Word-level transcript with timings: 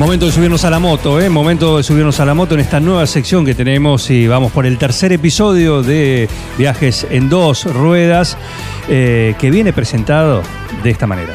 Momento 0.00 0.24
de 0.24 0.32
subirnos 0.32 0.64
a 0.64 0.70
la 0.70 0.78
moto, 0.78 1.20
¿eh? 1.20 1.28
Momento 1.28 1.76
de 1.76 1.82
subirnos 1.82 2.20
a 2.20 2.24
la 2.24 2.32
moto 2.32 2.54
en 2.54 2.60
esta 2.60 2.80
nueva 2.80 3.06
sección 3.06 3.44
que 3.44 3.54
tenemos 3.54 4.08
y 4.08 4.26
vamos 4.26 4.50
por 4.50 4.64
el 4.64 4.78
tercer 4.78 5.12
episodio 5.12 5.82
de 5.82 6.26
Viajes 6.56 7.06
en 7.10 7.28
dos 7.28 7.66
ruedas 7.66 8.38
eh, 8.88 9.34
que 9.38 9.50
viene 9.50 9.74
presentado 9.74 10.42
de 10.82 10.88
esta 10.88 11.06
manera. 11.06 11.34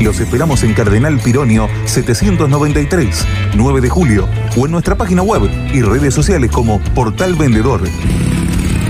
Los 0.00 0.20
esperamos 0.20 0.62
en 0.64 0.74
Cardenal 0.74 1.18
Pironio 1.18 1.68
793, 1.84 3.26
9 3.54 3.80
de 3.80 3.88
julio, 3.88 4.28
o 4.56 4.66
en 4.66 4.72
nuestra 4.72 4.96
página 4.96 5.22
web 5.22 5.50
y 5.72 5.82
redes 5.82 6.14
sociales 6.14 6.50
como 6.50 6.80
Portal 6.94 7.34
Vendedor. 7.34 7.82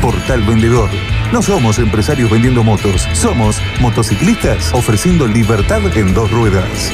Portal 0.00 0.42
Vendedor. 0.42 0.88
No 1.32 1.42
somos 1.42 1.78
empresarios 1.78 2.30
vendiendo 2.30 2.62
motos, 2.62 3.06
somos 3.14 3.60
motociclistas 3.80 4.72
ofreciendo 4.74 5.26
libertad 5.26 5.80
en 5.96 6.12
dos 6.14 6.30
ruedas. 6.30 6.92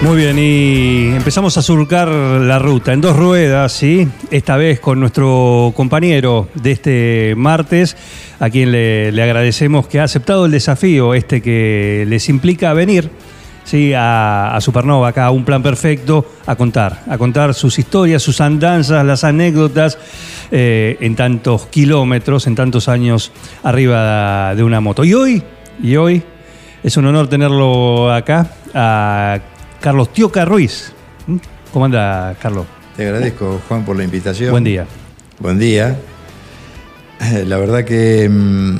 Muy 0.00 0.16
bien, 0.16 0.38
y 0.38 1.08
empezamos 1.16 1.58
a 1.58 1.62
surcar 1.62 2.08
la 2.08 2.60
ruta 2.60 2.92
en 2.92 3.00
dos 3.00 3.16
ruedas, 3.16 3.72
¿sí? 3.72 4.08
Esta 4.30 4.56
vez 4.56 4.78
con 4.78 5.00
nuestro 5.00 5.72
compañero 5.74 6.48
de 6.54 6.70
este 6.70 7.34
martes, 7.36 7.96
a 8.38 8.48
quien 8.48 8.70
le, 8.70 9.08
agradecemos 9.20 9.88
que 9.88 9.98
ha 9.98 10.04
aceptado 10.04 10.46
el 10.46 10.52
desafío 10.52 11.14
este 11.14 11.42
que 11.42 12.04
les 12.06 12.28
implica 12.28 12.72
venir. 12.74 13.10
Sí, 13.64 13.92
a, 13.92 14.54
a 14.54 14.60
Supernova, 14.60 15.08
acá 15.08 15.26
a 15.26 15.30
un 15.32 15.44
plan 15.44 15.64
perfecto, 15.64 16.24
a 16.46 16.54
contar, 16.54 17.02
a 17.08 17.18
contar 17.18 17.52
sus 17.52 17.78
historias, 17.78 18.22
sus 18.22 18.40
andanzas, 18.40 19.04
las 19.04 19.24
anécdotas 19.24 19.98
eh, 20.52 20.96
en 21.00 21.16
tantos 21.16 21.66
kilómetros, 21.66 22.46
en 22.46 22.54
tantos 22.54 22.88
años 22.88 23.32
arriba 23.64 24.54
de 24.54 24.62
una 24.62 24.80
moto. 24.80 25.02
Y 25.04 25.12
hoy, 25.12 25.42
y 25.82 25.96
hoy 25.96 26.22
es 26.84 26.96
un 26.96 27.04
honor 27.06 27.28
tenerlo 27.28 28.12
acá, 28.12 28.52
a 28.72 29.38
Carlos 29.80 30.12
Tioca 30.12 30.44
Ruiz. 30.44 30.92
¿Mm? 31.26 31.36
¿Cómo 31.72 31.84
anda, 31.84 32.36
Carlos? 32.40 32.66
Te 32.96 33.06
agradezco, 33.06 33.60
Juan, 33.68 33.84
por 33.84 33.96
la 33.96 34.04
invitación. 34.04 34.50
Buen 34.50 34.64
día. 34.64 34.86
Buen 35.38 35.58
día. 35.58 35.98
La 37.46 37.58
verdad 37.58 37.84
que 37.84 38.28
mm, 38.28 38.76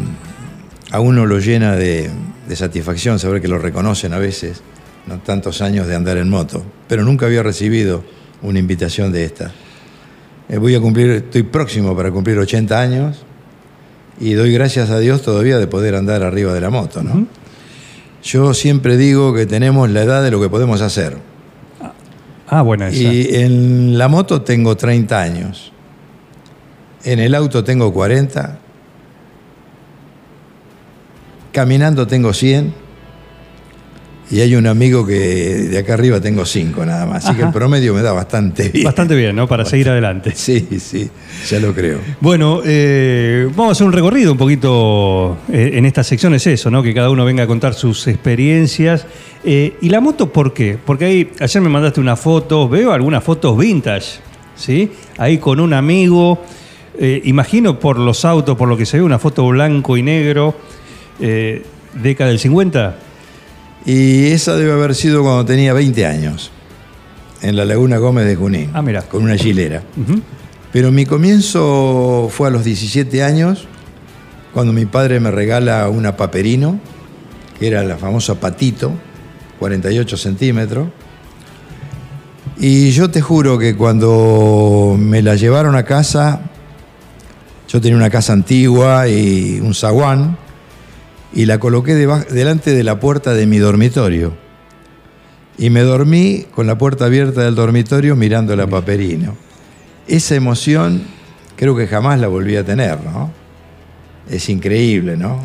a 0.92 1.00
uno 1.00 1.26
lo 1.26 1.38
llena 1.38 1.76
de, 1.76 2.10
de 2.48 2.56
satisfacción 2.56 3.18
saber 3.18 3.40
que 3.42 3.48
lo 3.48 3.58
reconocen 3.58 4.12
a 4.12 4.18
veces, 4.18 4.62
no 5.06 5.18
tantos 5.18 5.60
años 5.60 5.86
de 5.86 5.94
andar 5.94 6.16
en 6.16 6.28
moto, 6.28 6.64
pero 6.88 7.04
nunca 7.04 7.26
había 7.26 7.42
recibido 7.42 8.02
una 8.42 8.58
invitación 8.58 9.12
de 9.12 9.24
esta. 9.24 9.52
Eh, 10.48 10.56
voy 10.56 10.74
a 10.74 10.80
cumplir, 10.80 11.10
estoy 11.10 11.42
próximo 11.42 11.94
para 11.94 12.10
cumplir 12.10 12.38
80 12.38 12.80
años 12.80 13.18
y 14.18 14.32
doy 14.32 14.52
gracias 14.52 14.90
a 14.90 14.98
Dios 14.98 15.22
todavía 15.22 15.58
de 15.58 15.66
poder 15.66 15.94
andar 15.94 16.22
arriba 16.22 16.54
de 16.54 16.60
la 16.60 16.70
moto, 16.70 17.02
¿no? 17.02 17.26
Yo 18.28 18.52
siempre 18.52 18.98
digo 18.98 19.32
que 19.32 19.46
tenemos 19.46 19.88
la 19.88 20.02
edad 20.02 20.22
de 20.22 20.30
lo 20.30 20.38
que 20.38 20.50
podemos 20.50 20.82
hacer. 20.82 21.16
Ah, 22.46 22.60
buena 22.60 22.88
esa. 22.88 22.98
Y 22.98 23.34
en 23.36 23.96
la 23.96 24.08
moto 24.08 24.42
tengo 24.42 24.76
30 24.76 25.18
años. 25.18 25.72
En 27.04 27.20
el 27.20 27.34
auto 27.34 27.64
tengo 27.64 27.90
40. 27.90 28.58
Caminando 31.52 32.06
tengo 32.06 32.34
100. 32.34 32.74
Y 34.30 34.40
hay 34.40 34.54
un 34.56 34.66
amigo 34.66 35.06
que 35.06 35.14
de 35.14 35.78
acá 35.78 35.94
arriba 35.94 36.20
tengo 36.20 36.44
5 36.44 36.84
nada 36.84 37.06
más. 37.06 37.24
Así 37.24 37.34
que 37.34 37.44
el 37.44 37.50
promedio 37.50 37.94
me 37.94 38.02
da 38.02 38.12
bastante 38.12 38.68
bien. 38.68 38.84
Bastante 38.84 39.14
bien, 39.14 39.34
¿no? 39.34 39.48
Para 39.48 39.64
seguir 39.64 39.88
adelante. 39.88 40.32
Sí, 40.34 40.68
sí, 40.80 41.08
ya 41.48 41.58
lo 41.60 41.74
creo. 41.74 41.98
Bueno, 42.20 42.60
eh, 42.64 43.48
vamos 43.50 43.68
a 43.68 43.72
hacer 43.72 43.86
un 43.86 43.92
recorrido 43.92 44.32
un 44.32 44.38
poquito 44.38 45.38
eh, 45.50 45.70
en 45.74 45.86
esta 45.86 46.04
sección, 46.04 46.34
es 46.34 46.46
eso, 46.46 46.70
¿no? 46.70 46.82
Que 46.82 46.92
cada 46.92 47.08
uno 47.08 47.24
venga 47.24 47.44
a 47.44 47.46
contar 47.46 47.72
sus 47.72 48.06
experiencias. 48.06 49.06
Eh, 49.44 49.74
¿Y 49.80 49.88
la 49.88 50.00
moto 50.00 50.30
por 50.30 50.52
qué? 50.52 50.76
Porque 50.84 51.06
ahí, 51.06 51.30
ayer 51.40 51.62
me 51.62 51.70
mandaste 51.70 51.98
una 52.00 52.16
foto, 52.16 52.68
veo 52.68 52.92
algunas 52.92 53.24
fotos 53.24 53.56
vintage, 53.56 54.20
¿sí? 54.56 54.90
Ahí 55.16 55.38
con 55.38 55.58
un 55.58 55.72
amigo, 55.72 56.42
eh, 56.98 57.22
imagino 57.24 57.80
por 57.80 57.98
los 57.98 58.26
autos, 58.26 58.58
por 58.58 58.68
lo 58.68 58.76
que 58.76 58.84
se 58.84 58.98
ve, 58.98 59.02
una 59.02 59.18
foto 59.18 59.46
blanco 59.48 59.96
y 59.96 60.02
negro, 60.02 60.54
década 61.94 62.28
del 62.28 62.38
50. 62.38 63.07
Y 63.86 64.26
esa 64.32 64.54
debe 64.56 64.72
haber 64.72 64.94
sido 64.94 65.22
cuando 65.22 65.44
tenía 65.44 65.72
20 65.72 66.04
años, 66.06 66.50
en 67.40 67.56
la 67.56 67.64
Laguna 67.64 67.98
Gómez 67.98 68.26
de 68.26 68.36
Junín, 68.36 68.70
Ah, 68.74 68.82
mira. 68.82 69.02
con 69.02 69.22
una. 69.22 69.34
Ujú. 69.34 70.20
Pero 70.72 70.92
mi 70.92 71.06
comienzo 71.06 72.28
fue 72.30 72.48
a 72.48 72.50
los 72.50 72.64
17 72.64 73.22
años, 73.22 73.66
cuando 74.52 74.72
mi 74.72 74.86
padre 74.86 75.20
me 75.20 75.30
regala 75.30 75.88
una 75.88 76.16
paperino, 76.16 76.78
que 77.58 77.68
era 77.68 77.82
la 77.84 77.96
famosa 77.96 78.34
patito, 78.34 78.92
48 79.58 80.16
centímetros. 80.16 80.88
Y 82.58 82.90
yo 82.90 83.08
te 83.10 83.20
juro 83.20 83.56
que 83.58 83.76
cuando 83.76 84.96
me 84.98 85.22
la 85.22 85.36
llevaron 85.36 85.76
a 85.76 85.84
casa, 85.84 86.40
yo 87.68 87.80
tenía 87.80 87.96
una 87.96 88.10
casa 88.10 88.32
antigua 88.32 89.08
y 89.08 89.60
un 89.62 89.74
zaguán, 89.74 90.36
y 91.32 91.46
la 91.46 91.58
coloqué 91.58 91.94
delante 91.94 92.72
de 92.74 92.84
la 92.84 92.98
puerta 93.00 93.34
de 93.34 93.46
mi 93.46 93.58
dormitorio. 93.58 94.32
Y 95.58 95.70
me 95.70 95.80
dormí 95.80 96.46
con 96.54 96.66
la 96.66 96.78
puerta 96.78 97.06
abierta 97.06 97.42
del 97.42 97.54
dormitorio 97.54 98.14
mirando 98.16 98.54
la 98.54 98.66
paperino. 98.66 99.36
Esa 100.06 100.36
emoción 100.36 101.02
creo 101.56 101.76
que 101.76 101.86
jamás 101.86 102.20
la 102.20 102.28
volví 102.28 102.56
a 102.56 102.64
tener, 102.64 102.98
¿no? 103.04 103.32
Es 104.30 104.48
increíble, 104.48 105.16
¿no? 105.16 105.40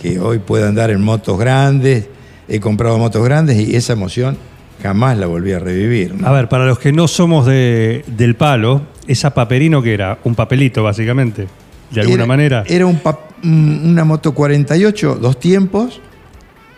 Que 0.00 0.20
hoy 0.20 0.38
pueda 0.38 0.68
andar 0.68 0.90
en 0.90 1.00
motos 1.00 1.38
grandes, 1.38 2.06
he 2.48 2.60
comprado 2.60 2.98
motos 2.98 3.24
grandes 3.24 3.56
y 3.68 3.74
esa 3.74 3.94
emoción 3.94 4.36
jamás 4.82 5.16
la 5.16 5.26
volví 5.26 5.52
a 5.52 5.58
revivir. 5.58 6.14
¿no? 6.14 6.26
A 6.28 6.32
ver, 6.32 6.48
para 6.48 6.66
los 6.66 6.78
que 6.78 6.92
no 6.92 7.08
somos 7.08 7.46
de- 7.46 8.04
del 8.06 8.34
palo, 8.36 8.82
esa 9.06 9.32
paperino 9.32 9.80
que 9.82 9.94
era 9.94 10.18
un 10.24 10.34
papelito, 10.34 10.82
básicamente, 10.82 11.46
de 11.90 12.00
alguna 12.02 12.24
Era- 12.24 12.26
manera. 12.26 12.64
Era 12.66 12.84
un 12.84 13.00
pap- 13.02 13.18
un- 13.30 13.33
una 13.44 14.04
moto 14.04 14.32
48, 14.32 15.18
dos 15.20 15.38
tiempos, 15.38 16.00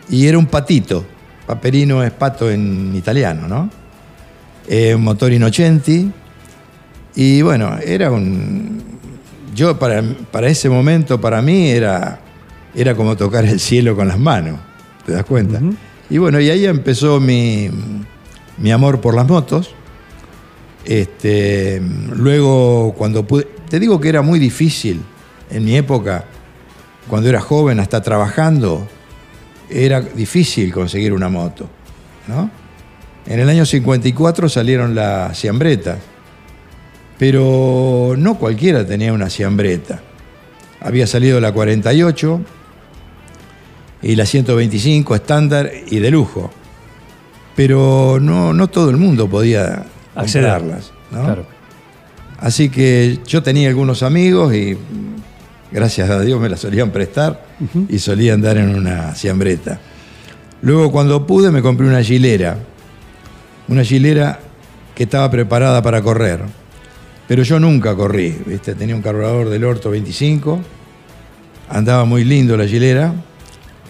y 0.09 0.27
era 0.27 0.37
un 0.37 0.45
patito. 0.45 1.05
Paperino 1.45 2.03
es 2.03 2.11
pato 2.11 2.51
en 2.51 2.93
italiano, 2.95 3.47
¿no? 3.47 3.69
Eh, 4.67 4.93
un 4.95 5.03
motor 5.03 5.31
Innocenti. 5.31 6.11
Y 7.15 7.41
bueno, 7.41 7.77
era 7.83 8.11
un. 8.11 8.83
Yo, 9.55 9.79
para, 9.79 10.03
para 10.31 10.47
ese 10.47 10.69
momento, 10.69 11.19
para 11.19 11.41
mí, 11.41 11.69
era, 11.69 12.19
era 12.75 12.95
como 12.95 13.15
tocar 13.15 13.45
el 13.45 13.59
cielo 13.59 13.95
con 13.95 14.07
las 14.07 14.19
manos. 14.19 14.59
¿Te 15.05 15.13
das 15.13 15.23
cuenta? 15.23 15.61
Y 16.09 16.17
bueno, 16.17 16.39
y 16.39 16.49
ahí 16.49 16.65
empezó 16.65 17.19
mi, 17.19 17.69
mi 18.57 18.71
amor 18.71 18.99
por 18.99 19.15
las 19.15 19.27
motos. 19.27 19.73
Este, 20.85 21.81
luego, 22.13 22.93
cuando 22.97 23.25
pude. 23.25 23.47
Te 23.69 23.79
digo 23.79 23.99
que 23.99 24.09
era 24.09 24.21
muy 24.21 24.39
difícil 24.39 25.01
en 25.49 25.65
mi 25.65 25.75
época, 25.75 26.25
cuando 27.09 27.29
era 27.29 27.41
joven, 27.41 27.79
hasta 27.79 28.01
trabajando, 28.01 28.87
era 29.69 30.01
difícil 30.01 30.73
conseguir 30.73 31.13
una 31.13 31.29
moto. 31.29 31.67
¿no? 32.27 32.49
En 33.25 33.39
el 33.39 33.49
año 33.49 33.65
54 33.65 34.49
salieron 34.49 34.95
las 34.95 35.39
Ciambretas, 35.39 35.99
Pero 37.17 38.15
no 38.17 38.35
cualquiera 38.37 38.85
tenía 38.85 39.11
una 39.13 39.29
siambreta. 39.29 40.01
Había 40.79 41.07
salido 41.07 41.39
la 41.41 41.51
48 41.51 42.41
y 44.03 44.15
la 44.15 44.25
125 44.25 45.15
estándar 45.15 45.71
y 45.89 45.99
de 45.99 46.11
lujo. 46.11 46.51
Pero 47.55 48.19
no, 48.21 48.53
no 48.53 48.67
todo 48.67 48.91
el 48.91 48.97
mundo 48.97 49.27
podía 49.27 49.85
Acceder. 50.15 50.51
comprarlas. 50.51 50.91
¿no? 51.11 51.23
Claro. 51.23 51.45
Así 52.39 52.69
que 52.69 53.19
yo 53.25 53.41
tenía 53.41 53.67
algunos 53.69 54.03
amigos 54.03 54.53
y 54.53 54.77
gracias 55.71 56.09
a 56.09 56.21
Dios 56.21 56.39
me 56.39 56.49
las 56.49 56.59
solían 56.59 56.91
prestar 56.91 57.43
y 57.89 57.99
solía 57.99 58.33
andar 58.33 58.57
en 58.57 58.75
una 58.75 59.15
siambreta. 59.15 59.79
Luego 60.61 60.91
cuando 60.91 61.25
pude 61.27 61.51
me 61.51 61.61
compré 61.61 61.87
una 61.87 62.01
gilera, 62.03 62.57
una 63.67 63.83
gilera 63.83 64.39
que 64.95 65.03
estaba 65.03 65.29
preparada 65.29 65.81
para 65.81 66.01
correr, 66.01 66.41
pero 67.27 67.43
yo 67.43 67.59
nunca 67.59 67.95
corrí, 67.95 68.35
¿viste? 68.45 68.73
tenía 68.75 68.95
un 68.95 69.01
carburador 69.01 69.49
del 69.49 69.63
Orto 69.65 69.89
25, 69.91 70.59
andaba 71.69 72.05
muy 72.05 72.23
lindo 72.23 72.55
la 72.57 72.65
gilera, 72.65 73.13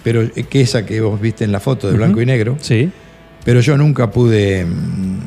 pero 0.04 0.22
eh, 0.24 0.46
que 0.50 0.62
esa 0.62 0.86
que 0.86 1.00
vos 1.02 1.20
viste 1.22 1.44
en 1.46 1.52
la 1.52 1.60
foto 1.60 1.88
de 1.90 1.96
blanco 1.96 2.22
y 2.22 2.26
negro, 2.26 2.58
Sí. 2.60 2.92
pero 3.46 3.62
yo 3.62 3.78
nunca 3.78 4.10
pude, 4.12 4.66
mm, 4.66 5.20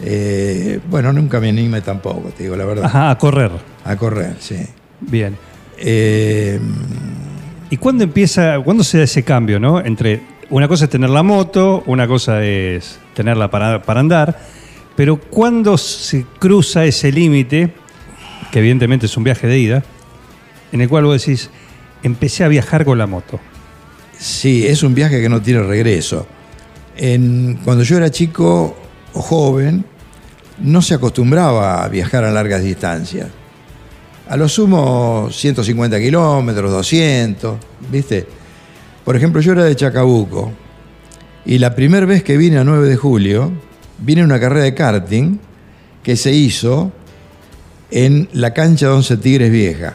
eh, 0.00 0.80
bueno, 0.88 1.12
nunca 1.12 1.40
me 1.40 1.48
animé 1.48 1.80
tampoco, 1.80 2.30
te 2.36 2.44
digo 2.44 2.56
la 2.56 2.64
verdad, 2.64 2.84
Ajá, 2.86 3.10
a 3.10 3.18
correr. 3.18 3.50
a 3.84 3.96
correr, 3.96 4.36
sí. 4.38 4.56
Bien. 5.00 5.36
Eh, 5.78 6.58
¿Y 7.70 7.76
cuándo 7.76 8.04
empieza, 8.04 8.58
cuándo 8.60 8.84
se 8.84 8.98
da 8.98 9.04
ese 9.04 9.22
cambio, 9.22 9.58
no? 9.58 9.80
Entre 9.80 10.20
una 10.50 10.68
cosa 10.68 10.84
es 10.84 10.90
tener 10.90 11.10
la 11.10 11.22
moto, 11.22 11.82
una 11.86 12.06
cosa 12.06 12.44
es 12.44 12.98
tenerla 13.14 13.50
para, 13.50 13.82
para 13.82 14.00
andar, 14.00 14.38
pero 14.96 15.16
¿cuándo 15.16 15.76
se 15.76 16.24
cruza 16.38 16.84
ese 16.84 17.10
límite, 17.10 17.72
que 18.52 18.58
evidentemente 18.60 19.06
es 19.06 19.16
un 19.16 19.24
viaje 19.24 19.46
de 19.46 19.58
ida, 19.58 19.82
en 20.72 20.80
el 20.80 20.88
cual 20.88 21.04
vos 21.04 21.20
decís, 21.20 21.50
empecé 22.02 22.44
a 22.44 22.48
viajar 22.48 22.84
con 22.84 22.98
la 22.98 23.06
moto? 23.06 23.40
Sí, 24.16 24.66
es 24.66 24.82
un 24.84 24.94
viaje 24.94 25.20
que 25.20 25.28
no 25.28 25.42
tiene 25.42 25.62
regreso. 25.62 26.26
En- 26.96 27.58
cuando 27.64 27.82
yo 27.82 27.96
era 27.96 28.10
chico 28.10 28.76
o 29.12 29.20
joven, 29.22 29.84
no 30.62 30.80
se 30.82 30.94
acostumbraba 30.94 31.82
a 31.82 31.88
viajar 31.88 32.22
a 32.24 32.30
largas 32.30 32.62
distancias. 32.62 33.28
A 34.28 34.36
lo 34.36 34.48
sumo 34.48 35.28
150 35.30 36.00
kilómetros, 36.00 36.70
200, 36.70 37.56
¿viste? 37.90 38.26
Por 39.04 39.16
ejemplo, 39.16 39.40
yo 39.40 39.52
era 39.52 39.64
de 39.64 39.76
Chacabuco 39.76 40.50
y 41.44 41.58
la 41.58 41.74
primera 41.74 42.06
vez 42.06 42.22
que 42.22 42.38
vine 42.38 42.58
a 42.58 42.64
9 42.64 42.88
de 42.88 42.96
julio, 42.96 43.52
vine 43.98 44.22
a 44.22 44.24
una 44.24 44.40
carrera 44.40 44.64
de 44.64 44.74
karting 44.74 45.38
que 46.02 46.16
se 46.16 46.32
hizo 46.32 46.90
en 47.90 48.28
la 48.32 48.54
cancha 48.54 48.86
de 48.86 48.92
Once 48.92 49.16
Tigres 49.18 49.50
Vieja. 49.50 49.94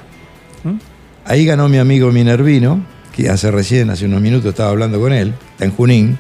Ahí 1.26 1.46
ganó 1.46 1.68
mi 1.68 1.78
amigo 1.78 2.12
Minervino, 2.12 2.86
que 3.16 3.30
hace 3.30 3.52
recién, 3.52 3.90
hace 3.90 4.06
unos 4.06 4.22
minutos 4.22 4.50
estaba 4.50 4.70
hablando 4.70 5.00
con 5.00 5.12
él, 5.12 5.34
está 5.52 5.66
en 5.66 5.72
Junín. 5.72 6.20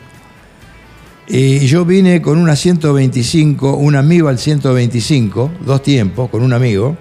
Y 1.27 1.59
yo 1.67 1.85
vine 1.85 2.21
con 2.21 2.39
una 2.39 2.55
125, 2.55 3.75
una 3.75 3.99
Amigo 3.99 4.29
al 4.29 4.39
125, 4.39 5.51
dos 5.63 5.83
tiempos, 5.83 6.29
con 6.29 6.41
un 6.41 6.53
amigo. 6.53 6.97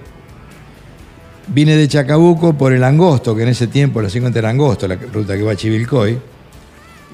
Vine 1.51 1.77
de 1.77 1.89
Chacabuco 1.89 2.53
por 2.57 2.73
el 2.73 2.85
Angosto, 2.85 3.35
que 3.35 3.43
en 3.43 3.49
ese 3.49 3.67
tiempo 3.69 4.03
la 4.03 4.11
50 4.11 4.39
era 4.39 4.51
Angosto, 4.51 4.87
la 4.87 4.97
ruta 4.97 5.37
que 5.37 5.43
va 5.43 5.53
a 5.53 5.57
Chivilcoy. 5.57 6.19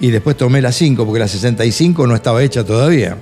Y 0.01 0.11
después 0.11 0.37
tomé 0.37 0.61
la 0.61 0.73
5, 0.73 1.05
porque 1.07 1.21
la 1.21 1.29
65 1.29 2.07
no 2.07 2.15
estaba 2.17 2.43
hecha 2.43 2.65
todavía. 2.65 3.17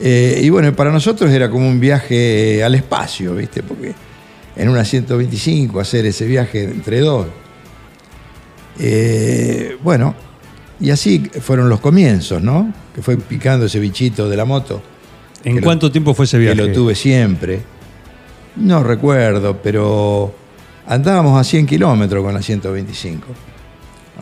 Eh, 0.00 0.40
y 0.42 0.50
bueno, 0.50 0.74
para 0.74 0.90
nosotros 0.92 1.30
era 1.30 1.48
como 1.48 1.66
un 1.68 1.80
viaje 1.80 2.62
al 2.62 2.74
espacio, 2.74 3.34
¿viste? 3.34 3.62
Porque 3.62 3.94
en 4.56 4.68
una 4.68 4.84
125 4.84 5.80
hacer 5.80 6.04
ese 6.04 6.26
viaje 6.26 6.64
entre 6.64 7.00
dos. 7.00 7.26
Eh, 8.78 9.76
bueno, 9.82 10.14
y 10.80 10.90
así 10.90 11.30
fueron 11.40 11.68
los 11.68 11.80
comienzos, 11.80 12.42
¿no? 12.42 12.72
Que 12.94 13.02
fue 13.02 13.16
picando 13.16 13.66
ese 13.66 13.78
bichito 13.78 14.28
de 14.28 14.36
la 14.36 14.44
moto. 14.44 14.82
¿En 15.44 15.56
lo- 15.56 15.62
cuánto 15.62 15.90
tiempo 15.90 16.12
fue 16.12 16.24
ese 16.26 16.38
viaje? 16.38 16.56
Que 16.56 16.66
lo 16.68 16.72
tuve 16.74 16.94
siempre. 16.94 17.60
No 18.56 18.82
recuerdo, 18.82 19.60
pero 19.62 20.32
andábamos 20.86 21.40
a 21.40 21.44
100 21.44 21.66
kilómetros 21.66 22.22
con 22.24 22.34
la 22.34 22.42
125. 22.42 23.26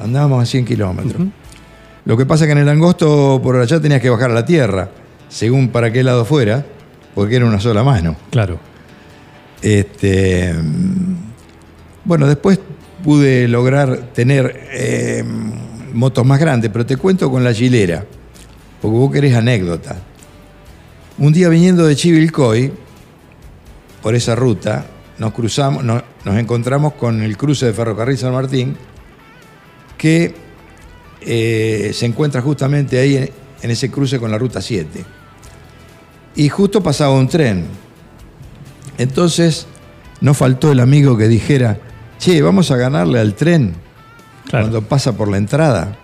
Andábamos 0.00 0.42
a 0.42 0.46
100 0.46 0.64
kilómetros. 0.64 1.26
Lo 2.04 2.16
que 2.16 2.26
pasa 2.26 2.46
que 2.46 2.52
en 2.52 2.58
el 2.58 2.68
angosto 2.68 3.40
por 3.42 3.56
allá 3.56 3.80
tenías 3.80 4.00
que 4.00 4.10
bajar 4.10 4.30
a 4.30 4.34
la 4.34 4.44
tierra, 4.44 4.90
según 5.28 5.68
para 5.68 5.92
qué 5.92 6.02
lado 6.02 6.24
fuera, 6.24 6.64
porque 7.14 7.36
era 7.36 7.46
una 7.46 7.60
sola 7.60 7.84
mano. 7.84 8.16
Claro. 8.30 8.58
Este, 9.60 10.54
bueno, 12.04 12.26
después 12.26 12.58
pude 13.04 13.46
lograr 13.48 14.12
tener 14.14 14.68
eh, 14.72 15.24
motos 15.92 16.24
más 16.24 16.40
grandes, 16.40 16.70
pero 16.72 16.86
te 16.86 16.96
cuento 16.96 17.30
con 17.30 17.44
la 17.44 17.52
gilera, 17.52 18.04
porque 18.80 18.96
vos 18.96 19.12
querés 19.12 19.34
anécdota. 19.34 19.96
Un 21.18 21.32
día 21.32 21.48
viniendo 21.48 21.86
de 21.86 21.94
Chivilcoy, 21.94 22.72
por 24.02 24.14
esa 24.14 24.34
ruta, 24.34 24.84
nos 25.18 25.32
cruzamos, 25.32 25.84
no- 25.84 26.02
nos 26.24 26.36
encontramos 26.36 26.94
con 26.94 27.22
el 27.22 27.36
cruce 27.36 27.66
de 27.66 27.72
Ferrocarril 27.72 28.18
San 28.18 28.32
Martín, 28.32 28.76
que 29.96 30.34
eh, 31.20 31.92
se 31.94 32.06
encuentra 32.06 32.40
justamente 32.42 32.98
ahí 32.98 33.16
en, 33.16 33.30
en 33.62 33.70
ese 33.70 33.90
cruce 33.90 34.18
con 34.18 34.30
la 34.30 34.38
ruta 34.38 34.60
7. 34.60 35.04
Y 36.34 36.48
justo 36.48 36.82
pasaba 36.82 37.12
un 37.12 37.28
tren. 37.28 37.66
Entonces, 38.98 39.66
no 40.20 40.34
faltó 40.34 40.72
el 40.72 40.80
amigo 40.80 41.16
que 41.16 41.28
dijera, 41.28 41.78
che, 42.18 42.40
vamos 42.42 42.70
a 42.70 42.76
ganarle 42.76 43.18
al 43.20 43.34
tren 43.34 43.74
Claro. 44.48 44.66
cuando 44.66 44.82
pasa 44.88 45.16
por 45.16 45.28
la 45.28 45.36
entrada. 45.38 45.96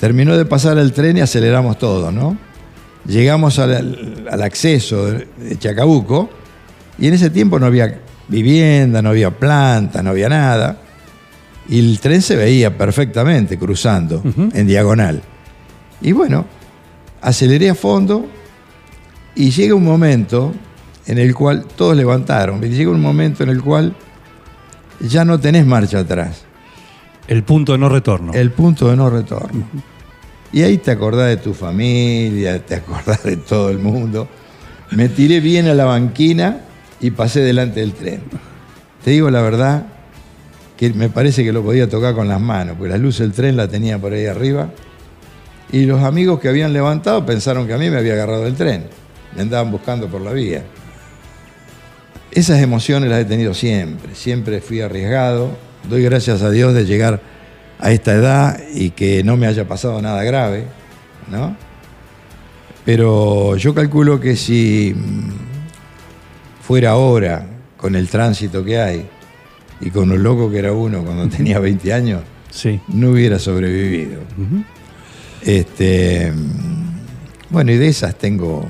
Terminó 0.00 0.36
de 0.36 0.44
pasar 0.44 0.76
el 0.78 0.92
tren 0.92 1.16
y 1.16 1.20
aceleramos 1.20 1.78
todo, 1.78 2.12
¿no? 2.12 2.36
Llegamos 3.06 3.58
al, 3.58 4.26
al 4.30 4.42
acceso 4.42 5.06
de, 5.06 5.28
de 5.38 5.58
Chacabuco 5.58 6.28
y 6.98 7.08
en 7.08 7.14
ese 7.14 7.30
tiempo 7.30 7.58
no 7.58 7.66
había 7.66 8.00
vivienda, 8.28 9.02
no 9.02 9.10
había 9.10 9.30
planta, 9.30 10.02
no 10.02 10.10
había 10.10 10.28
nada. 10.28 10.78
Y 11.68 11.78
el 11.78 12.00
tren 12.00 12.22
se 12.22 12.36
veía 12.36 12.76
perfectamente 12.76 13.58
cruzando 13.58 14.22
en 14.52 14.66
diagonal. 14.66 15.20
Y 16.00 16.12
bueno, 16.12 16.46
aceleré 17.20 17.70
a 17.70 17.74
fondo 17.74 18.26
y 19.34 19.50
llega 19.50 19.74
un 19.74 19.84
momento 19.84 20.54
en 21.06 21.18
el 21.18 21.34
cual 21.34 21.66
todos 21.76 21.96
levantaron. 21.96 22.60
Llega 22.60 22.90
un 22.90 23.00
momento 23.00 23.42
en 23.42 23.50
el 23.50 23.62
cual 23.62 23.94
ya 25.00 25.24
no 25.24 25.38
tenés 25.38 25.66
marcha 25.66 26.00
atrás. 26.00 26.44
El 27.26 27.42
punto 27.42 27.72
de 27.72 27.78
no 27.78 27.88
retorno. 27.88 28.32
El 28.32 28.52
punto 28.52 28.88
de 28.88 28.96
no 28.96 29.10
retorno. 29.10 29.66
Y 30.52 30.62
ahí 30.62 30.78
te 30.78 30.92
acordás 30.92 31.28
de 31.28 31.36
tu 31.38 31.52
familia, 31.52 32.64
te 32.64 32.76
acordás 32.76 33.24
de 33.24 33.36
todo 33.36 33.70
el 33.70 33.78
mundo. 33.78 34.28
Me 34.92 35.08
tiré 35.08 35.40
bien 35.40 35.66
a 35.66 35.74
la 35.74 35.84
banquina 35.84 36.60
y 37.00 37.10
pasé 37.10 37.40
delante 37.40 37.80
del 37.80 37.92
tren. 37.92 38.22
Te 39.04 39.10
digo 39.10 39.30
la 39.30 39.42
verdad 39.42 39.86
que 40.76 40.92
me 40.92 41.08
parece 41.08 41.44
que 41.44 41.52
lo 41.52 41.62
podía 41.62 41.88
tocar 41.88 42.14
con 42.14 42.28
las 42.28 42.40
manos, 42.40 42.76
porque 42.76 42.90
la 42.90 42.98
luz 42.98 43.18
del 43.18 43.32
tren 43.32 43.56
la 43.56 43.68
tenía 43.68 43.98
por 43.98 44.12
ahí 44.12 44.26
arriba. 44.26 44.70
Y 45.72 45.84
los 45.84 46.02
amigos 46.02 46.38
que 46.40 46.48
habían 46.48 46.72
levantado 46.72 47.24
pensaron 47.24 47.66
que 47.66 47.74
a 47.74 47.78
mí 47.78 47.90
me 47.90 47.98
había 47.98 48.12
agarrado 48.12 48.46
el 48.46 48.54
tren. 48.54 48.84
Me 49.34 49.42
andaban 49.42 49.70
buscando 49.70 50.08
por 50.08 50.20
la 50.20 50.32
vía. 50.32 50.64
Esas 52.30 52.60
emociones 52.60 53.08
las 53.10 53.20
he 53.20 53.24
tenido 53.24 53.54
siempre. 53.54 54.14
Siempre 54.14 54.60
fui 54.60 54.80
arriesgado. 54.80 55.50
Doy 55.88 56.02
gracias 56.02 56.42
a 56.42 56.50
Dios 56.50 56.74
de 56.74 56.84
llegar 56.84 57.20
a 57.78 57.90
esta 57.90 58.12
edad 58.12 58.60
y 58.74 58.90
que 58.90 59.24
no 59.24 59.36
me 59.36 59.46
haya 59.46 59.66
pasado 59.66 60.00
nada 60.02 60.22
grave, 60.22 60.64
¿no? 61.30 61.56
Pero 62.84 63.56
yo 63.56 63.74
calculo 63.74 64.20
que 64.20 64.36
si 64.36 64.94
fuera 66.66 66.90
ahora, 66.92 67.46
con 67.76 67.94
el 67.94 68.08
tránsito 68.08 68.64
que 68.64 68.78
hay 68.80 69.06
y 69.80 69.90
con 69.90 70.08
lo 70.08 70.16
loco 70.16 70.50
que 70.50 70.58
era 70.58 70.72
uno 70.72 71.02
cuando 71.04 71.28
tenía 71.28 71.58
20 71.58 71.92
años, 71.92 72.22
Sí. 72.50 72.80
no 72.88 73.10
hubiera 73.10 73.38
sobrevivido. 73.38 74.20
Este, 75.42 76.32
mm, 76.32 77.50
bueno, 77.50 77.72
y 77.72 77.76
de 77.76 77.88
esas 77.88 78.16
tengo 78.16 78.66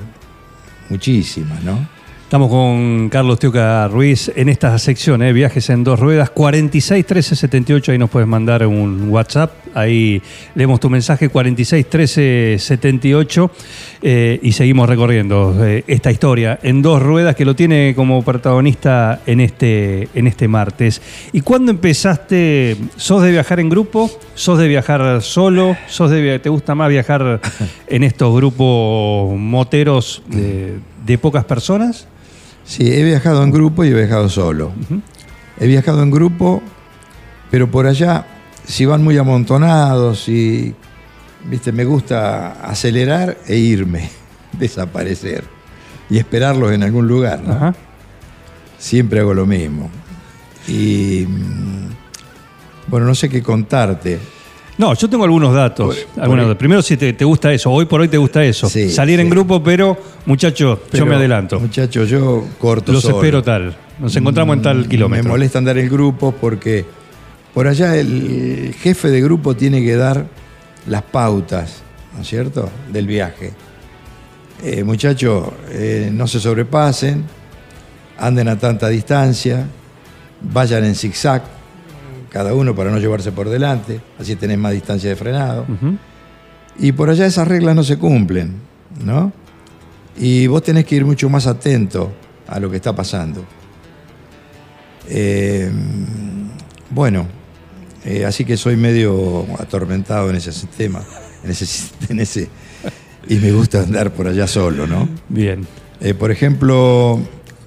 muchísimas, 0.90 1.62
¿no? 1.62 1.88
Estamos 2.26 2.50
con 2.50 3.08
Carlos 3.08 3.38
Tioca 3.38 3.86
Ruiz 3.86 4.32
en 4.34 4.48
esta 4.48 4.76
sección, 4.80 5.22
¿eh? 5.22 5.32
viajes 5.32 5.70
en 5.70 5.84
dos 5.84 6.00
ruedas, 6.00 6.30
46 6.30 7.06
13 7.06 7.36
78, 7.36 7.92
ahí 7.92 7.98
nos 7.98 8.10
puedes 8.10 8.26
mandar 8.26 8.66
un 8.66 9.10
WhatsApp, 9.10 9.52
ahí 9.74 10.20
leemos 10.56 10.80
tu 10.80 10.90
mensaje, 10.90 11.28
46 11.28 11.88
13 11.88 12.56
78, 12.58 13.50
eh, 14.02 14.40
y 14.42 14.50
seguimos 14.50 14.88
recorriendo 14.88 15.64
eh, 15.64 15.84
esta 15.86 16.10
historia 16.10 16.58
en 16.64 16.82
dos 16.82 17.00
ruedas 17.00 17.36
que 17.36 17.44
lo 17.44 17.54
tiene 17.54 17.94
como 17.94 18.20
protagonista 18.24 19.20
en 19.24 19.38
este, 19.38 20.08
en 20.12 20.26
este 20.26 20.48
martes. 20.48 21.00
¿Y 21.32 21.42
cuándo 21.42 21.70
empezaste? 21.70 22.76
¿Sos 22.96 23.22
de 23.22 23.30
viajar 23.30 23.60
en 23.60 23.68
grupo? 23.68 24.10
¿Sos 24.34 24.58
de 24.58 24.66
viajar 24.66 25.22
solo? 25.22 25.76
¿Sos 25.86 26.10
de, 26.10 26.40
¿Te 26.40 26.48
gusta 26.48 26.74
más 26.74 26.88
viajar 26.88 27.40
en 27.86 28.02
estos 28.02 28.34
grupos 28.34 29.38
moteros 29.38 30.24
de, 30.26 30.80
de 31.04 31.18
pocas 31.18 31.44
personas? 31.44 32.08
Sí, 32.66 32.92
he 32.92 33.04
viajado 33.04 33.44
en 33.44 33.52
grupo 33.52 33.84
y 33.84 33.88
he 33.88 33.94
viajado 33.94 34.28
solo. 34.28 34.72
He 35.58 35.66
viajado 35.66 36.02
en 36.02 36.10
grupo, 36.10 36.62
pero 37.50 37.70
por 37.70 37.86
allá, 37.86 38.26
si 38.66 38.84
van 38.84 39.04
muy 39.04 39.16
amontonados 39.16 40.28
y, 40.28 40.74
viste, 41.44 41.70
me 41.70 41.84
gusta 41.84 42.60
acelerar 42.68 43.38
e 43.46 43.56
irme, 43.56 44.10
desaparecer 44.58 45.44
y 46.10 46.18
esperarlos 46.18 46.72
en 46.72 46.82
algún 46.82 47.06
lugar. 47.06 47.74
Siempre 48.78 49.20
hago 49.20 49.32
lo 49.32 49.46
mismo. 49.46 49.88
Y, 50.66 51.24
mm, 51.26 51.88
bueno, 52.88 53.06
no 53.06 53.14
sé 53.14 53.28
qué 53.28 53.42
contarte. 53.42 54.18
No, 54.78 54.92
yo 54.94 55.08
tengo 55.08 55.24
algunos 55.24 55.54
datos. 55.54 55.96
Por- 56.14 56.22
algunos 56.22 56.46
por-. 56.46 56.58
Primero, 56.58 56.82
si 56.82 56.96
te, 56.96 57.12
te 57.14 57.24
gusta 57.24 57.52
eso, 57.52 57.70
hoy 57.70 57.86
por 57.86 58.00
hoy 58.00 58.08
te 58.08 58.18
gusta 58.18 58.44
eso. 58.44 58.68
Sí, 58.68 58.90
Salir 58.90 59.18
en 59.20 59.30
grupo, 59.30 59.62
pero, 59.62 59.96
muchachos, 60.26 60.80
yo 60.92 61.06
me 61.06 61.14
adelanto. 61.14 61.58
Muchachos, 61.58 62.08
yo 62.08 62.44
corto 62.58 62.92
Los 62.92 63.02
solo. 63.02 63.16
espero 63.16 63.42
tal. 63.42 63.76
Nos 63.98 64.14
encontramos 64.16 64.56
en 64.56 64.62
tal 64.62 64.78
Mm, 64.80 64.88
kilómetro. 64.88 65.24
Me 65.24 65.30
molesta 65.30 65.58
andar 65.58 65.78
en 65.78 65.88
grupos 65.88 66.34
porque 66.38 66.84
por 67.54 67.66
allá 67.66 67.96
el 67.96 68.74
jefe 68.78 69.08
de 69.08 69.22
grupo 69.22 69.56
tiene 69.56 69.82
que 69.82 69.96
dar 69.96 70.26
las 70.86 71.02
pautas, 71.02 71.82
¿no 72.14 72.20
es 72.20 72.28
cierto?, 72.28 72.68
del 72.92 73.06
viaje. 73.06 73.54
Eh, 74.62 74.84
muchachos, 74.84 75.48
eh, 75.70 76.10
no 76.12 76.26
se 76.26 76.38
sobrepasen, 76.40 77.24
anden 78.18 78.48
a 78.48 78.58
tanta 78.58 78.88
distancia, 78.88 79.66
vayan 80.42 80.84
en 80.84 80.94
zigzag, 80.94 81.42
cada 82.36 82.52
uno 82.52 82.74
para 82.74 82.90
no 82.90 82.98
llevarse 82.98 83.32
por 83.32 83.48
delante, 83.48 83.98
así 84.20 84.36
tenés 84.36 84.58
más 84.58 84.72
distancia 84.72 85.08
de 85.08 85.16
frenado. 85.16 85.64
Y 86.78 86.92
por 86.92 87.08
allá 87.08 87.24
esas 87.24 87.48
reglas 87.48 87.74
no 87.74 87.82
se 87.82 87.96
cumplen, 87.96 88.56
¿no? 89.02 89.32
Y 90.18 90.46
vos 90.46 90.62
tenés 90.62 90.84
que 90.84 90.96
ir 90.96 91.06
mucho 91.06 91.30
más 91.30 91.46
atento 91.46 92.12
a 92.46 92.60
lo 92.60 92.70
que 92.70 92.76
está 92.76 92.94
pasando. 92.94 93.42
Eh, 95.08 95.70
bueno, 96.90 97.26
eh, 98.04 98.26
así 98.26 98.44
que 98.44 98.58
soy 98.58 98.76
medio 98.76 99.46
atormentado 99.58 100.28
en 100.28 100.36
ese 100.36 100.52
sistema, 100.52 101.02
en 101.42 101.50
ese, 101.50 101.88
en 102.10 102.20
ese, 102.20 102.50
y 103.30 103.36
me 103.36 103.50
gusta 103.50 103.80
andar 103.80 104.12
por 104.12 104.28
allá 104.28 104.46
solo, 104.46 104.86
¿no? 104.86 105.08
Bien. 105.30 105.66
Eh, 106.02 106.12
por 106.12 106.30
ejemplo, 106.30 107.18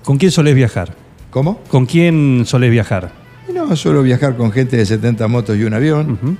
¿Con 0.04 0.20
quién 0.20 0.32
solés 0.32 0.54
viajar? 0.54 0.96
¿cómo? 1.32 1.60
¿Con 1.70 1.88
quién 1.88 2.44
solés 2.46 2.70
viajar? 2.70 3.19
No, 3.54 3.76
suelo 3.76 4.04
viajar 4.04 4.38
con 4.38 4.52
gente 4.52 4.78
de 4.78 4.86
70 4.86 5.28
motos 5.28 5.58
y 5.58 5.64
un 5.64 5.74
avión. 5.74 6.38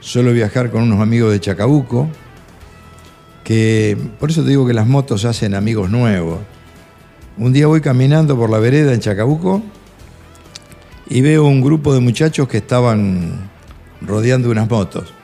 Suelo 0.00 0.32
viajar 0.32 0.70
con 0.70 0.82
unos 0.82 1.00
amigos 1.00 1.32
de 1.32 1.40
Chacabuco, 1.40 2.08
que 3.44 3.96
por 4.18 4.30
eso 4.30 4.42
te 4.42 4.50
digo 4.50 4.66
que 4.66 4.74
las 4.74 4.86
motos 4.86 5.24
hacen 5.24 5.54
amigos 5.54 5.90
nuevos. 5.90 6.38
Un 7.38 7.52
día 7.52 7.66
voy 7.66 7.80
caminando 7.80 8.36
por 8.36 8.50
la 8.50 8.58
vereda 8.58 8.92
en 8.92 9.00
Chacabuco 9.00 9.62
y 11.08 11.22
veo 11.22 11.44
un 11.44 11.62
grupo 11.62 11.94
de 11.94 12.00
muchachos 12.00 12.46
que 12.46 12.58
estaban 12.58 13.50
rodeando 14.02 14.50
unas 14.50 14.68
motos. 14.68 15.14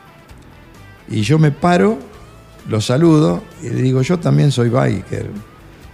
Y 1.08 1.20
yo 1.20 1.38
me 1.38 1.52
paro, 1.52 1.98
los 2.68 2.86
saludo 2.86 3.42
y 3.62 3.68
le 3.68 3.82
digo, 3.82 4.00
yo 4.02 4.18
también 4.18 4.50
soy 4.52 4.70
biker. 4.70 5.30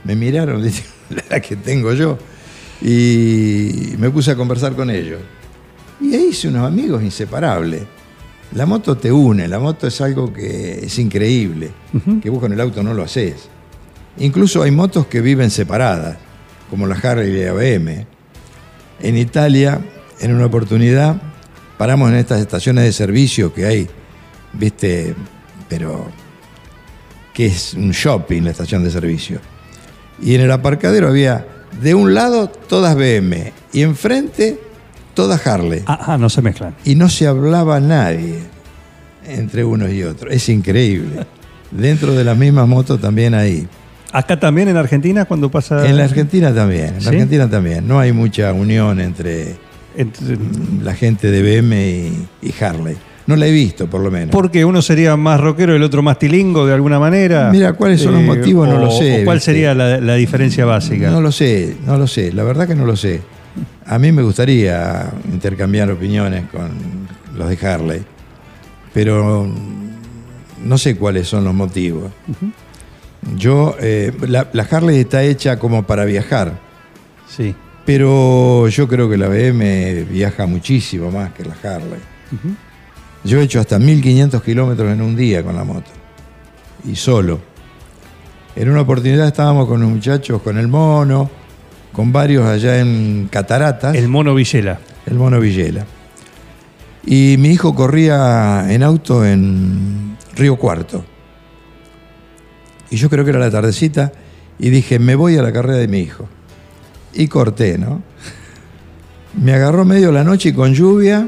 Me 0.04 0.14
miraron, 0.14 0.62
le 0.62 0.70
digo, 0.70 0.86
la 1.28 1.40
que 1.40 1.56
tengo 1.56 1.92
yo. 1.92 2.18
Y 2.82 3.94
me 3.98 4.10
puse 4.10 4.32
a 4.32 4.36
conversar 4.36 4.74
con 4.74 4.90
ellos. 4.90 5.20
Y 6.00 6.14
ahí 6.14 6.28
hice 6.30 6.48
unos 6.48 6.66
amigos 6.66 7.02
inseparables. 7.02 7.82
La 8.54 8.66
moto 8.66 8.96
te 8.96 9.10
une, 9.10 9.46
la 9.48 9.58
moto 9.58 9.86
es 9.86 10.00
algo 10.00 10.32
que 10.32 10.84
es 10.84 10.98
increíble, 10.98 11.70
que 12.20 12.28
vos 12.28 12.40
con 12.40 12.52
el 12.52 12.60
auto 12.60 12.82
no 12.82 12.92
lo 12.92 13.02
haces. 13.02 13.48
Incluso 14.18 14.62
hay 14.62 14.70
motos 14.70 15.06
que 15.06 15.20
viven 15.20 15.50
separadas, 15.50 16.18
como 16.68 16.86
la 16.86 16.96
Harley 16.96 17.30
y 17.30 17.44
la 17.44 17.52
BM. 17.52 18.06
En 19.00 19.16
Italia, 19.16 19.80
en 20.20 20.34
una 20.34 20.46
oportunidad, 20.46 21.20
paramos 21.78 22.10
en 22.10 22.16
estas 22.16 22.40
estaciones 22.40 22.84
de 22.84 22.92
servicio 22.92 23.54
que 23.54 23.64
hay, 23.64 23.88
viste, 24.52 25.14
pero 25.68 26.06
que 27.32 27.46
es 27.46 27.72
un 27.74 27.92
shopping 27.92 28.42
la 28.42 28.50
estación 28.50 28.84
de 28.84 28.90
servicio. 28.90 29.40
Y 30.20 30.34
en 30.34 30.42
el 30.42 30.52
aparcadero 30.52 31.08
había 31.08 31.46
de 31.80 31.94
un 31.94 32.14
lado 32.14 32.48
todas 32.48 32.94
BM 32.96 33.52
y 33.72 33.82
enfrente 33.82 34.58
todas 35.14 35.46
Harley 35.46 35.82
Ah, 35.86 35.98
ah, 36.14 36.18
no 36.18 36.28
se 36.28 36.42
mezclan. 36.42 36.74
y 36.84 36.94
no 36.94 37.08
se 37.08 37.26
hablaba 37.26 37.80
nadie 37.80 38.38
entre 39.26 39.64
unos 39.64 39.90
y 39.92 40.02
otros. 40.02 40.32
Es 40.32 40.48
increíble. 40.48 41.24
Dentro 41.70 42.12
de 42.14 42.24
las 42.24 42.36
mismas 42.36 42.66
motos 42.68 43.00
también 43.00 43.34
hay. 43.34 43.66
Acá 44.12 44.38
también 44.38 44.68
en 44.68 44.76
Argentina 44.76 45.24
cuando 45.24 45.50
pasa... 45.50 45.88
En 45.88 45.96
la 45.96 46.04
Argentina 46.04 46.52
también. 46.54 46.86
En 46.88 46.94
la 46.96 47.00
¿Sí? 47.00 47.08
Argentina 47.08 47.48
también. 47.48 47.86
No 47.88 47.98
hay 47.98 48.12
mucha 48.12 48.52
unión 48.52 49.00
entre 49.00 49.56
Entre- 49.96 50.36
la 50.82 50.94
gente 50.94 51.30
de 51.30 51.42
BM 51.60 51.74
y, 51.88 52.28
y 52.48 52.54
Harley. 52.62 52.96
No 53.26 53.36
la 53.36 53.46
he 53.46 53.52
visto, 53.52 53.86
por 53.88 54.00
lo 54.00 54.10
menos. 54.10 54.30
Porque 54.30 54.64
uno 54.64 54.82
sería 54.82 55.16
más 55.16 55.40
rockero 55.40 55.72
y 55.72 55.76
el 55.76 55.82
otro 55.84 56.02
más 56.02 56.18
tilingo 56.18 56.66
de 56.66 56.74
alguna 56.74 56.98
manera. 56.98 57.48
Eh, 57.48 57.52
Mira, 57.52 57.72
¿cuáles 57.74 58.00
son 58.00 58.14
los 58.14 58.22
motivos? 58.22 58.68
No 58.68 58.76
o- 58.76 58.78
lo 58.86 58.90
sé, 58.90 59.22
o 59.22 59.24
¿Cuál 59.24 59.36
¿viste? 59.38 59.52
sería 59.52 59.74
la, 59.74 60.00
la 60.00 60.14
diferencia 60.16 60.64
básica? 60.64 61.10
No 61.10 61.20
lo 61.20 61.30
sé, 61.30 61.76
no 61.86 61.96
lo 61.98 62.06
sé. 62.06 62.32
La 62.32 62.42
verdad 62.42 62.66
que 62.66 62.74
no 62.74 62.84
lo 62.84 62.96
sé. 62.96 63.20
A 63.86 63.98
mí 63.98 64.10
me 64.12 64.22
gustaría 64.22 65.10
intercambiar 65.32 65.90
opiniones 65.90 66.44
con 66.50 66.70
los 67.36 67.48
de 67.48 67.66
Harley, 67.66 68.02
pero 68.94 69.46
no 70.64 70.78
sé 70.78 70.96
cuáles 70.96 71.28
son 71.28 71.44
los 71.44 71.54
motivos. 71.54 72.10
Yo, 73.36 73.76
eh, 73.80 74.12
la, 74.26 74.48
la 74.52 74.62
Harley 74.64 74.98
está 75.00 75.22
hecha 75.22 75.58
como 75.58 75.84
para 75.84 76.04
viajar, 76.04 76.58
Sí. 77.28 77.54
pero 77.86 78.66
yo 78.68 78.88
creo 78.88 79.08
que 79.08 79.16
la 79.16 79.28
BM 79.28 80.04
viaja 80.10 80.46
muchísimo 80.46 81.10
más 81.10 81.32
que 81.32 81.44
la 81.44 81.54
Harley. 81.62 82.00
Yo 83.24 83.40
he 83.40 83.44
hecho 83.44 83.60
hasta 83.60 83.78
1500 83.78 84.42
kilómetros 84.42 84.92
en 84.92 85.00
un 85.00 85.16
día 85.16 85.42
con 85.42 85.54
la 85.54 85.64
moto, 85.64 85.90
y 86.84 86.96
solo. 86.96 87.40
En 88.54 88.68
una 88.68 88.82
oportunidad 88.82 89.26
estábamos 89.26 89.66
con 89.66 89.80
los 89.80 89.88
muchachos, 89.88 90.42
con 90.42 90.58
el 90.58 90.68
mono, 90.68 91.30
con 91.92 92.12
varios 92.12 92.46
allá 92.46 92.80
en 92.80 93.28
Cataratas, 93.30 93.94
El 93.94 94.08
mono 94.08 94.34
Villela. 94.34 94.78
el 95.06 95.14
mono 95.14 95.40
Villela. 95.40 95.86
Y 97.04 97.36
mi 97.38 97.50
hijo 97.50 97.74
corría 97.74 98.66
en 98.68 98.82
auto 98.82 99.24
en 99.24 100.16
Río 100.36 100.56
Cuarto. 100.56 101.04
Y 102.90 102.96
yo 102.96 103.08
creo 103.08 103.24
que 103.24 103.30
era 103.30 103.40
la 103.40 103.50
tardecita 103.50 104.12
y 104.58 104.70
dije, 104.70 104.98
me 104.98 105.14
voy 105.14 105.36
a 105.36 105.42
la 105.42 105.52
carrera 105.52 105.78
de 105.78 105.88
mi 105.88 106.00
hijo. 106.00 106.28
Y 107.14 107.28
corté, 107.28 107.78
¿no? 107.78 108.02
Me 109.40 109.54
agarró 109.54 109.84
medio 109.84 110.12
la 110.12 110.24
noche 110.24 110.50
y 110.50 110.52
con 110.52 110.74
lluvia, 110.74 111.26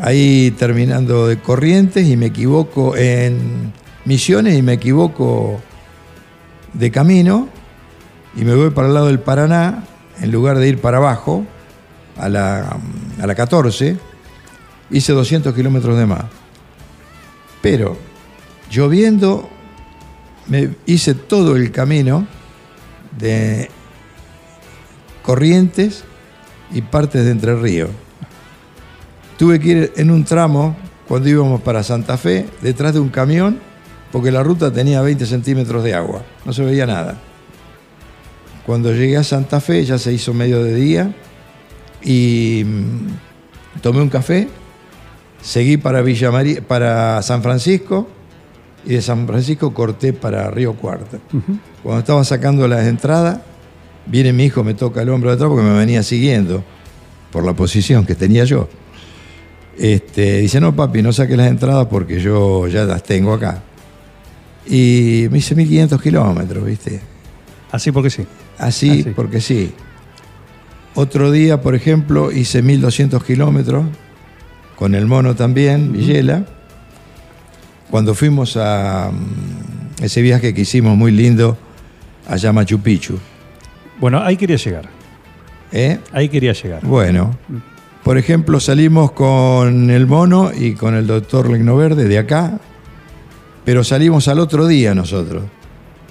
ahí 0.00 0.50
terminando 0.52 1.26
de 1.26 1.38
Corrientes 1.38 2.06
y 2.06 2.16
me 2.16 2.26
equivoco 2.26 2.96
en 2.96 3.72
Misiones 4.04 4.58
y 4.58 4.62
me 4.62 4.74
equivoco 4.74 5.60
de 6.72 6.90
camino 6.90 7.48
y 8.34 8.44
me 8.44 8.54
voy 8.54 8.70
para 8.70 8.88
el 8.88 8.94
lado 8.94 9.06
del 9.06 9.20
Paraná 9.20 9.84
en 10.20 10.30
lugar 10.30 10.58
de 10.58 10.68
ir 10.68 10.80
para 10.80 10.98
abajo 10.98 11.44
a 12.16 12.28
la, 12.28 12.76
a 13.20 13.26
la 13.26 13.34
14, 13.34 13.96
hice 14.90 15.12
200 15.12 15.54
kilómetros 15.54 15.98
de 15.98 16.06
más. 16.06 16.24
Pero 17.62 17.96
lloviendo, 18.70 19.48
me 20.46 20.70
hice 20.86 21.14
todo 21.14 21.56
el 21.56 21.72
camino 21.72 22.26
de 23.18 23.70
Corrientes 25.22 26.04
y 26.72 26.82
partes 26.82 27.24
de 27.24 27.30
Entre 27.30 27.54
Ríos. 27.56 27.90
Tuve 29.40 29.58
que 29.58 29.68
ir 29.70 29.92
en 29.96 30.10
un 30.10 30.24
tramo 30.24 30.76
cuando 31.08 31.30
íbamos 31.30 31.62
para 31.62 31.82
Santa 31.82 32.18
Fe, 32.18 32.46
detrás 32.60 32.92
de 32.92 33.00
un 33.00 33.08
camión, 33.08 33.58
porque 34.12 34.30
la 34.30 34.42
ruta 34.42 34.70
tenía 34.70 35.00
20 35.00 35.24
centímetros 35.24 35.82
de 35.82 35.94
agua, 35.94 36.22
no 36.44 36.52
se 36.52 36.62
veía 36.62 36.84
nada. 36.86 37.18
Cuando 38.66 38.92
llegué 38.92 39.16
a 39.16 39.24
Santa 39.24 39.58
Fe 39.62 39.82
ya 39.86 39.96
se 39.96 40.12
hizo 40.12 40.34
medio 40.34 40.62
de 40.62 40.74
día 40.74 41.14
y 42.02 42.64
mm, 42.66 43.80
tomé 43.80 44.02
un 44.02 44.10
café, 44.10 44.46
seguí 45.40 45.78
para, 45.78 46.02
Villa 46.02 46.30
Mari- 46.30 46.60
para 46.60 47.22
San 47.22 47.42
Francisco 47.42 48.08
y 48.84 48.92
de 48.96 49.00
San 49.02 49.26
Francisco 49.26 49.72
corté 49.72 50.12
para 50.12 50.50
Río 50.50 50.74
Cuarto. 50.74 51.18
Cuando 51.82 52.00
estaba 52.00 52.22
sacando 52.24 52.68
las 52.68 52.86
entradas, 52.86 53.38
viene 54.04 54.34
mi 54.34 54.44
hijo, 54.44 54.62
me 54.62 54.74
toca 54.74 55.00
el 55.00 55.08
hombro 55.08 55.30
de 55.30 55.36
atrás 55.36 55.48
porque 55.48 55.64
me 55.64 55.78
venía 55.78 56.02
siguiendo 56.02 56.62
por 57.32 57.42
la 57.42 57.54
posición 57.54 58.04
que 58.04 58.14
tenía 58.14 58.44
yo. 58.44 58.68
Este, 59.78 60.38
dice, 60.38 60.60
no 60.60 60.74
papi, 60.74 61.02
no 61.02 61.12
saques 61.12 61.36
las 61.36 61.48
entradas 61.48 61.86
porque 61.86 62.20
yo 62.20 62.68
ya 62.68 62.84
las 62.84 63.02
tengo 63.02 63.32
acá. 63.32 63.62
Y 64.66 65.26
me 65.30 65.38
hice 65.38 65.54
1500 65.54 66.00
kilómetros, 66.02 66.64
¿viste? 66.64 67.00
Así 67.72 67.92
porque 67.92 68.10
sí. 68.10 68.26
Así, 68.58 69.00
Así. 69.00 69.10
porque 69.16 69.40
sí. 69.40 69.72
Otro 70.94 71.30
día, 71.30 71.62
por 71.62 71.74
ejemplo, 71.74 72.30
hice 72.32 72.62
1200 72.62 73.24
kilómetros 73.24 73.84
con 74.76 74.94
el 74.94 75.06
mono 75.06 75.34
también, 75.34 75.92
Villela. 75.92 76.44
Cuando 77.90 78.14
fuimos 78.14 78.56
a 78.56 79.10
mm, 79.12 80.04
ese 80.04 80.22
viaje 80.22 80.52
que 80.52 80.62
hicimos 80.62 80.96
muy 80.96 81.12
lindo 81.12 81.56
allá 82.28 82.50
a 82.50 82.52
Machu 82.52 82.80
Picchu. 82.80 83.18
Bueno, 84.00 84.22
ahí 84.22 84.36
quería 84.36 84.56
llegar. 84.56 84.88
¿eh? 85.72 85.98
Ahí 86.12 86.28
quería 86.28 86.52
llegar. 86.52 86.84
Bueno, 86.84 87.36
por 88.04 88.16
ejemplo, 88.16 88.60
salimos 88.60 89.12
con 89.12 89.90
el 89.90 90.06
mono 90.06 90.50
y 90.56 90.72
con 90.72 90.94
el 90.94 91.06
doctor 91.06 91.48
Verde 91.48 92.04
de 92.08 92.18
acá, 92.18 92.58
pero 93.64 93.84
salimos 93.84 94.26
al 94.28 94.38
otro 94.38 94.66
día 94.66 94.94
nosotros, 94.94 95.44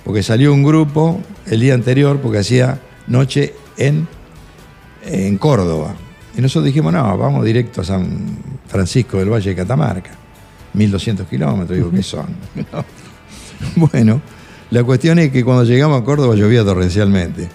porque 0.05 0.21
salió 0.21 0.53
un 0.53 0.63
grupo 0.63 1.19
el 1.47 1.59
día 1.59 1.73
anterior, 1.73 2.19
porque 2.19 2.39
hacía 2.39 2.79
noche 3.07 3.55
en, 3.77 4.07
en 5.03 5.37
Córdoba. 5.37 5.95
Y 6.37 6.41
nosotros 6.41 6.65
dijimos, 6.65 6.93
no, 6.93 7.17
vamos 7.17 7.43
directo 7.43 7.81
a 7.81 7.83
San 7.83 8.37
Francisco 8.67 9.17
del 9.17 9.29
Valle 9.29 9.49
de 9.49 9.55
Catamarca, 9.55 10.11
1200 10.73 11.27
kilómetros, 11.27 11.75
digo, 11.75 11.91
¿qué 11.91 12.03
son? 12.03 12.27
bueno, 13.75 14.21
la 14.69 14.83
cuestión 14.83 15.17
es 15.17 15.31
que 15.31 15.43
cuando 15.43 15.63
llegamos 15.63 16.01
a 16.01 16.05
Córdoba 16.05 16.35
llovía 16.35 16.63
torrencialmente. 16.63 17.49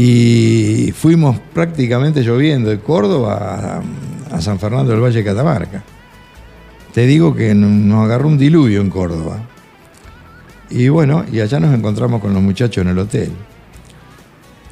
Y 0.00 0.92
fuimos 0.92 1.40
prácticamente 1.52 2.22
lloviendo 2.22 2.70
de 2.70 2.78
Córdoba 2.78 3.82
a, 4.30 4.36
a 4.36 4.40
San 4.40 4.60
Fernando 4.60 4.92
del 4.92 5.00
Valle 5.00 5.18
de 5.18 5.24
Catamarca. 5.24 5.82
Te 6.94 7.04
digo 7.04 7.34
que 7.34 7.52
nos 7.52 8.04
agarró 8.04 8.28
un 8.28 8.38
diluvio 8.38 8.80
en 8.80 8.90
Córdoba. 8.90 9.40
Y 10.70 10.88
bueno, 10.88 11.24
y 11.32 11.40
allá 11.40 11.58
nos 11.58 11.74
encontramos 11.74 12.20
con 12.20 12.32
los 12.32 12.40
muchachos 12.40 12.82
en 12.82 12.90
el 12.90 12.98
hotel. 12.98 13.32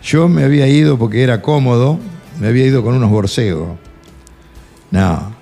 Yo 0.05 0.29
me 0.29 0.45
había 0.45 0.69
ido 0.69 0.97
porque 0.97 1.25
era 1.25 1.43
cómodo, 1.43 1.99
me 2.39 2.47
había 2.47 2.65
ido 2.65 2.85
con 2.85 2.95
unos 2.95 3.11
borcegos. 3.11 3.71
No, 4.93 5.35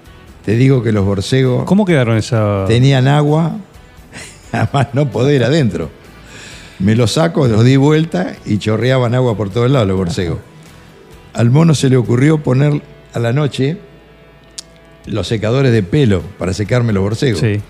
te 0.46 0.56
digo 0.56 0.82
que 0.82 0.92
los 0.92 1.04
borcegos 1.04 1.64
¿Cómo 1.64 1.84
quedaron 1.84 2.16
esa.? 2.16 2.64
tenían 2.66 3.06
agua, 3.06 3.56
además 4.52 4.88
no 4.94 5.10
poder 5.10 5.44
adentro. 5.44 5.90
Me 6.78 6.96
los 6.96 7.12
saco, 7.12 7.46
los 7.46 7.64
di 7.64 7.76
vuelta 7.76 8.34
y 8.44 8.58
chorreaban 8.58 9.14
agua 9.14 9.36
por 9.36 9.50
todos 9.50 9.70
lados 9.70 9.88
los 9.88 9.96
borcegos. 9.96 10.38
Al 11.32 11.50
mono 11.50 11.74
se 11.74 11.88
le 11.88 11.96
ocurrió 11.96 12.42
poner 12.42 12.82
a 13.12 13.18
la 13.18 13.32
noche 13.32 13.78
los 15.06 15.26
secadores 15.26 15.72
de 15.72 15.82
pelo 15.82 16.22
para 16.38 16.52
secarme 16.52 16.92
los 16.92 17.02
borcegos. 17.02 17.40
Sí. 17.40 17.60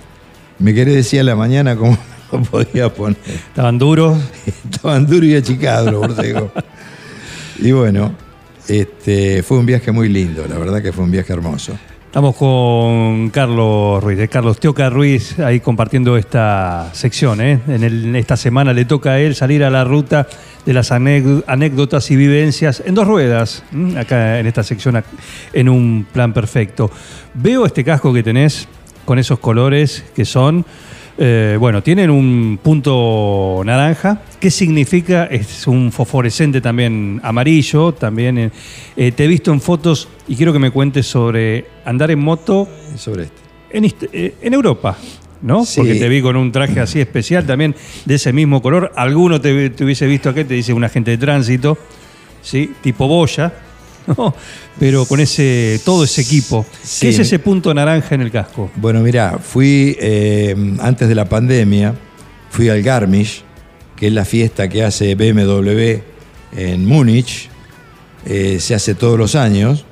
Me 0.59 0.75
querés 0.75 0.95
decir 0.95 1.21
a 1.21 1.25
la 1.25 1.37
mañana 1.37 1.77
cómo 1.77 1.99
lo 2.33 2.43
podía 2.51 2.93
poner. 2.93 3.19
Estaban 3.27 3.79
duros. 3.79 4.19
Estaban 4.71 5.07
duros 5.07 5.25
y 5.25 5.37
achicados 5.37 5.93
los 5.93 6.01
borcegos. 6.01 6.51
y 7.59 7.73
bueno, 7.73 8.15
este, 8.69 9.43
fue 9.43 9.59
un 9.59 9.67
viaje 9.67 9.93
muy 9.93 10.09
lindo, 10.09 10.47
la 10.49 10.59
verdad 10.59 10.83
que 10.83 10.93
fue 10.93 11.05
un 11.05 11.11
viaje 11.11 11.33
hermoso. 11.33 11.77
Estamos 12.15 12.37
con 12.37 13.29
Carlos 13.31 14.01
Ruiz, 14.01 14.17
de 14.17 14.29
Carlos 14.29 14.61
Teoca 14.61 14.89
Ruiz, 14.89 15.37
ahí 15.41 15.59
compartiendo 15.59 16.17
esta 16.17 16.91
sección. 16.93 17.41
¿eh? 17.41 17.59
En, 17.67 18.15
esta 18.15 18.37
semana 18.37 18.73
le 18.73 18.85
toca 18.85 19.11
a 19.15 19.19
él 19.19 19.35
salir 19.35 19.65
a 19.65 19.69
la 19.71 19.83
ruta 19.83 20.29
de 20.65 20.73
las 20.73 20.93
anécd- 20.93 21.43
anécdotas 21.49 22.09
y 22.13 22.15
vivencias 22.15 22.85
en 22.87 22.95
dos 22.95 23.09
ruedas, 23.09 23.65
¿m? 23.73 23.99
acá 23.99 24.39
en 24.39 24.47
esta 24.47 24.63
sección, 24.63 25.03
en 25.53 25.69
un 25.69 26.07
plan 26.13 26.33
perfecto. 26.33 26.89
Veo 27.35 27.67
este 27.67 27.83
casco 27.83 28.15
que 28.15 28.23
tenés 28.23 28.69
con 29.05 29.19
esos 29.19 29.41
colores 29.41 30.05
que 30.15 30.25
son, 30.25 30.65
eh, 31.17 31.57
bueno, 31.59 31.83
tienen 31.83 32.11
un 32.11 32.59
punto 32.63 33.63
naranja. 33.65 34.21
¿Qué 34.41 34.51
significa? 34.51 35.25
Es 35.27 35.67
un 35.67 35.93
fosforescente 35.93 36.61
también 36.61 37.21
amarillo. 37.23 37.93
También 37.93 38.39
eh, 38.39 38.51
eh, 38.97 39.13
te 39.13 39.25
he 39.25 39.27
visto 39.29 39.53
en 39.53 39.61
fotos 39.61 40.09
y 40.27 40.37
quiero 40.37 40.53
que 40.53 40.59
me 40.59 40.71
cuentes 40.71 41.07
sobre 41.07 41.67
andar 41.85 42.11
en 42.11 42.19
moto 42.19 42.69
Sobre 42.97 43.25
este. 43.25 43.41
en, 43.71 43.85
eh, 44.13 44.35
Europa, 44.43 44.99
¿no? 45.43 45.65
Sí. 45.65 45.81
Porque 45.81 45.95
te 45.95 46.09
vi 46.09 46.21
con 46.21 46.37
un 46.37 46.51
traje 46.51 46.81
así 46.81 47.01
especial 47.01 47.47
también 47.47 47.75
de 48.05 48.15
ese 48.15 48.33
mismo 48.33 48.61
color. 48.61 48.93
Alguno 48.97 49.41
te, 49.41 49.71
te 49.71 49.85
hubiese 49.85 50.07
visto 50.07 50.31
acá, 50.31 50.45
te 50.45 50.55
dice 50.55 50.73
un 50.73 50.83
agente 50.83 51.13
de 51.13 51.19
tránsito, 51.19 51.79
¿sí? 52.43 52.73
Tipo 52.83 53.07
boya, 53.07 53.53
¿no? 54.17 54.35
Pero 54.79 55.05
con 55.07 55.21
ese 55.21 55.81
todo 55.85 56.05
ese 56.05 56.23
equipo. 56.23 56.65
Sí. 56.83 57.07
¿Qué 57.07 57.09
es 57.11 57.19
ese 57.19 57.39
punto 57.39 57.73
naranja 57.73 58.15
en 58.15 58.21
el 58.23 58.31
casco? 58.31 58.71
Bueno, 58.77 59.01
mirá, 59.01 59.39
fui 59.39 59.97
eh, 60.01 60.55
antes 60.81 61.09
de 61.09 61.15
la 61.15 61.29
pandemia, 61.29 61.95
fui 62.51 62.69
al 62.69 62.83
Garmisch, 62.83 63.43
que 63.97 64.09
es 64.09 64.13
la 64.13 64.25
fiesta 64.25 64.69
que 64.69 64.85
hace 64.85 65.15
BMW 65.15 66.01
en 66.57 66.85
Múnich, 66.87 67.49
eh, 68.27 68.59
se 68.61 68.75
hace 68.75 68.95
todos 68.95 69.19
los 69.19 69.35
años, 69.35 69.85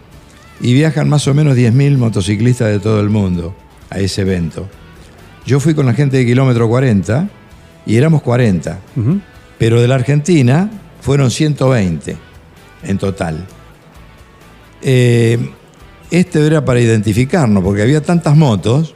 y 0.60 0.74
viajan 0.74 1.08
más 1.08 1.26
o 1.26 1.34
menos 1.34 1.56
10.000 1.56 1.96
motociclistas 1.98 2.68
de 2.68 2.78
todo 2.78 3.00
el 3.00 3.08
mundo 3.10 3.54
a 3.90 3.98
ese 3.98 4.22
evento. 4.22 4.68
Yo 5.44 5.58
fui 5.58 5.74
con 5.74 5.86
la 5.86 5.94
gente 5.94 6.18
de 6.18 6.24
kilómetro 6.24 6.68
40 6.68 7.28
y 7.84 7.96
éramos 7.96 8.22
40, 8.22 8.78
Ujú. 8.96 9.20
pero 9.58 9.80
de 9.80 9.88
la 9.88 9.96
Argentina 9.96 10.70
fueron 11.00 11.30
120 11.32 12.16
en 12.84 12.98
total. 12.98 13.44
Eh, 14.82 15.38
este 16.10 16.46
era 16.46 16.64
para 16.64 16.80
identificarnos, 16.80 17.62
porque 17.62 17.82
había 17.82 18.02
tantas 18.02 18.36
motos 18.36 18.94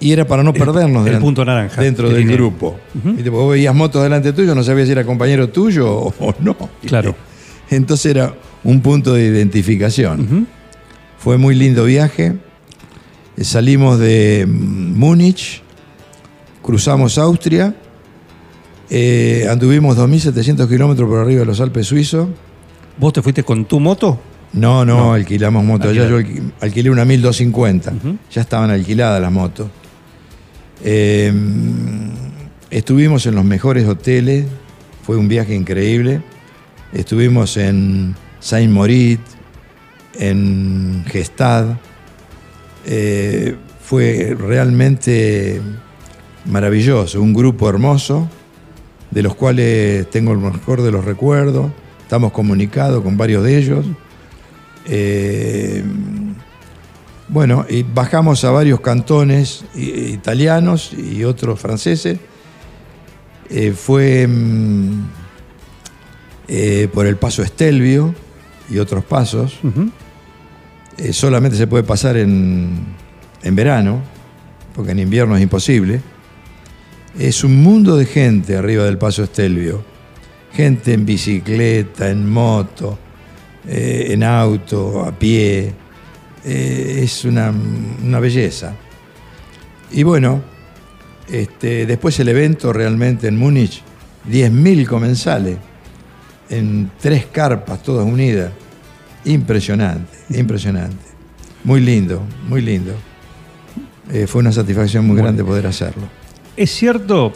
y 0.00 0.12
era 0.12 0.26
para 0.26 0.42
no 0.42 0.52
perdernos 0.52 1.06
el 1.06 1.18
punto 1.18 1.44
naranja 1.44 1.82
dentro 1.82 2.08
del 2.10 2.26
grupo. 2.26 2.78
Viste, 2.94 3.28
Vos 3.30 3.50
veías 3.50 3.74
motos 3.74 4.02
delante 4.02 4.32
tuyo, 4.32 4.54
no 4.54 4.64
sabías 4.64 4.86
si 4.86 4.92
era 4.92 5.04
compañero 5.04 5.50
tuyo 5.50 5.90
o, 5.92 6.14
o 6.18 6.34
no. 6.40 6.56
Claro. 6.86 7.14
Entonces 7.70 8.06
era 8.06 8.34
un 8.64 8.80
punto 8.80 9.14
de 9.14 9.26
identificación. 9.26 10.46
Fue 11.18 11.36
muy 11.36 11.54
lindo 11.54 11.84
viaje. 11.84 12.34
Eh, 13.36 13.44
Salimos 13.44 13.98
de 13.98 14.46
mm, 14.48 14.98
Múnich, 14.98 15.62
cruzamos 16.62 17.16
Austria, 17.18 17.74
eh, 18.88 19.46
anduvimos 19.48 19.96
2.700 19.96 20.68
kilómetros 20.68 21.08
por 21.08 21.20
arriba 21.20 21.40
de 21.40 21.46
los 21.46 21.60
Alpes 21.60 21.86
suizos. 21.86 22.28
¿Vos 23.00 23.12
te 23.14 23.22
fuiste 23.22 23.42
con 23.42 23.64
tu 23.64 23.80
moto? 23.80 24.20
No, 24.52 24.84
no, 24.84 25.14
alquilamos. 25.14 25.64
Ya 25.66 25.74
Alquilar. 25.86 26.08
yo 26.10 26.18
alqui- 26.20 26.52
alquilé 26.60 26.90
una 26.90 27.04
1250. 27.04 27.92
Ujú. 27.92 28.16
Ya 28.30 28.42
estaban 28.42 28.70
alquiladas 28.70 29.20
las 29.22 29.32
motos. 29.32 29.68
Eh, 30.84 31.32
estuvimos 32.70 33.26
en 33.26 33.34
los 33.36 33.44
mejores 33.44 33.86
hoteles. 33.88 34.46
Fue 35.02 35.16
un 35.16 35.28
viaje 35.28 35.54
increíble. 35.54 36.20
Estuvimos 36.92 37.56
en 37.56 38.14
Saint 38.40 38.72
Moritz, 38.72 39.20
en 40.18 41.04
Gestad. 41.08 41.66
Eh, 42.86 43.56
fue 43.82 44.36
realmente 44.38 45.60
maravilloso. 46.46 47.20
Un 47.22 47.32
grupo 47.34 47.68
hermoso, 47.68 48.28
de 49.10 49.22
los 49.22 49.34
cuales 49.34 50.08
tengo 50.10 50.32
el 50.32 50.38
mejor 50.38 50.82
de 50.82 50.90
los 50.90 51.04
recuerdos. 51.04 51.70
Estamos 52.10 52.32
comunicados 52.32 53.04
con 53.04 53.16
varios 53.16 53.44
de 53.44 53.56
ellos. 53.56 53.86
Eh, 54.86 55.84
bueno, 57.28 57.64
y 57.68 57.84
bajamos 57.84 58.42
a 58.42 58.50
varios 58.50 58.80
cantones 58.80 59.64
italianos 59.76 60.92
y 60.92 61.22
otros 61.22 61.60
franceses. 61.60 62.18
Eh, 63.48 63.70
fue 63.70 64.26
mm, 64.26 65.04
eh, 66.48 66.88
por 66.92 67.06
el 67.06 67.14
paso 67.14 67.44
Estelvio 67.44 68.12
y 68.68 68.78
otros 68.78 69.04
pasos. 69.04 69.60
Eh, 70.98 71.12
solamente 71.12 71.56
se 71.56 71.68
puede 71.68 71.84
pasar 71.84 72.16
en, 72.16 72.86
en 73.40 73.54
verano, 73.54 74.02
porque 74.74 74.90
en 74.90 74.98
invierno 74.98 75.36
es 75.36 75.44
imposible. 75.44 76.00
Es 77.16 77.44
un 77.44 77.62
mundo 77.62 77.96
de 77.96 78.04
gente 78.04 78.56
arriba 78.56 78.82
del 78.82 78.98
paso 78.98 79.22
Estelvio. 79.22 79.84
Gente 80.52 80.92
en 80.92 81.06
bicicleta, 81.06 82.10
en 82.10 82.28
moto, 82.28 82.98
eh, 83.66 84.08
en 84.10 84.22
auto, 84.22 85.04
a 85.04 85.12
pie. 85.12 85.72
Eh, 86.44 87.00
es 87.02 87.24
una, 87.24 87.52
una 88.02 88.20
belleza. 88.20 88.74
Y 89.92 90.02
bueno, 90.02 90.42
este, 91.28 91.86
después 91.86 92.18
el 92.20 92.28
evento 92.28 92.72
realmente 92.72 93.28
en 93.28 93.38
Múnich, 93.38 93.82
10.000 94.28 94.86
comensales, 94.86 95.58
en 96.48 96.90
tres 97.00 97.26
carpas, 97.26 97.82
todas 97.82 98.06
unidas. 98.06 98.52
Impresionante, 99.24 100.16
impresionante. 100.30 100.96
Muy 101.64 101.80
lindo, 101.80 102.22
muy 102.48 102.62
lindo. 102.62 102.94
Eh, 104.12 104.26
fue 104.26 104.40
una 104.40 104.50
satisfacción 104.50 105.06
muy 105.06 105.16
grande 105.16 105.44
poder 105.44 105.66
hacerlo. 105.66 106.02
Es 106.56 106.70
cierto, 106.70 107.32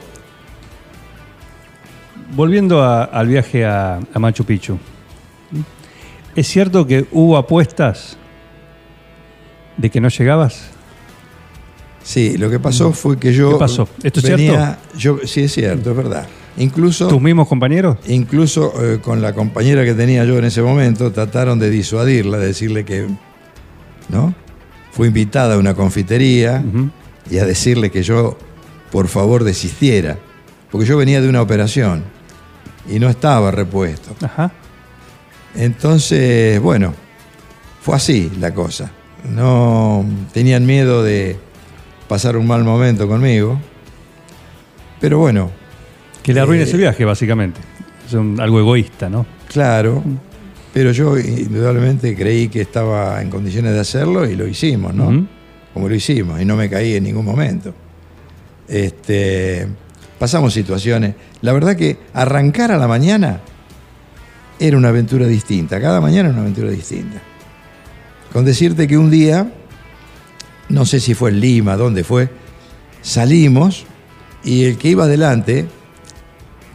volviendo 2.35 2.83
a- 2.83 3.05
al 3.05 3.29
viaje 3.29 3.65
a, 3.65 4.01
a 4.13 4.19
Machu 4.19 4.45
Picchu, 4.45 4.79
¿es 6.35 6.47
cierto 6.49 6.87
que 6.87 7.07
hubo 7.13 7.37
apuestas 7.37 8.17
de 9.77 9.91
que 9.91 10.01
no 10.01 10.09
llegabas? 10.09 10.71
Sí, 12.03 12.37
lo 12.37 12.51
que 12.51 12.59
pasó 12.61 12.93
fue 12.93 13.19
que 13.19 13.33
yo. 13.33 13.53
¿Qué 13.53 13.59
pasó? 13.59 13.89
¿Esto 14.03 14.21
es 14.21 14.29
venía- 14.29 14.79
Yo, 14.97 15.19
sí, 15.25 15.43
es 15.43 15.53
cierto, 15.53 15.91
es 15.91 15.97
verdad. 15.97 16.27
Incluso, 16.57 17.09
¿Tus 17.09 17.21
mismos 17.21 17.49
compañeros? 17.49 17.97
incluso 18.07 18.73
eh, 18.85 19.01
con 19.01 19.21
la 19.23 19.33
compañera 19.33 19.85
que 19.85 19.95
tenía 19.95 20.25
yo 20.25 20.39
en 20.39 20.45
ese 20.45 20.63
momento, 20.63 21.11
trataron 21.13 21.59
de 21.59 21.71
disuadirla, 21.71 22.39
de 22.39 22.47
decirle 22.47 22.85
que. 22.85 23.07
¿No? 24.11 24.35
Fue 24.93 25.09
invitada 25.09 25.55
a 25.55 25.59
una 25.59 25.75
confitería 25.75 26.63
y 27.29 27.39
a 27.39 27.47
decirle 27.47 27.91
que 27.91 28.03
yo, 28.03 28.37
por 28.93 29.09
favor, 29.09 29.43
desistiera. 29.43 30.19
porque 30.71 30.87
yo 30.87 30.97
venía 30.99 31.21
de 31.23 31.29
una 31.29 31.41
operación 31.43 32.05
y 32.89 32.99
no 32.99 33.09
estaba 33.09 33.51
repuesto. 33.51 34.15
Ajá. 34.25 34.53
Entonces, 35.55 36.61
bueno, 36.61 36.95
fue 37.81 37.97
así 37.97 38.31
la 38.41 38.53
cosa. 38.53 38.91
No 39.29 40.05
tenían 40.33 40.67
miedo 40.67 41.03
de 41.03 41.37
pasar 42.09 42.37
un 42.37 42.47
mal 42.47 42.65
momento 42.65 43.07
conmigo. 43.09 43.59
Pero 45.01 45.19
bueno, 45.19 45.51
Que 46.23 46.33
le 46.33 46.41
arruine 46.41 46.63
Eh, 46.65 46.67
ese 46.67 46.77
viaje, 46.79 47.05
básicamente. 47.05 47.61
Es 48.07 48.15
un- 48.15 48.41
algo 48.41 48.59
egoísta, 48.59 49.09
¿no? 49.11 49.27
claro. 49.49 50.03
Pero 50.73 50.91
yo 50.91 51.17
indudablemente 51.19 52.17
creí 52.17 52.49
que 52.49 52.61
estaba 52.63 53.23
en 53.23 53.31
condiciones 53.31 53.75
de 53.75 53.81
hacerlo 53.81 54.29
y 54.29 54.35
lo 54.35 54.49
hicimos, 54.49 54.93
¿no? 54.93 55.25
Como 55.73 55.89
lo 55.89 55.95
hicimos 55.95 56.41
y 56.41 56.45
no 56.45 56.57
me 56.57 56.69
caí 56.69 56.95
en 56.97 57.05
ningún 57.05 57.25
momento. 57.25 57.73
Este, 58.67 59.69
pasamos 60.19 60.53
situaciones. 60.53 61.15
La 61.43 61.53
verdad 61.53 61.77
que 61.77 61.99
arrancar 62.13 62.73
a 62.73 62.79
la 62.79 62.89
mañana 62.89 63.41
era 64.59 64.77
una 64.77 64.89
aventura 64.89 65.27
distinta. 65.27 65.81
Cada 65.81 66.01
mañana 66.01 66.29
era 66.29 66.33
una 66.33 66.43
aventura 66.43 66.71
distinta. 66.71 67.21
Con 68.33 68.45
decirte 68.45 68.87
que 68.89 68.99
un 68.99 69.11
día, 69.11 69.53
no 70.69 70.85
sé 70.87 71.01
si 71.01 71.15
fue 71.15 71.31
en 71.31 71.41
Lima, 71.41 71.77
dónde 71.77 72.05
fue, 72.05 72.29
salimos 73.03 73.85
y 74.43 74.65
el 74.65 74.79
que 74.79 74.89
iba 74.89 75.05
adelante, 75.05 75.67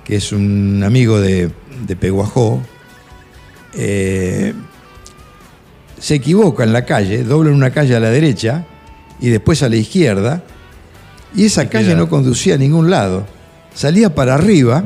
que 0.03 0.15
es 0.15 0.31
un 0.31 0.83
amigo 0.83 1.19
de, 1.19 1.51
de 1.85 1.95
Peguajó, 1.95 2.61
eh, 3.73 4.53
se 5.99 6.15
equivoca 6.15 6.63
en 6.63 6.73
la 6.73 6.85
calle, 6.85 7.23
dobla 7.23 7.49
en 7.49 7.55
una 7.55 7.71
calle 7.71 7.95
a 7.95 7.99
la 7.99 8.09
derecha 8.09 8.65
y 9.19 9.29
después 9.29 9.61
a 9.63 9.69
la 9.69 9.75
izquierda, 9.75 10.43
y 11.35 11.45
esa 11.45 11.69
calle 11.69 11.89
queda- 11.89 11.97
no 11.97 12.09
conducía 12.09 12.55
a 12.55 12.57
ningún 12.57 12.89
lado. 12.89 13.25
Salía 13.73 14.13
para 14.13 14.33
arriba, 14.35 14.83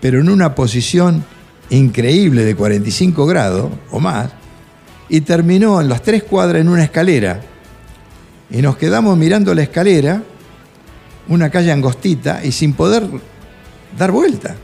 pero 0.00 0.20
en 0.20 0.28
una 0.28 0.54
posición 0.54 1.24
increíble 1.70 2.44
de 2.44 2.54
45 2.54 3.26
grados 3.26 3.70
o 3.90 3.98
más, 4.00 4.30
y 5.08 5.20
terminó 5.22 5.80
en 5.80 5.88
las 5.88 6.02
tres 6.02 6.22
cuadras 6.24 6.60
en 6.60 6.68
una 6.68 6.84
escalera. 6.84 7.40
Y 8.50 8.62
nos 8.62 8.76
quedamos 8.76 9.16
mirando 9.16 9.54
la 9.54 9.62
escalera, 9.62 10.22
una 11.28 11.50
calle 11.50 11.72
angostita, 11.72 12.44
y 12.44 12.52
sin 12.52 12.72
poder 12.74 13.04
dar 13.98 14.12
vuelta. 14.12 14.54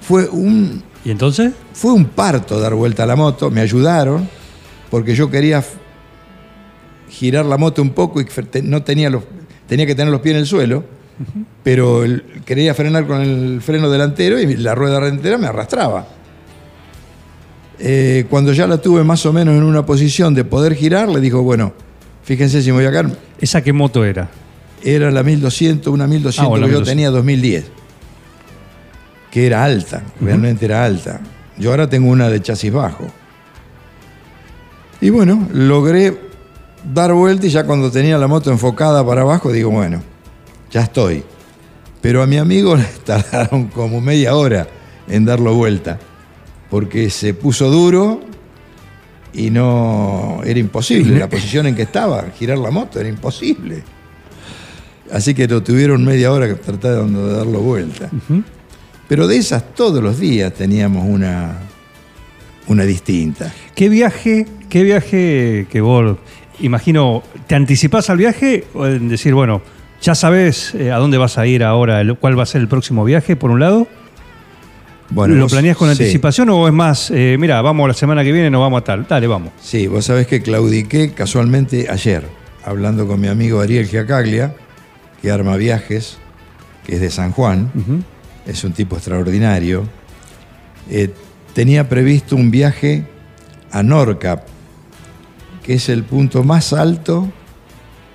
Fue 0.00 0.28
un, 0.28 0.82
¿Y 1.04 1.10
entonces? 1.10 1.52
fue 1.72 1.92
un 1.92 2.04
parto 2.06 2.60
dar 2.60 2.74
vuelta 2.74 3.04
a 3.04 3.06
la 3.06 3.16
moto, 3.16 3.50
me 3.50 3.60
ayudaron, 3.60 4.28
porque 4.90 5.14
yo 5.14 5.30
quería 5.30 5.64
girar 7.08 7.44
la 7.44 7.56
moto 7.58 7.82
un 7.82 7.90
poco 7.90 8.20
y 8.20 8.26
no 8.62 8.82
tenía 8.82 9.10
los, 9.10 9.22
tenía 9.68 9.86
que 9.86 9.94
tener 9.94 10.10
los 10.12 10.20
pies 10.20 10.34
en 10.34 10.40
el 10.40 10.46
suelo, 10.46 10.84
pero 11.62 12.04
el- 12.04 12.24
quería 12.44 12.74
frenar 12.74 13.06
con 13.06 13.20
el 13.20 13.60
freno 13.62 13.88
delantero 13.90 14.38
y 14.40 14.56
la 14.56 14.74
rueda 14.74 15.00
delantera 15.00 15.38
me 15.38 15.46
arrastraba. 15.46 16.06
Eh, 17.78 18.26
cuando 18.30 18.52
ya 18.52 18.66
la 18.66 18.78
tuve 18.78 19.02
más 19.04 19.26
o 19.26 19.32
menos 19.32 19.56
en 19.56 19.62
una 19.64 19.84
posición 19.84 20.34
de 20.34 20.44
poder 20.44 20.74
girar, 20.74 21.08
le 21.08 21.20
dijo, 21.20 21.42
bueno, 21.42 21.72
fíjense 22.22 22.62
si 22.62 22.70
me 22.70 22.78
voy 22.78 22.86
acá, 22.86 23.10
¿Esa 23.40 23.62
qué 23.62 23.72
moto 23.72 24.04
era? 24.04 24.28
era 24.82 25.10
la 25.10 25.22
1200, 25.22 25.92
una 25.92 26.06
1200 26.06 26.38
Ah, 26.46 26.54
que 26.54 26.60
yo 26.60 26.66
1200. 26.80 26.88
tenía 26.88 27.10
2010. 27.10 27.64
Que 29.30 29.46
era 29.46 29.64
alta, 29.64 30.04
realmente 30.20 30.64
era 30.66 30.84
alta. 30.84 31.20
Yo 31.58 31.70
ahora 31.70 31.88
tengo 31.88 32.10
una 32.10 32.28
de 32.28 32.40
chasis 32.42 32.72
bajo. 32.72 33.06
Y 35.00 35.10
bueno, 35.10 35.48
logré 35.52 36.16
dar 36.92 37.12
vuelta 37.12 37.46
y 37.46 37.50
ya 37.50 37.64
cuando 37.64 37.90
tenía 37.90 38.18
la 38.18 38.26
moto 38.26 38.50
enfocada 38.50 39.04
para 39.04 39.22
abajo, 39.22 39.52
digo, 39.52 39.70
bueno, 39.70 40.02
ya 40.70 40.82
estoy. 40.82 41.22
Pero 42.00 42.22
a 42.22 42.26
mi 42.26 42.36
amigo 42.36 42.76
le 42.76 42.84
tardaron 43.04 43.68
como 43.68 44.00
media 44.00 44.34
hora 44.34 44.66
en 45.08 45.24
darlo 45.24 45.54
vuelta, 45.54 45.98
porque 46.70 47.10
se 47.10 47.34
puso 47.34 47.70
duro 47.70 48.20
y 49.32 49.50
no 49.50 50.40
era 50.44 50.58
imposible. 50.58 51.18
La 51.18 51.28
posición 51.30 51.66
en 51.66 51.74
que 51.74 51.82
estaba, 51.82 52.24
girar 52.36 52.58
la 52.58 52.70
moto, 52.70 53.00
era 53.00 53.08
imposible. 53.08 53.82
Así 55.12 55.34
que 55.34 55.46
lo 55.46 55.62
tuvieron 55.62 56.04
media 56.04 56.32
hora 56.32 56.48
que 56.48 56.54
trataron 56.54 57.14
de 57.14 57.32
darlo 57.34 57.60
vuelta. 57.60 58.10
Pero 59.08 59.26
de 59.26 59.36
esas 59.36 59.74
todos 59.74 60.02
los 60.02 60.18
días 60.18 60.52
teníamos 60.54 61.04
una, 61.06 61.58
una 62.68 62.84
distinta. 62.84 63.52
¿Qué 63.74 63.88
viaje, 63.88 64.46
qué 64.68 64.82
viaje 64.82 65.66
que 65.70 65.80
vos, 65.80 66.16
imagino, 66.60 67.22
te 67.46 67.54
anticipás 67.54 68.10
al 68.10 68.16
viaje 68.18 68.64
o 68.74 68.86
en 68.86 69.08
decir, 69.08 69.34
bueno, 69.34 69.62
ya 70.00 70.14
sabes 70.14 70.74
eh, 70.74 70.92
a 70.92 70.96
dónde 70.96 71.18
vas 71.18 71.38
a 71.38 71.46
ir 71.46 71.64
ahora, 71.64 72.00
el- 72.00 72.16
cuál 72.16 72.38
va 72.38 72.42
a 72.42 72.46
ser 72.46 72.60
el 72.60 72.68
próximo 72.68 73.04
viaje, 73.04 73.36
por 73.36 73.50
un 73.50 73.60
lado? 73.60 73.86
Bueno, 75.10 75.34
¿Lo 75.34 75.46
planeas 75.48 75.76
con 75.76 75.88
sí. 75.94 76.02
anticipación 76.02 76.48
o 76.50 76.66
es 76.66 76.72
más, 76.72 77.10
eh, 77.10 77.36
mira, 77.38 77.60
vamos 77.62 77.86
la 77.88 77.94
semana 77.94 78.24
que 78.24 78.32
viene, 78.32 78.50
nos 78.50 78.60
vamos 78.60 78.80
a 78.80 78.84
tal? 78.84 79.06
Dale, 79.08 79.26
vamos. 79.26 79.50
Sí, 79.60 79.86
vos 79.86 80.04
sabés 80.06 80.26
que 80.26 80.40
claudiqué 80.42 81.12
casualmente 81.12 81.86
ayer, 81.90 82.24
hablando 82.64 83.06
con 83.06 83.20
mi 83.20 83.28
amigo 83.28 83.60
Ariel 83.60 83.86
Giacaglia, 83.86 84.54
que 85.20 85.30
arma 85.30 85.56
viajes, 85.56 86.18
que 86.86 86.94
es 86.96 87.00
de 87.00 87.10
San 87.10 87.32
Juan, 87.32 87.70
es 88.46 88.64
un 88.64 88.72
tipo 88.72 88.96
extraordinario. 88.96 89.84
Eh, 90.90 91.10
tenía 91.52 91.88
previsto 91.88 92.34
un 92.36 92.50
viaje 92.50 93.04
a 93.70 93.82
Norcap, 93.82 94.42
que 95.64 95.74
es 95.74 95.88
el 95.88 96.04
punto 96.04 96.44
más 96.44 96.72
alto 96.72 97.28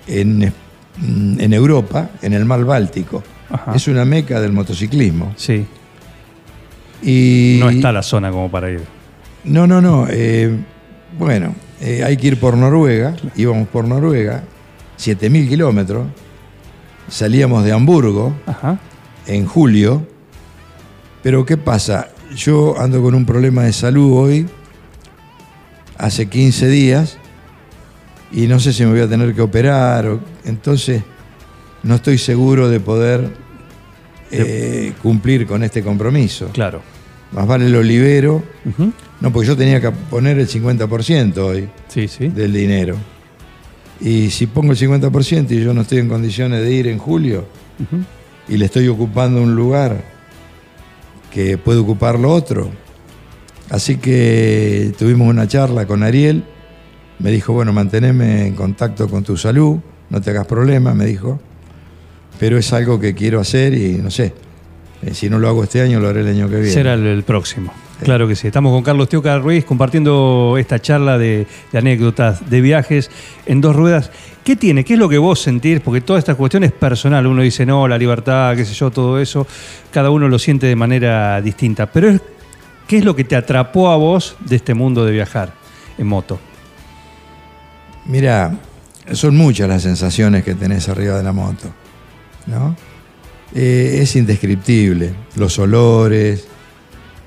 en, 0.06 0.42
eh, 0.44 0.52
en 1.02 1.52
Europa, 1.52 2.10
en 2.22 2.32
el 2.32 2.44
mar 2.46 2.64
Báltico. 2.64 3.22
Ajá. 3.50 3.74
Es 3.74 3.88
una 3.88 4.04
meca 4.04 4.40
del 4.40 4.52
motociclismo. 4.52 5.34
Sí, 5.36 5.66
Y 7.02 7.56
no 7.60 7.68
está 7.70 7.92
la 7.92 8.02
zona 8.02 8.30
como 8.30 8.50
para 8.50 8.70
ir. 8.70 8.82
No, 9.44 9.66
no, 9.66 9.80
no. 9.80 10.06
eh, 10.08 10.54
bueno, 11.18 11.54
eh, 11.80 12.04
hay 12.04 12.16
que 12.16 12.28
ir 12.28 12.38
por 12.38 12.56
Noruega. 12.56 13.16
Íbamos 13.36 13.66
por 13.68 13.86
Noruega, 13.88 14.44
7.000 14.98 15.48
kilómetros. 15.48 16.06
Salíamos 17.08 17.64
de 17.64 17.72
Hamburgo 17.72 18.32
Ajá. 18.46 18.78
en 19.26 19.46
julio. 19.46 20.06
Pero 21.22 21.44
¿qué 21.44 21.56
pasa? 21.56 22.08
Yo 22.36 22.78
ando 22.80 23.02
con 23.02 23.14
un 23.16 23.26
problema 23.26 23.64
de 23.64 23.72
salud 23.72 24.12
hoy, 24.16 24.46
hace 25.98 26.28
15 26.28 26.68
días, 26.68 27.18
y 28.32 28.46
no 28.46 28.60
sé 28.60 28.72
si 28.72 28.84
me 28.84 28.90
voy 28.92 29.00
a 29.00 29.08
tener 29.08 29.34
que 29.34 29.40
operar. 29.42 30.06
o- 30.06 30.20
entonces, 30.44 31.02
no 31.82 31.94
estoy 31.96 32.18
seguro 32.18 32.68
de 32.68 32.80
poder 32.80 33.28
eh, 34.30 34.92
cumplir 35.02 35.46
con 35.46 35.62
este 35.64 35.82
compromiso. 35.82 36.48
Claro. 36.52 36.80
Más 37.32 37.46
vale 37.46 37.68
lo 37.68 37.82
libero. 37.82 38.42
No, 39.20 39.32
porque 39.32 39.48
yo 39.48 39.56
tenía 39.56 39.80
que 39.80 39.90
poner 39.90 40.38
el 40.38 40.48
50% 40.48 41.38
hoy 41.38 41.68
Sí, 41.88 42.08
sí. 42.08 42.28
del 42.28 42.52
dinero. 42.52 42.96
Y 44.00 44.30
si 44.30 44.46
pongo 44.46 44.72
el 44.72 44.78
50% 44.78 45.50
y 45.50 45.62
yo 45.62 45.74
no 45.74 45.82
estoy 45.82 45.98
en 45.98 46.08
condiciones 46.08 46.62
de 46.62 46.72
ir 46.72 46.86
en 46.88 46.98
julio 46.98 47.44
y 48.48 48.56
le 48.56 48.64
estoy 48.64 48.88
ocupando 48.88 49.42
un 49.42 49.54
lugar 49.54 50.02
que 51.32 51.58
puede 51.58 51.78
ocupar 51.80 52.18
lo 52.18 52.32
otro. 52.32 52.70
Así 53.68 53.96
que 53.98 54.92
tuvimos 54.98 55.28
una 55.28 55.46
charla 55.46 55.86
con 55.86 56.02
Ariel. 56.02 56.44
Me 57.20 57.30
dijo, 57.30 57.52
bueno, 57.52 57.72
manteneme 57.72 58.46
en 58.46 58.54
contacto 58.54 59.08
con 59.08 59.22
tu 59.22 59.36
salud, 59.36 59.76
no 60.08 60.20
te 60.20 60.30
hagas 60.30 60.46
problema, 60.46 60.94
me 60.94 61.04
dijo. 61.06 61.38
Pero 62.38 62.56
es 62.56 62.72
algo 62.72 62.98
que 62.98 63.14
quiero 63.14 63.40
hacer 63.40 63.74
y 63.74 63.92
no 63.98 64.10
sé. 64.10 64.32
eh, 65.02 65.12
si 65.14 65.28
no 65.28 65.38
lo 65.38 65.48
hago 65.48 65.62
este 65.64 65.82
año, 65.82 66.00
lo 66.00 66.08
haré 66.08 66.20
el 66.22 66.28
año 66.28 66.48
que 66.48 66.56
viene. 66.56 66.70
Será 66.70 66.94
el, 66.94 67.04
el 67.06 67.22
próximo. 67.22 67.72
Claro 68.02 68.26
que 68.26 68.34
sí. 68.34 68.46
Estamos 68.46 68.72
con 68.72 68.82
Carlos 68.82 69.10
Teoca 69.10 69.38
Ruiz 69.38 69.66
compartiendo 69.66 70.56
esta 70.58 70.78
charla 70.78 71.18
de, 71.18 71.46
de 71.70 71.78
anécdotas, 71.78 72.48
de 72.48 72.62
viajes 72.62 73.10
en 73.44 73.60
dos 73.60 73.76
ruedas. 73.76 74.10
¿Qué 74.42 74.56
tiene? 74.56 74.84
¿Qué 74.84 74.94
es 74.94 74.98
lo 74.98 75.10
que 75.10 75.18
vos 75.18 75.38
sentís? 75.42 75.80
Porque 75.80 76.00
toda 76.00 76.18
esta 76.18 76.34
cuestión 76.34 76.64
es 76.64 76.72
personal. 76.72 77.26
Uno 77.26 77.42
dice, 77.42 77.66
no, 77.66 77.86
la 77.86 77.98
libertad, 77.98 78.56
qué 78.56 78.64
sé 78.64 78.72
yo, 78.72 78.90
todo 78.90 79.18
eso. 79.20 79.46
Cada 79.92 80.08
uno 80.08 80.28
lo 80.28 80.38
siente 80.38 80.66
de 80.66 80.76
manera 80.76 81.42
distinta. 81.42 81.92
Pero 81.92 82.08
es, 82.08 82.22
¿qué 82.88 82.96
es 82.96 83.04
lo 83.04 83.14
que 83.14 83.24
te 83.24 83.36
atrapó 83.36 83.90
a 83.90 83.96
vos 83.98 84.36
de 84.46 84.56
este 84.56 84.72
mundo 84.72 85.04
de 85.04 85.12
viajar 85.12 85.52
en 85.98 86.06
moto? 86.06 86.40
Mira, 88.10 88.58
son 89.12 89.36
muchas 89.36 89.68
las 89.68 89.82
sensaciones 89.82 90.42
que 90.42 90.56
tenés 90.56 90.88
arriba 90.88 91.16
de 91.16 91.22
la 91.22 91.30
moto, 91.32 91.68
¿no? 92.46 92.74
Eh, 93.54 94.00
es 94.02 94.16
indescriptible, 94.16 95.14
los 95.36 95.56
olores, 95.60 96.44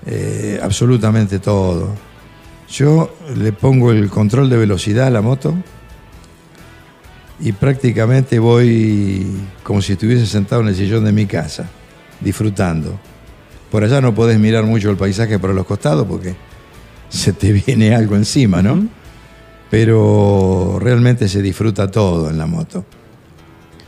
eh, 0.06 0.60
absolutamente 0.62 1.39
todo. 1.39 1.96
Yo 2.69 3.15
le 3.34 3.54
pongo 3.54 3.93
el 3.93 4.10
control 4.10 4.50
de 4.50 4.58
velocidad 4.58 5.08
a 5.08 5.10
la 5.10 5.22
moto 5.22 5.56
y 7.39 7.54
prácticamente 7.54 8.38
voy 8.39 9.26
como 9.63 9.82
si 9.82 9.93
estuviese 9.93 10.26
sentado 10.26 10.63
en 10.63 10.67
el 10.67 10.76
sillón 10.76 11.06
de 11.06 11.13
mi 11.13 11.28
casa, 11.28 11.69
disfrutando. 12.19 13.00
Por 13.72 13.86
allá 13.86 14.02
no 14.02 14.13
podés 14.13 14.38
mirar 14.38 14.65
mucho 14.65 14.89
el 14.89 14.98
paisaje 14.98 15.39
por 15.39 15.52
los 15.52 15.65
costados 15.65 16.06
porque 16.06 16.36
se 17.08 17.32
te 17.32 17.54
viene 17.54 17.96
algo 17.96 18.17
encima, 18.17 18.62
¿no? 18.62 18.86
Pero 19.73 20.77
realmente 20.79 21.27
se 21.27 21.41
disfruta 21.41 21.89
todo 21.89 22.29
en 22.29 22.38
la 22.38 22.45
moto. 22.45 22.86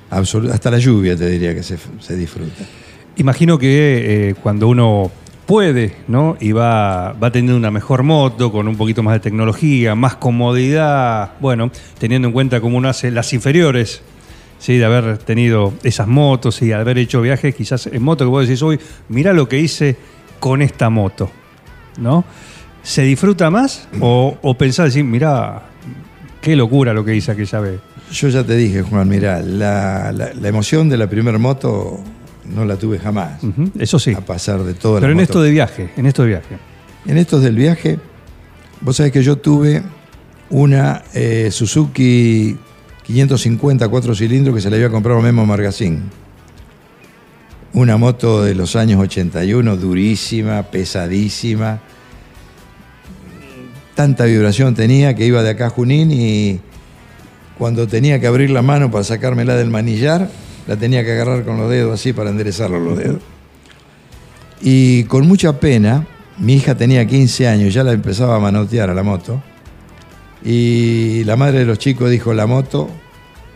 Hasta 0.10 0.72
la 0.72 0.80
lluvia 0.80 1.16
te 1.16 1.30
diría 1.30 1.54
que 1.54 1.62
se, 1.62 1.78
disfruta. 2.18 2.66
Imagino 3.18 3.60
que 3.60 4.30
eh, 4.30 4.34
cuando 4.42 4.68
uno 4.68 5.12
puede, 5.46 5.96
¿no? 6.08 6.38
Y 6.40 6.54
va, 6.54 7.14
va 7.14 7.30
teniendo 7.30 7.56
una 7.56 7.70
mejor 7.70 8.02
moto, 8.02 8.52
con 8.52 8.68
un 8.68 8.76
poquito 8.78 9.04
más 9.04 9.14
de 9.14 9.20
tecnología, 9.20 9.94
más 9.94 10.16
comodidad, 10.16 11.34
bueno, 11.40 11.70
teniendo 12.00 12.30
en 12.30 12.34
cuenta 12.34 12.62
cómo 12.62 12.78
uno 12.78 12.90
hace 12.90 13.12
las 13.12 13.32
inferiores, 13.34 14.02
¿sí? 14.58 14.78
De 14.78 14.86
haber 14.86 15.20
tenido 15.20 15.72
esas 15.84 16.08
motos 16.08 16.64
y 16.64 16.72
haber 16.72 16.98
hecho 16.98 17.22
viajes 17.22 17.54
quizás 17.54 17.86
en 17.86 18.02
moto 18.02 18.26
que 18.26 18.30
vos 18.30 18.48
decís 18.48 18.64
hoy, 18.64 18.80
mira 19.08 19.34
lo 19.34 19.48
que 19.48 19.60
hice 19.60 19.98
con 20.40 20.64
esta 20.64 20.90
moto, 20.90 21.30
¿no? 22.00 22.26
¿Se 22.82 23.04
disfruta 23.04 23.52
más 23.52 23.88
o, 24.00 24.36
o 24.42 24.58
pensás 24.58 24.86
decir, 24.88 25.04
mira, 25.04 25.75
qué 26.46 26.56
locura 26.56 26.94
lo 26.94 27.04
que 27.04 27.16
hice 27.16 27.32
aquella 27.32 27.60
vez? 27.60 27.80
Yo 28.12 28.30
ya 28.30 28.44
te 28.44 28.56
dije, 28.56 28.84
Juan, 28.84 29.10
mirá, 29.10 29.42
la, 29.42 30.12
la- 30.12 30.32
la 30.34 30.48
emoción 30.48 30.88
de 30.90 30.96
la 30.98 31.10
primera 31.10 31.40
moto 31.40 32.00
no 32.54 32.64
la 32.66 32.76
tuve 32.78 33.00
jamás. 33.00 33.42
Eso 33.80 33.98
sí. 33.98 34.14
A 34.14 34.22
pasar 34.22 34.62
de 34.64 34.76
todas 34.76 35.02
Pero 35.02 35.12
en 35.12 35.18
motos. 35.18 35.30
esto 35.30 35.42
de 35.42 35.50
viaje, 35.50 35.90
en 35.98 36.06
esto 36.06 36.22
de 36.22 36.28
viaje. 36.30 36.58
En 37.08 37.18
estos 37.18 37.42
del 37.42 37.56
viaje, 37.56 37.98
vos 38.82 38.96
sabés 38.96 39.12
que 39.12 39.24
yo 39.24 39.38
tuve 39.38 39.82
una 40.52 41.02
eh, 41.16 41.50
Suzuki 41.52 42.56
550 43.08 43.88
4 43.88 44.14
cilindros 44.16 44.56
que 44.56 44.62
se 44.62 44.70
le 44.70 44.76
había 44.76 44.90
comprado 44.92 45.20
a 45.20 45.24
Memo 45.24 45.46
Margacín. 45.48 46.04
Una 47.74 47.98
moto 47.98 48.44
de 48.44 48.56
los 48.56 48.76
años 48.76 49.02
81, 49.02 49.76
durísima, 49.78 50.64
pesadísima. 50.64 51.82
Tanta 53.96 54.26
vibración 54.26 54.76
tenía 54.76 55.16
que 55.16 55.26
iba 55.26 55.42
de 55.42 55.52
acá 55.52 55.68
a 55.68 55.70
Junín 55.70 56.12
y 56.12 56.60
cuando 57.58 57.88
tenía 57.88 58.20
que 58.20 58.28
abrir 58.28 58.50
la 58.50 58.62
mano 58.62 58.92
para 58.92 59.04
sacármela 59.04 59.56
del 59.56 59.70
manillar, 59.70 60.30
la 60.68 60.76
tenía 60.76 61.04
que 61.04 61.14
agarrar 61.14 61.46
con 61.46 61.58
los 61.58 61.70
dedos 61.70 61.94
así 61.94 62.12
para 62.12 62.30
enderezarlo 62.30 62.80
los 62.80 62.98
dedos. 62.98 63.22
Y 64.62 65.06
con 65.06 65.28
mucha 65.28 65.60
pena, 65.60 66.06
mi 66.38 66.56
hija 66.56 66.76
tenía 66.76 67.06
15 67.08 67.48
años, 67.48 67.74
ya 67.74 67.84
la 67.84 67.94
empezaba 67.94 68.36
a 68.36 68.40
manotear 68.40 68.90
a 68.90 68.94
la 68.94 69.04
moto. 69.04 69.42
Y 70.44 71.24
la 71.24 71.36
madre 71.36 71.60
de 71.60 71.66
los 71.66 71.80
chicos 71.80 72.10
dijo, 72.10 72.34
la 72.34 72.46
moto 72.46 72.90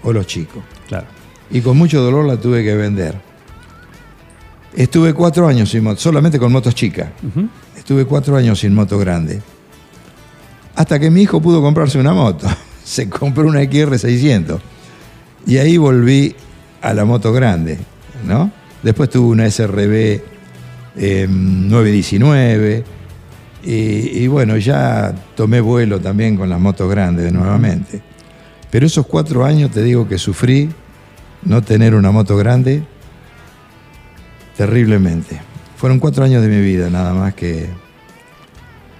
o 0.03 0.13
los 0.13 0.25
chicos. 0.25 0.63
Claro. 0.87 1.07
Y 1.51 1.61
con 1.61 1.77
mucho 1.77 2.01
dolor 2.01 2.25
la 2.25 2.37
tuve 2.37 2.63
que 2.63 2.75
vender. 2.75 3.15
Estuve 4.75 5.13
cuatro 5.13 5.47
años 5.47 5.69
sin 5.69 5.83
moto, 5.83 5.99
solamente 5.99 6.39
con 6.39 6.51
motos 6.51 6.73
chicas. 6.75 7.09
Estuve 7.75 8.05
cuatro 8.05 8.37
años 8.37 8.59
sin 8.59 8.73
moto 8.73 8.97
grande. 8.97 9.41
Hasta 10.79 10.97
que 10.97 11.11
mi 11.11 11.23
hijo 11.23 11.41
pudo 11.41 11.61
comprarse 11.61 11.99
una 11.99 12.13
moto. 12.13 12.47
Se 12.85 13.09
compró 13.09 13.49
una 13.49 13.61
XR600. 13.61 14.59
Y 15.45 15.57
ahí 15.57 15.75
volví 15.75 16.33
a 16.81 16.93
la 16.93 17.03
moto 17.03 17.33
grande, 17.33 17.77
¿no? 18.25 18.49
Después 18.81 19.09
tuve 19.09 19.27
una 19.27 19.51
SRB 19.51 20.21
eh, 20.95 21.27
919. 21.27 22.85
Y, 23.65 23.73
y 24.23 24.27
bueno, 24.27 24.55
ya 24.55 25.13
tomé 25.35 25.59
vuelo 25.59 25.99
también 25.99 26.37
con 26.37 26.47
las 26.47 26.61
motos 26.61 26.89
grandes 26.89 27.29
nuevamente. 27.33 28.01
Pero 28.71 28.85
esos 28.85 29.05
cuatro 29.05 29.43
años 29.43 29.71
te 29.71 29.83
digo 29.83 30.07
que 30.07 30.17
sufrí 30.17 30.69
no 31.43 31.61
tener 31.61 31.93
una 31.93 32.11
moto 32.11 32.37
grande 32.37 32.83
terriblemente. 34.55 35.41
Fueron 35.75 35.99
cuatro 35.99 36.23
años 36.23 36.41
de 36.41 36.47
mi 36.47 36.61
vida 36.61 36.89
nada 36.89 37.13
más 37.13 37.33
que... 37.33 37.67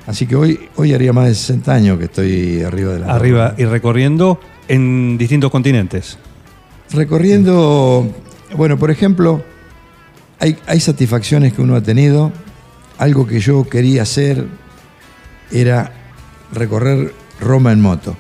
Así 0.10 0.26
que 0.26 0.36
hoy, 0.36 0.60
hoy 0.76 0.96
haría 0.96 1.14
más 1.14 1.28
de 1.28 1.36
60 1.36 1.72
años 1.72 2.00
que 2.00 2.06
estoy 2.06 2.64
arriba 2.64 2.94
de 2.94 3.00
la 3.02 3.14
Arriba 3.14 3.54
y 3.60 3.66
recorriendo 3.66 4.40
en 4.68 5.20
distintos 5.20 5.52
continentes. 5.52 6.18
Recorriendo, 6.92 8.12
bueno, 8.56 8.80
por 8.80 8.90
ejemplo, 8.90 9.44
hay, 10.40 10.58
hay 10.66 10.80
satisfacciones 10.80 11.54
que 11.54 11.62
uno 11.62 11.76
ha 11.76 11.82
tenido. 11.82 12.32
Algo 12.98 13.28
que 13.28 13.40
yo 13.40 13.70
quería 13.70 14.02
hacer 14.02 14.48
era 15.52 15.94
recorrer 16.54 17.14
Roma 17.40 17.72
en 17.72 17.80
moto 17.80 18.18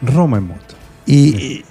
Roma 0.00 0.38
en 0.38 0.46
moto. 0.48 0.74
y 1.04 1.64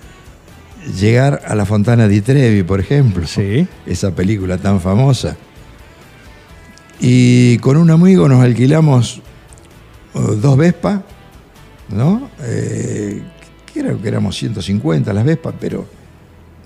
llegar 1.01 1.41
a 1.47 1.55
la 1.55 1.65
Fontana 1.65 2.07
di 2.07 2.21
Trevi, 2.21 2.61
por 2.61 2.79
ejemplo. 2.79 3.25
Sí. 3.25 3.67
Esa 3.87 4.11
película 4.11 4.59
tan 4.59 4.79
famosa. 4.79 5.35
Y 7.05 7.57
con 7.57 7.75
un 7.75 7.91
amigo 7.91 8.29
nos 8.29 8.41
alquilamos 8.41 9.21
eh, 10.15 10.19
dos 10.41 10.55
Vespas, 10.57 11.01
¿no? 11.89 12.29
Eh, 12.41 13.21
creo 13.73 14.01
que 14.01 14.07
éramos 14.07 14.37
150 14.37 15.11
las 15.11 15.25
Vespas, 15.25 15.53
pero 15.59 15.85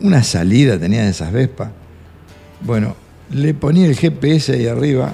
una 0.01 0.21
salida 0.23 0.77
tenían 0.79 1.05
esas 1.07 1.31
Vespas. 1.31 1.69
Bueno, 2.61 2.95
le 3.31 3.55
ponía 3.55 3.87
el 3.87 3.95
GPS 3.95 4.53
ahí 4.53 4.67
arriba 4.67 5.11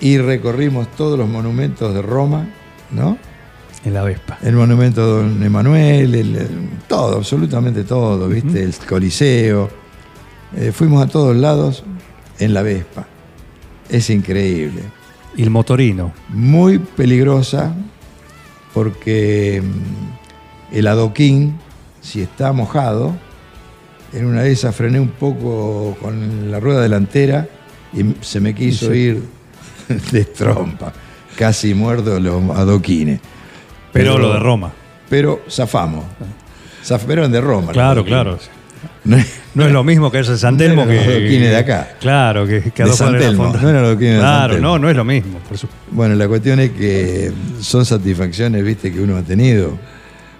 y 0.00 0.18
recorrimos 0.18 0.88
todos 0.94 1.18
los 1.18 1.26
monumentos 1.28 1.94
de 1.94 2.02
Roma, 2.02 2.50
¿no? 2.90 3.16
En 3.82 3.94
la 3.94 4.02
Vespa. 4.02 4.36
El 4.42 4.56
monumento 4.56 5.06
de 5.06 5.22
Don 5.22 5.42
Emanuel, 5.42 6.14
el- 6.14 6.36
el- 6.36 6.70
todo, 6.86 7.16
absolutamente 7.16 7.84
todo, 7.84 8.28
¿viste? 8.28 8.62
El 8.62 8.74
Coliseo. 8.74 9.70
Eh, 10.54 10.70
fuimos 10.70 11.02
a 11.02 11.06
todos 11.08 11.34
lados 11.34 11.82
en 12.38 12.52
la 12.52 12.60
Vespa. 12.60 13.06
Es 13.88 14.10
increíble. 14.10 14.82
Y 15.36 15.42
el 15.42 15.50
motorino. 15.50 16.12
Muy 16.28 16.78
peligrosa 16.78 17.74
porque 18.74 19.62
mm, 19.62 20.76
el 20.76 20.86
adoquín, 20.86 21.58
si 22.00 22.20
está 22.22 22.52
mojado, 22.52 23.16
en 24.12 24.26
una 24.26 24.42
de 24.42 24.52
esas 24.52 24.74
frené 24.74 25.00
un 25.00 25.08
poco 25.10 25.96
con 26.00 26.50
la 26.50 26.60
rueda 26.60 26.80
delantera 26.82 27.48
y 27.92 28.14
se 28.24 28.40
me 28.40 28.54
quiso 28.54 28.94
ir 28.94 29.22
de 30.12 30.24
trompa. 30.24 30.92
Casi 31.36 31.74
muerdo 31.74 32.18
los 32.18 32.42
adoquines. 32.56 33.20
Pero, 33.92 34.18
lo 34.18 34.32
de 34.34 34.38
Roma. 34.40 34.72
Pero 35.08 35.40
zafamos. 35.48 36.04
Zaf- 36.84 37.04
pero 37.06 37.22
eran 37.22 37.32
de 37.32 37.40
Roma. 37.40 37.72
Claro, 37.72 38.04
claro. 38.04 38.38
No 39.04 39.16
es- 39.16 39.26
No 39.54 39.64
es 39.64 39.72
lo 39.72 39.82
mismo 39.82 40.10
que 40.12 40.20
ese 40.20 40.36
San 40.38 40.56
Telmo 40.56 40.82
No 40.84 40.90
que. 40.90 40.96
los 40.96 41.04
adoquines 41.06 41.50
de 41.50 41.56
acá. 41.56 41.88
Claro, 42.00 42.46
que, 42.46 42.62
que 42.72 42.84
De 42.84 42.92
San 42.92 43.18
Telmo, 43.18 43.46
no 43.52 43.68
eran 43.68 43.82
los 43.82 43.90
adoquines 43.90 44.14
de 44.14 44.20
San 44.20 44.28
Claro, 44.48 44.58
no, 44.60 44.78
no 44.78 44.88
es 44.90 44.96
lo 44.96 45.04
mismo. 45.04 45.38
Por 45.48 45.58
supuesto. 45.58 45.84
Bueno, 45.90 46.14
la 46.14 46.28
cuestión 46.28 46.60
es 46.60 46.70
que 46.70 47.32
son 47.60 47.84
satisfacciones, 47.84 48.62
viste, 48.64 48.92
que 48.92 49.00
uno 49.00 49.16
ha 49.16 49.22
tenido 49.22 49.78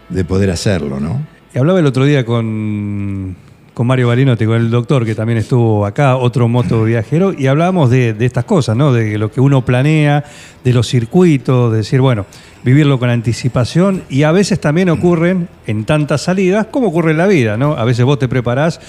de 0.09 0.25
poder 0.25 0.51
hacerlo, 0.51 1.01
¿no? 1.01 1.21
Y 1.55 1.59
hablaba 1.59 1.81
el 1.81 1.87
otro 1.87 2.05
día 2.05 2.25
con, 2.25 3.35
con 3.79 3.87
Mario 3.87 4.09
Balinotti, 4.09 4.45
con 4.45 4.57
el 4.57 4.71
doctor 4.73 5.07
que 5.07 5.15
también 5.15 5.39
estuvo 5.39 5.87
acá, 5.87 6.17
otro 6.17 6.49
moto 6.49 6.83
viajero, 6.83 7.33
y 7.33 7.47
hablábamos 7.47 7.91
de, 7.91 8.13
de 8.13 8.27
estas 8.27 8.45
cosas, 8.45 8.77
¿no? 8.77 8.93
De 8.93 9.17
lo 9.19 9.31
que 9.31 9.41
uno 9.41 9.65
planea, 9.65 10.25
de 10.65 10.73
los 10.73 10.89
circuitos, 10.89 11.71
de 11.71 11.77
decir, 11.79 12.01
bueno, 12.01 12.27
vivirlo 12.65 12.99
con 12.99 13.09
anticipación, 13.09 14.03
y 14.11 14.25
a 14.25 14.33
veces 14.33 14.61
también 14.61 14.89
ocurren 14.89 15.49
en 15.69 15.85
tantas 15.85 16.23
salidas, 16.23 16.67
como 16.73 16.89
ocurre 16.89 17.13
en 17.13 17.19
la 17.19 17.29
vida, 17.29 17.57
¿no? 17.57 17.75
A 17.75 17.85
veces 17.85 18.05
vos 18.05 18.19
te 18.19 18.27
preparás 18.27 18.81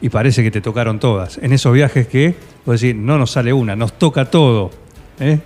y 0.00 0.08
parece 0.08 0.42
que 0.42 0.50
te 0.50 0.62
tocaron 0.62 0.98
todas. 1.00 1.36
En 1.42 1.52
esos 1.52 1.74
viajes 1.74 2.06
que, 2.06 2.34
vos 2.64 2.80
decís, 2.80 2.98
no 2.98 3.18
nos 3.18 3.32
sale 3.32 3.52
una, 3.52 3.76
nos 3.76 3.92
toca 3.98 4.30
todo. 4.30 4.70
¿eh? 5.18 5.38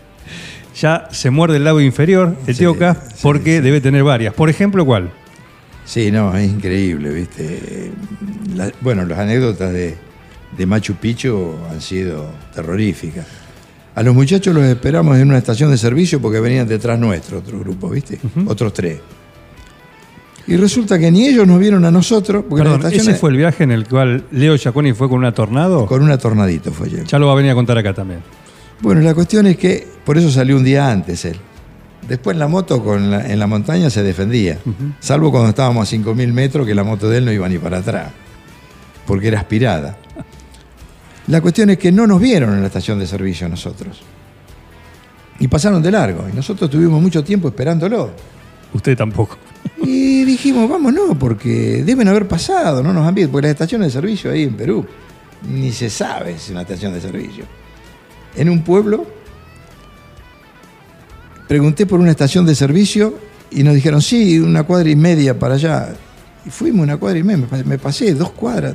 Ya 0.80 1.09
se 1.11 1.30
muerde 1.30 1.57
el 1.57 1.64
lado 1.64 1.80
inferior, 1.80 2.37
Sí, 2.46 2.54
Tioca, 2.54 2.94
sí, 2.94 3.16
porque 3.24 3.57
sí. 3.57 3.61
debe 3.61 3.80
tener 3.80 4.04
varias. 4.04 4.35
Por 4.35 4.50
ejemplo, 4.50 4.87
¿cuál? 4.87 5.11
Sí, 5.85 6.11
no, 6.11 6.35
es 6.37 6.51
increíble, 6.51 7.11
viste. 7.11 7.92
La- 8.55 8.73
bueno, 8.81 9.05
las 9.05 9.18
anécdotas 9.18 9.73
de, 9.73 9.94
de 10.57 10.66
Machu 10.66 10.94
Picchu 10.94 11.55
han 11.70 11.81
sido 11.81 12.31
terroríficas. 12.55 13.27
A 13.94 14.03
los 14.03 14.14
muchachos 14.14 14.55
los 14.55 14.64
esperamos 14.64 15.16
en 15.18 15.29
una 15.29 15.38
estación 15.38 15.70
de 15.70 15.79
servicio 15.79 16.20
porque 16.20 16.40
venían 16.40 16.66
detrás 16.66 16.99
nuestro, 16.99 17.38
otro 17.38 17.61
grupo, 17.61 17.88
¿viste? 17.90 18.18
Otros 18.47 18.73
tres. 18.73 18.99
Y 20.47 20.57
resulta 20.57 20.99
que 20.99 21.11
ni 21.11 21.27
ellos 21.27 21.47
nos 21.47 21.59
vieron 21.59 21.85
a 21.85 21.90
nosotros, 21.90 22.44
porque 22.49 22.64
Perdón, 22.64 22.92
¿ese 22.92 23.14
fue 23.14 23.31
el 23.31 23.37
viaje 23.37 23.64
en 23.64 23.70
el 23.70 23.88
cual 23.88 24.25
Leo 24.31 24.57
Giaconi 24.59 24.92
fue 24.92 25.09
con 25.09 25.18
una 25.18 25.33
tornado? 25.33 25.87
con 25.87 26.03
una 26.03 26.18
tornadito 26.18 26.70
fue 26.73 26.90
yo. 26.90 27.03
Ya 27.05 27.18
lo 27.18 27.27
va 27.29 27.33
a 27.33 27.37
venir 27.37 27.53
a 27.53 27.55
contar 27.55 27.79
acá 27.79 27.94
también. 27.94 28.20
Bueno, 28.81 29.01
la 29.01 29.14
cuestión 29.14 29.47
es 29.47 29.57
que 29.57 29.87
por 30.05 30.18
eso 30.18 30.31
salió 30.31 30.57
un 30.57 30.64
día 30.64 30.90
antes 30.90 31.25
él. 31.25 31.37
Después 32.08 32.36
la 32.36 32.48
moto 32.48 32.82
con 32.84 33.10
la- 33.10 33.26
en 33.30 33.38
la 33.38 33.46
montaña 33.46 33.88
se 33.90 34.02
defendía, 34.02 34.58
salvo 35.00 35.30
cuando 35.30 35.48
estábamos 35.50 35.88
a 35.88 35.90
5.000 35.90 36.32
metros 36.32 36.66
que 36.66 36.74
la 36.74 36.84
moto 36.84 37.08
de 37.08 37.18
él 37.18 37.24
no 37.24 37.32
iba 37.32 37.48
ni 37.48 37.58
para 37.58 37.78
atrás, 37.78 38.10
porque 39.06 39.28
era 39.28 39.38
aspirada. 39.40 39.96
La 41.28 41.40
cuestión 41.40 41.70
es 41.70 41.78
que 41.78 41.90
no 41.90 42.06
nos 42.06 42.20
vieron 42.20 42.52
en 42.52 42.60
la 42.60 42.66
estación 42.66 42.98
de 42.98 43.06
servicio 43.06 43.48
nosotros. 43.48 44.02
Y 45.38 45.48
pasaron 45.48 45.82
de 45.82 45.90
largo, 45.90 46.26
y 46.30 46.36
nosotros 46.36 46.68
tuvimos 46.70 47.00
mucho 47.00 47.24
tiempo 47.24 47.48
esperándolo. 47.48 48.10
Usted 48.74 48.96
tampoco. 48.96 49.38
Y 49.82 50.24
dijimos, 50.24 50.68
vámonos, 50.68 51.16
porque 51.18 51.82
deben 51.84 52.06
haber 52.08 52.28
pasado, 52.28 52.82
no 52.82 52.92
nos 52.92 53.06
han 53.06 53.14
visto, 53.14 53.32
porque 53.32 53.46
las 53.46 53.52
estaciones 53.54 53.88
de 53.88 54.00
servicio 54.00 54.30
ahí 54.30 54.42
en 54.42 54.54
Perú, 54.56 54.84
ni 55.48 55.72
se 55.72 55.88
sabe 55.90 56.32
si 56.38 56.46
es 56.46 56.50
una 56.50 56.62
estación 56.62 56.92
de 56.92 57.00
servicio. 57.00 57.44
En 58.36 58.50
un 58.50 58.62
pueblo, 58.62 59.06
pregunté 61.48 61.87
por 61.87 62.00
una 62.00 62.11
estación 62.11 62.44
de 62.46 62.54
servicio 62.54 63.14
y 63.50 63.62
nos 63.62 63.74
dijeron, 63.74 64.00
sí, 64.02 64.38
una 64.38 64.64
cuadra 64.64 64.88
y 64.90 64.96
media 64.96 65.38
para 65.38 65.54
allá. 65.54 65.94
Y 66.46 66.50
fuimos 66.50 66.83
una 66.83 66.96
cuadra 66.96 67.18
y 67.18 67.22
media, 67.22 67.46
me 67.64 67.78
pasé, 67.78 68.14
dos 68.14 68.30
cuadras. 68.30 68.74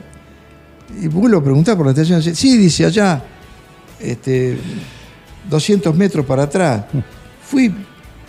Y 1.01 1.07
vuelvo 1.07 1.37
a 1.39 1.43
preguntar 1.43 1.77
por 1.77 1.85
la 1.85 1.91
estación. 1.91 2.21
Sí, 2.23 2.57
dice 2.57 2.85
allá, 2.85 3.21
este, 3.99 4.57
200 5.49 5.95
metros 5.95 6.25
para 6.25 6.43
atrás. 6.43 6.85
Fui, 7.43 7.73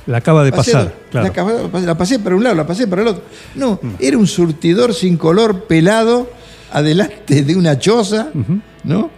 La 0.06 0.18
acaba 0.18 0.44
de 0.44 0.50
pasé- 0.52 0.72
pasar, 0.72 0.94
claro. 1.10 1.70
la, 1.80 1.96
pasé 1.96 2.18
para 2.18 2.36
un 2.36 2.42
lado, 2.44 2.56
la 2.56 2.66
pasé 2.66 2.86
para 2.86 3.02
el 3.02 3.08
otro. 3.08 3.22
No, 3.54 3.78
era 3.98 4.18
un 4.18 4.26
surtidor 4.26 4.92
sin 4.94 5.16
color, 5.16 5.64
pelado, 5.64 6.30
adelante 6.72 7.42
de 7.42 7.56
una 7.56 7.78
choza, 7.78 8.28
¿no? 8.84 9.10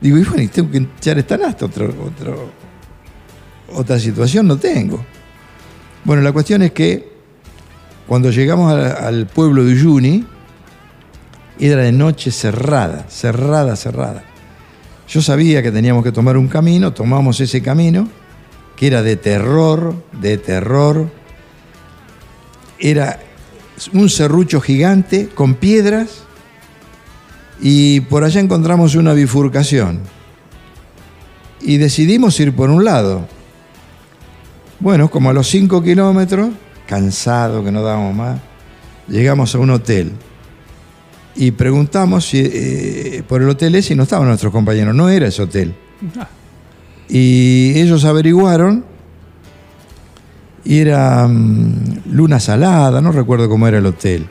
Digo, 0.00 0.18
y 0.18 0.24
bueno, 0.24 0.42
y 0.42 0.48
tengo 0.48 0.70
que 0.70 0.78
echar 0.98 1.18
esta 1.18 1.36
nasta, 1.38 1.64
otro, 1.66 1.86
otro, 1.88 2.50
otra 3.74 3.98
situación 3.98 4.46
no 4.46 4.56
tengo. 4.56 5.04
Bueno, 6.04 6.22
la 6.22 6.32
cuestión 6.32 6.62
es 6.62 6.72
que 6.72 7.16
cuando 8.06 8.30
llegamos 8.30 8.72
al 8.72 9.26
pueblo 9.26 9.64
de 9.64 9.72
Uyuni, 9.72 10.24
era 11.58 11.82
de 11.82 11.92
noche 11.92 12.30
cerrada, 12.30 13.06
cerrada, 13.08 13.76
cerrada. 13.76 14.24
Yo 15.08 15.22
sabía 15.22 15.62
que 15.62 15.72
teníamos 15.72 16.04
que 16.04 16.12
tomar 16.12 16.36
un 16.36 16.48
camino, 16.48 16.92
tomamos 16.92 17.40
ese 17.40 17.62
camino, 17.62 18.08
que 18.76 18.88
era 18.88 19.02
de 19.02 19.16
terror, 19.16 19.94
de 20.12 20.36
terror. 20.36 21.10
Era 22.78 23.18
un 23.92 24.08
serrucho 24.08 24.60
gigante 24.60 25.28
con 25.28 25.54
piedras 25.54 26.24
y 27.60 28.00
por 28.02 28.24
allá 28.24 28.40
encontramos 28.40 28.94
una 28.94 29.12
bifurcación. 29.12 30.00
Y 31.60 31.78
decidimos 31.78 32.38
ir 32.40 32.54
por 32.54 32.70
un 32.70 32.84
lado. 32.84 33.26
Bueno, 34.78 35.10
como 35.10 35.30
a 35.30 35.32
los 35.32 35.48
5 35.48 35.82
kilómetros, 35.82 36.50
cansado 36.86 37.64
que 37.64 37.72
no 37.72 37.82
dábamos 37.82 38.14
más, 38.14 38.40
llegamos 39.08 39.54
a 39.54 39.58
un 39.58 39.70
hotel. 39.70 40.12
Y 41.34 41.50
preguntamos 41.50 42.26
si, 42.26 42.40
eh, 42.40 43.22
por 43.28 43.42
el 43.42 43.48
hotel 43.48 43.74
ese 43.74 43.94
y 43.94 43.96
no 43.96 44.04
estaban 44.04 44.26
nuestros 44.26 44.52
compañeros, 44.52 44.94
no 44.94 45.08
era 45.08 45.26
ese 45.26 45.42
hotel. 45.42 45.74
Y 47.08 47.72
ellos 47.76 48.04
averiguaron 48.04 48.84
y 50.64 50.78
era 50.78 51.26
mm, 51.28 52.02
Luna 52.10 52.40
Salada, 52.40 53.00
no 53.00 53.12
recuerdo 53.12 53.48
cómo 53.48 53.68
era 53.68 53.78
el 53.78 53.86
hotel. 53.86 54.26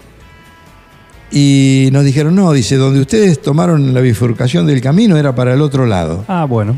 Y 1.31 1.89
nos 1.91 2.03
dijeron, 2.03 2.35
no, 2.35 2.51
dice, 2.53 2.75
donde 2.75 2.99
ustedes 2.99 3.41
tomaron 3.41 3.93
la 3.93 4.01
bifurcación 4.01 4.65
del 4.67 4.81
camino 4.81 5.17
era 5.17 5.33
para 5.33 5.53
el 5.53 5.61
otro 5.61 5.85
lado. 5.85 6.23
Ah, 6.27 6.45
bueno. 6.45 6.75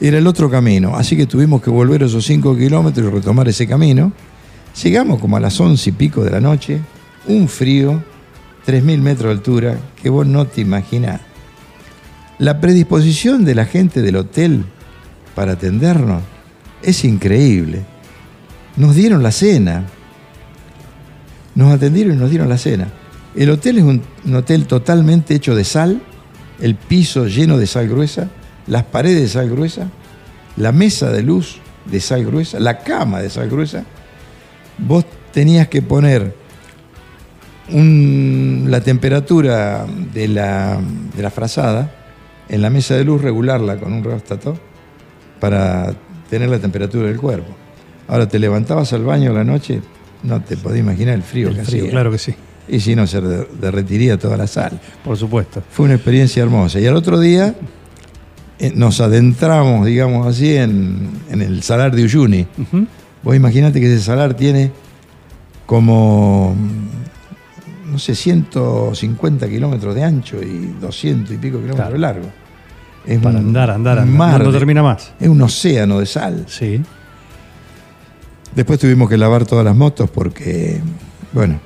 Era 0.00 0.18
el 0.18 0.26
otro 0.26 0.50
camino. 0.50 0.96
Así 0.96 1.16
que 1.16 1.26
tuvimos 1.26 1.62
que 1.62 1.70
volver 1.70 2.02
esos 2.02 2.24
5 2.24 2.56
kilómetros 2.56 3.06
y 3.06 3.10
retomar 3.10 3.48
ese 3.48 3.66
camino. 3.66 4.12
Llegamos 4.82 5.20
como 5.20 5.36
a 5.36 5.40
las 5.40 5.60
once 5.60 5.90
y 5.90 5.92
pico 5.92 6.22
de 6.24 6.30
la 6.30 6.40
noche, 6.40 6.80
un 7.26 7.48
frío, 7.48 8.02
3.000 8.66 8.98
metros 9.00 9.24
de 9.24 9.32
altura, 9.32 9.78
que 10.00 10.10
vos 10.10 10.26
no 10.26 10.46
te 10.46 10.60
imaginás. 10.60 11.20
La 12.38 12.60
predisposición 12.60 13.44
de 13.44 13.54
la 13.54 13.66
gente 13.66 14.00
del 14.00 14.16
hotel 14.16 14.64
para 15.34 15.52
atendernos 15.52 16.22
es 16.82 17.04
increíble. 17.04 17.84
Nos 18.76 18.94
dieron 18.94 19.22
la 19.22 19.32
cena. 19.32 19.84
Nos 21.54 21.72
atendieron 21.72 22.16
y 22.16 22.18
nos 22.18 22.30
dieron 22.30 22.48
la 22.48 22.58
cena. 22.58 22.88
El 23.34 23.50
hotel 23.50 23.78
es 23.78 23.84
un 23.84 24.02
hotel 24.34 24.66
totalmente 24.66 25.34
hecho 25.34 25.54
de 25.54 25.64
sal, 25.64 26.00
el 26.60 26.74
piso 26.74 27.26
lleno 27.26 27.58
de 27.58 27.66
sal 27.66 27.88
gruesa, 27.88 28.28
las 28.66 28.84
paredes 28.84 29.20
de 29.22 29.28
sal 29.28 29.50
gruesa, 29.50 29.88
la 30.56 30.72
mesa 30.72 31.10
de 31.10 31.22
luz 31.22 31.58
de 31.86 32.00
sal 32.00 32.24
gruesa, 32.24 32.60
la 32.60 32.78
cama 32.78 33.20
de 33.20 33.30
sal 33.30 33.48
gruesa. 33.48 33.84
Vos 34.78 35.04
tenías 35.32 35.68
que 35.68 35.82
poner 35.82 36.34
un- 37.72 38.66
la 38.68 38.80
temperatura 38.80 39.86
de 40.12 40.28
la, 40.28 40.78
de 41.16 41.22
la 41.22 41.30
frazada 41.30 41.94
en 42.48 42.62
la 42.62 42.70
mesa 42.70 42.94
de 42.96 43.04
luz, 43.04 43.22
regularla 43.22 43.76
con 43.78 43.92
un 43.92 44.02
rheostat 44.02 44.44
para 45.38 45.94
tener 46.28 46.48
la 46.48 46.58
temperatura 46.58 47.06
del 47.08 47.16
cuerpo. 47.16 47.54
Ahora 48.08 48.26
te 48.28 48.38
levantabas 48.38 48.92
al 48.92 49.04
baño 49.04 49.30
a 49.30 49.34
la 49.34 49.44
noche, 49.44 49.80
no 50.24 50.42
te 50.42 50.56
podías 50.56 50.80
imaginar 50.80 51.14
el 51.14 51.22
frío 51.22 51.48
El 51.48 51.56
que 51.56 51.62
frío, 51.64 51.82
hacía. 51.82 51.90
claro 51.92 52.10
que 52.10 52.18
sí. 52.18 52.34
Y 52.68 52.80
si 52.80 52.94
no, 52.94 53.06
se 53.06 53.20
de- 53.20 53.46
derretiría 53.60 54.18
toda 54.18 54.36
la 54.36 54.46
sal. 54.46 54.80
Por 55.04 55.16
supuesto. 55.16 55.62
Fue 55.70 55.86
una 55.86 55.94
experiencia 55.94 56.42
hermosa. 56.42 56.78
Y 56.80 56.86
al 56.86 56.96
otro 56.96 57.18
día 57.18 57.54
nos 58.74 59.00
adentramos, 59.00 59.86
digamos 59.86 60.26
así, 60.26 60.54
en, 60.56 61.08
en 61.30 61.42
el 61.42 61.62
salar 61.62 61.94
de 61.94 62.02
Uyuni. 62.04 62.46
Ujú. 62.58 62.86
Vos 63.22 63.36
imaginate 63.36 63.80
que 63.80 63.86
ese 63.92 64.02
salar 64.04 64.34
tiene 64.34 64.70
como, 65.66 66.54
no 67.86 67.98
sé, 67.98 68.14
150 68.14 69.48
kilómetros 69.48 69.94
de 69.94 70.04
ancho 70.04 70.42
y 70.42 70.74
200 70.80 71.34
y 71.34 71.38
pico 71.38 71.56
kilómetros 71.58 71.76
Claro. 71.76 71.92
de 71.92 71.98
largo. 71.98 72.26
Es 73.06 73.18
Para 73.18 73.38
un 73.38 73.46
andar, 73.46 73.70
andar, 73.70 73.98
andar. 73.98 74.14
mar 74.16 74.44
no, 74.44 74.52
termina 74.52 74.82
más. 74.82 75.12
Es 75.18 75.28
un 75.28 75.40
océano 75.40 76.00
de 76.00 76.06
sal. 76.06 76.44
Sí. 76.48 76.82
Después 78.54 78.78
tuvimos 78.78 79.08
que 79.08 79.16
lavar 79.16 79.46
todas 79.46 79.64
las 79.64 79.76
motos 79.76 80.10
porque, 80.10 80.80
bueno, 81.32 81.60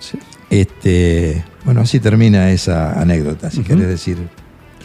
Sí. 0.00 0.18
este, 0.50 1.44
bueno, 1.64 1.80
así 1.82 2.00
termina 2.00 2.50
esa 2.50 3.00
anécdota. 3.00 3.50
Si 3.50 3.60
Ujú. 3.60 3.68
querés 3.68 3.86
decir 3.88 4.18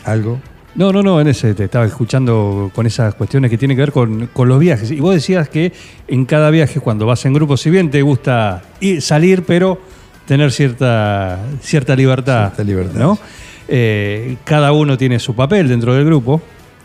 algo. 0.05 0.39
No, 0.75 0.93
no, 0.93 1.01
no, 1.01 1.19
en 1.19 1.27
ese 1.27 1.53
te 1.55 1.65
estaba 1.65 1.85
escuchando 1.85 2.71
con 2.73 2.85
esas 2.85 3.15
cuestiones 3.15 3.49
que 3.49 3.57
tienen 3.57 3.75
que 3.75 3.81
ver 3.81 3.91
con, 3.91 4.27
con 4.27 4.47
los 4.47 4.59
viajes. 4.59 4.91
Y 4.91 4.99
vos 4.99 5.13
decías 5.13 5.49
que 5.49 5.73
en 6.07 6.25
cada 6.25 6.49
viaje, 6.51 6.79
cuando 6.79 7.05
vas 7.05 7.25
en 7.25 7.33
grupo, 7.33 7.57
si 7.57 7.69
bien 7.69 7.89
te 7.89 8.01
gusta 8.01 8.61
ir, 8.79 9.01
salir, 9.01 9.43
pero 9.43 9.79
tener 10.25 10.51
cierta, 10.51 11.39
cierta 11.61 11.95
libertad. 11.95 12.53
Cierta 12.53 12.63
libertad, 12.63 12.99
¿no? 12.99 13.19
Eh, 13.67 14.37
cada 14.43 14.71
uno 14.71 14.97
tiene 14.97 15.19
su 15.19 15.35
papel 15.35 15.67
dentro 15.67 15.93
del 15.93 16.05
grupo, 16.05 16.41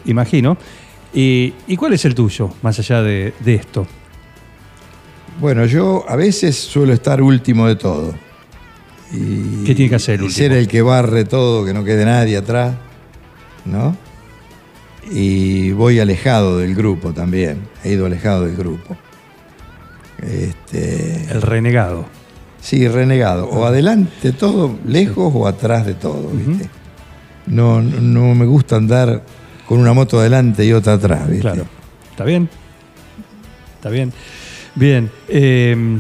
imagino. 0.07 0.57
Y, 1.13 1.53
¿y 1.67 1.77
cuál 1.77 1.93
es 1.93 2.05
el 2.05 2.15
tuyo, 2.15 2.51
más 2.63 2.79
allá 2.79 3.03
de, 3.03 3.35
de 3.41 3.55
esto? 3.55 3.87
Bueno, 5.41 5.67
yo 5.67 6.05
a 6.09 6.17
veces 6.17 6.57
suelo 6.57 6.93
estar 6.93 7.21
último 7.21 7.67
de 7.67 7.77
todo. 7.77 8.15
Y, 9.13 9.65
¿Qué 9.65 9.75
tiene 9.75 9.91
que 9.91 9.97
hacer 9.97 10.17
el 10.17 10.23
último? 10.23 10.37
Ser 10.37 10.53
el 10.53 10.67
que 10.67 10.83
barre 10.83 11.25
todo, 11.25 11.65
que 11.65 11.73
no 11.73 11.85
quede 11.85 12.05
nadie 12.05 12.37
atrás, 12.37 12.75
¿no? 13.65 13.97
Y 15.11 15.73
voy 15.73 16.01
alejado 16.01 16.59
del 16.59 16.75
grupo 16.75 17.13
también. 17.13 17.69
He 17.85 17.91
ido 17.93 18.07
alejado 18.07 18.45
del 18.47 18.57
grupo. 18.57 18.97
Este, 20.23 21.25
El 21.31 21.43
renegado. 21.43 22.07
sí, 22.61 22.89
renegado. 22.89 23.49
O 23.51 23.67
adelante 23.67 24.33
todo, 24.33 24.79
lejos 24.87 25.33
o 25.35 25.47
atrás 25.47 25.85
de 25.87 25.95
todo, 25.95 26.31
¿viste? 26.31 26.69
no, 27.47 27.83
no, 27.83 28.01
no 28.01 28.35
me 28.35 28.47
gusta 28.47 28.77
andar 28.77 29.23
con 29.69 29.79
una 29.79 29.93
moto 29.93 30.19
adelante 30.21 30.65
y 30.65 30.73
otra 30.73 30.95
atrás, 30.95 31.29
¿viste? 31.29 31.43
Claro. 31.43 31.67
¿Está 32.11 32.25
bien? 32.25 32.49
¿Está 33.77 33.91
bien? 33.91 34.13
Bien. 34.75 35.11
eh, 35.29 35.99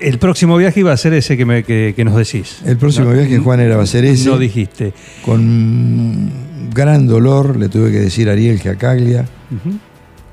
el 0.00 0.18
próximo 0.18 0.56
viaje 0.56 0.80
iba 0.80 0.92
a 0.92 0.96
ser 0.96 1.12
ese 1.14 1.36
que, 1.36 1.44
me- 1.44 1.62
que- 1.62 1.92
que 1.96 2.04
nos 2.04 2.16
decís. 2.16 2.58
El 2.66 2.76
próximo 2.76 3.06
No- 3.10 3.12
viaje, 3.14 3.38
Juan, 3.38 3.60
era 3.60 3.76
va 3.76 3.84
a 3.84 3.86
ser 3.86 4.04
ese. 4.04 4.28
No 4.28 4.38
dijiste. 4.38 4.92
Con 5.24 6.30
gran 6.74 7.06
dolor 7.06 7.56
le 7.56 7.68
tuve 7.68 7.90
que 7.92 8.00
decir 8.00 8.28
a 8.28 8.32
Ariel 8.32 8.58
Jacaglia 8.60 9.24
Ujú. 9.50 9.76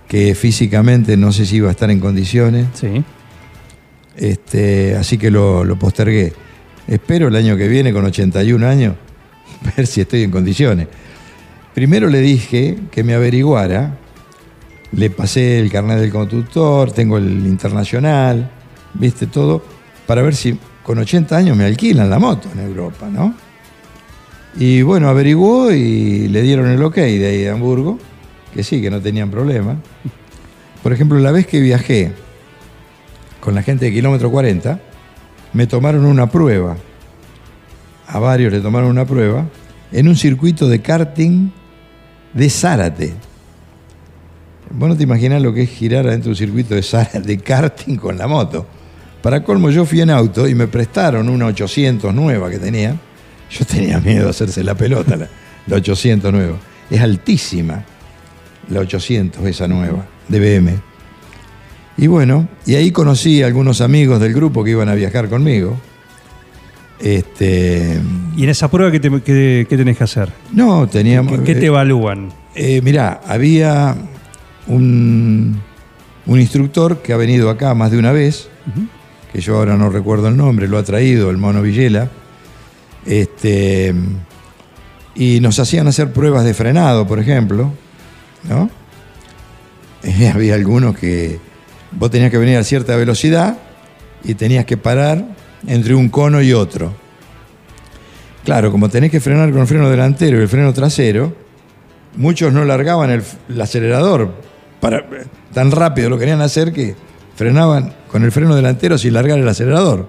que 0.08 0.34
físicamente 0.36 1.16
no 1.18 1.32
sé 1.32 1.46
si 1.46 1.58
iba 1.58 1.68
a 1.70 1.72
estar 1.72 1.92
en 1.92 2.00
condiciones, 2.00 2.68
Sí. 2.74 3.04
este, 4.16 4.96
así 4.96 5.18
que 5.18 5.30
lo, 5.32 5.64
lo 5.64 5.78
postergué. 5.78 6.34
Espero 6.88 7.28
el 7.28 7.36
año 7.36 7.56
que 7.56 7.68
viene, 7.68 7.94
con 7.94 8.06
81 8.06 8.64
años, 8.68 8.96
ver 9.78 9.86
si 9.88 10.02
estoy 10.02 10.24
en 10.24 10.32
condiciones. 10.32 10.88
Primero 11.74 12.10
le 12.10 12.20
dije 12.20 12.78
que 12.92 13.04
me 13.04 13.14
averiguara, 13.14 13.96
le 14.92 15.10
pasé 15.12 15.60
el 15.60 15.72
carnet 15.72 16.00
del 16.00 16.12
conductor, 16.12 16.92
tengo 16.92 17.18
el 17.18 17.46
internacional, 17.46 18.50
viste 18.94 19.28
todo, 19.28 19.64
para 20.08 20.22
ver 20.22 20.36
si 20.36 20.58
con 20.84 20.98
80 20.98 21.36
años 21.38 21.56
me 21.56 21.66
alquilan 21.66 22.10
la 22.10 22.20
moto 22.20 22.50
en 22.54 22.60
Europa, 22.62 23.08
¿no? 23.10 23.34
Y 24.58 24.82
bueno, 24.82 25.08
averiguó 25.08 25.72
y 25.72 26.28
le 26.28 26.42
dieron 26.42 26.68
el 26.68 26.82
ok 26.82 26.96
de 26.96 27.28
ahí 27.28 27.38
de 27.38 27.50
Hamburgo, 27.50 28.00
que 28.54 28.64
sí, 28.64 28.82
que 28.82 28.90
no 28.90 29.00
tenían 29.00 29.30
problema. 29.30 29.76
Por 30.82 30.94
ejemplo, 30.94 31.20
la 31.20 31.32
vez 31.32 31.46
que 31.46 31.60
viajé 31.60 32.12
con 33.40 33.54
la 33.54 33.62
gente 33.62 33.86
de 33.86 33.94
kilómetro 33.94 34.32
40, 34.32 34.80
me 35.54 35.68
tomaron 35.68 36.06
una 36.06 36.30
prueba. 36.30 36.78
A 38.08 38.20
varios 38.20 38.52
le 38.52 38.60
tomaron 38.60 38.90
una 38.90 39.06
prueba 39.06 39.46
en 39.92 40.08
un 40.08 40.16
circuito 40.16 40.68
de 40.68 40.82
karting 40.82 41.52
de 42.34 42.50
Zárate. 42.50 43.14
Vos 44.72 44.90
no 44.90 44.98
te 44.98 45.04
imaginás 45.04 45.42
lo 45.42 45.54
que 45.54 45.64
es 45.64 45.70
girar 45.70 46.08
adentro 46.08 46.26
de 46.26 46.32
un 46.32 46.36
circuito 46.36 46.76
de, 46.76 46.84
Zárate, 46.84 47.22
de 47.22 47.38
karting 47.38 47.96
con 47.96 48.18
la 48.18 48.28
moto. 48.28 48.66
Para 49.22 49.44
colmo, 49.44 49.70
yo 49.70 49.86
fui 49.86 50.02
en 50.02 50.10
auto 50.10 50.48
y 50.48 50.56
me 50.56 50.68
prestaron 50.68 51.28
una 51.30 51.46
800 51.48 52.14
nueva 52.14 52.50
que 52.50 52.58
tenía. 52.60 52.96
Yo 53.52 53.66
tenía 53.66 54.00
miedo 54.00 54.26
de 54.26 54.30
hacerse 54.30 54.64
la 54.64 54.76
pelota, 54.76 55.16
la, 55.16 55.28
la 55.68 55.76
800 55.76 56.32
nueva. 56.32 56.58
Es 56.90 57.02
altísima 57.02 57.84
la 58.70 58.80
800, 58.82 59.44
esa 59.48 59.68
nueva, 59.68 60.06
de 60.28 60.40
BM. 60.60 60.74
Y 61.98 62.08
bueno, 62.08 62.48
y 62.66 62.76
ahí 62.76 62.92
conocí 62.92 63.42
a 63.44 63.48
algunos 63.48 63.82
amigos 63.82 64.20
del 64.22 64.34
grupo 64.34 64.64
que 64.64 64.70
iban 64.72 64.88
a 64.88 64.94
viajar 64.96 65.28
conmigo. 65.28 65.76
Este, 67.00 68.00
¿Y 68.36 68.44
en 68.44 68.50
esa 68.50 68.70
prueba 68.70 68.92
qué, 68.92 69.00
te- 69.00 69.22
qué- 69.22 69.66
qué 69.70 69.78
tenés 69.78 69.98
que 69.98 70.04
hacer? 70.04 70.30
no, 70.54 70.88
teníamos... 70.88 71.40
¿Qué, 71.40 71.44
qué 71.44 71.56
te 71.56 71.66
evalúan? 71.68 72.30
Eh, 72.56 72.82
mirá, 72.84 73.22
había 73.28 73.96
un, 74.68 75.60
un 76.26 76.40
instructor 76.40 77.02
que 77.02 77.14
ha 77.14 77.18
venido 77.18 77.50
acá 77.50 77.74
más 77.74 77.92
de 77.92 77.98
una 77.98 78.12
vez, 78.12 78.50
que 79.32 79.42
yo 79.42 79.58
ahora 79.58 79.78
no 79.78 79.90
recuerdo 79.90 80.28
el 80.28 80.38
nombre, 80.38 80.68
lo 80.68 80.78
ha 80.78 80.84
traído, 80.84 81.30
el 81.30 81.38
mono 81.38 81.62
Villela, 81.62 82.10
este, 83.06 83.94
y 85.16 85.40
nos 85.40 85.60
hacían 85.60 85.88
hacer 85.88 86.12
pruebas 86.12 86.44
de 86.46 86.54
frenado, 86.54 87.08
por 87.08 87.20
ejemplo, 87.20 87.72
¿no? 88.48 88.70
Eh, 90.04 90.28
había 90.34 90.56
algunos 90.56 90.98
que 90.98 91.40
vos 91.92 92.10
tenías 92.12 92.32
que 92.32 92.38
venir 92.38 92.58
a 92.58 92.64
cierta 92.64 92.96
velocidad 92.96 93.58
y 94.24 94.36
tenías 94.36 94.66
que 94.66 94.78
parar 94.78 95.26
entre 95.68 95.96
un 95.96 96.10
cono 96.10 96.42
y 96.42 96.54
otro. 96.54 96.94
Claro, 98.44 98.72
como 98.72 98.90
tenés 98.90 99.12
que 99.12 99.20
frenar 99.20 99.52
con 99.52 99.62
el 99.62 99.68
freno 99.68 99.90
delantero 99.90 100.38
y 100.38 100.42
el 100.42 100.48
freno 100.48 100.74
trasero, 100.74 101.34
muchos 102.16 102.52
no 102.52 102.66
largaban 102.66 103.12
el, 103.12 103.24
el 103.50 103.62
acelerador 103.62 104.34
para, 104.80 105.06
tan 105.54 105.72
rápido 105.72 106.10
lo 106.10 106.18
querían 106.18 106.42
hacer 106.42 106.72
que 106.72 106.96
frenaban 107.36 107.94
con 108.10 108.24
el 108.24 108.32
freno 108.32 108.56
delantero 108.56 108.98
sin 108.98 109.14
largar 109.14 109.40
el 109.40 109.48
acelerador. 109.48 110.08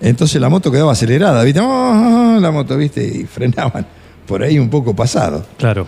Entonces 0.00 0.40
la 0.40 0.48
moto 0.48 0.70
quedaba 0.70 0.92
acelerada, 0.92 1.42
¿viste? 1.42 1.60
¡Ah! 1.62 2.38
La 2.40 2.50
moto, 2.50 2.76
¿viste? 2.76 3.04
Y 3.04 3.24
frenaban 3.24 3.86
por 4.26 4.42
ahí 4.42 4.58
un 4.58 4.70
poco 4.70 4.94
pasado. 4.94 5.44
Claro. 5.56 5.86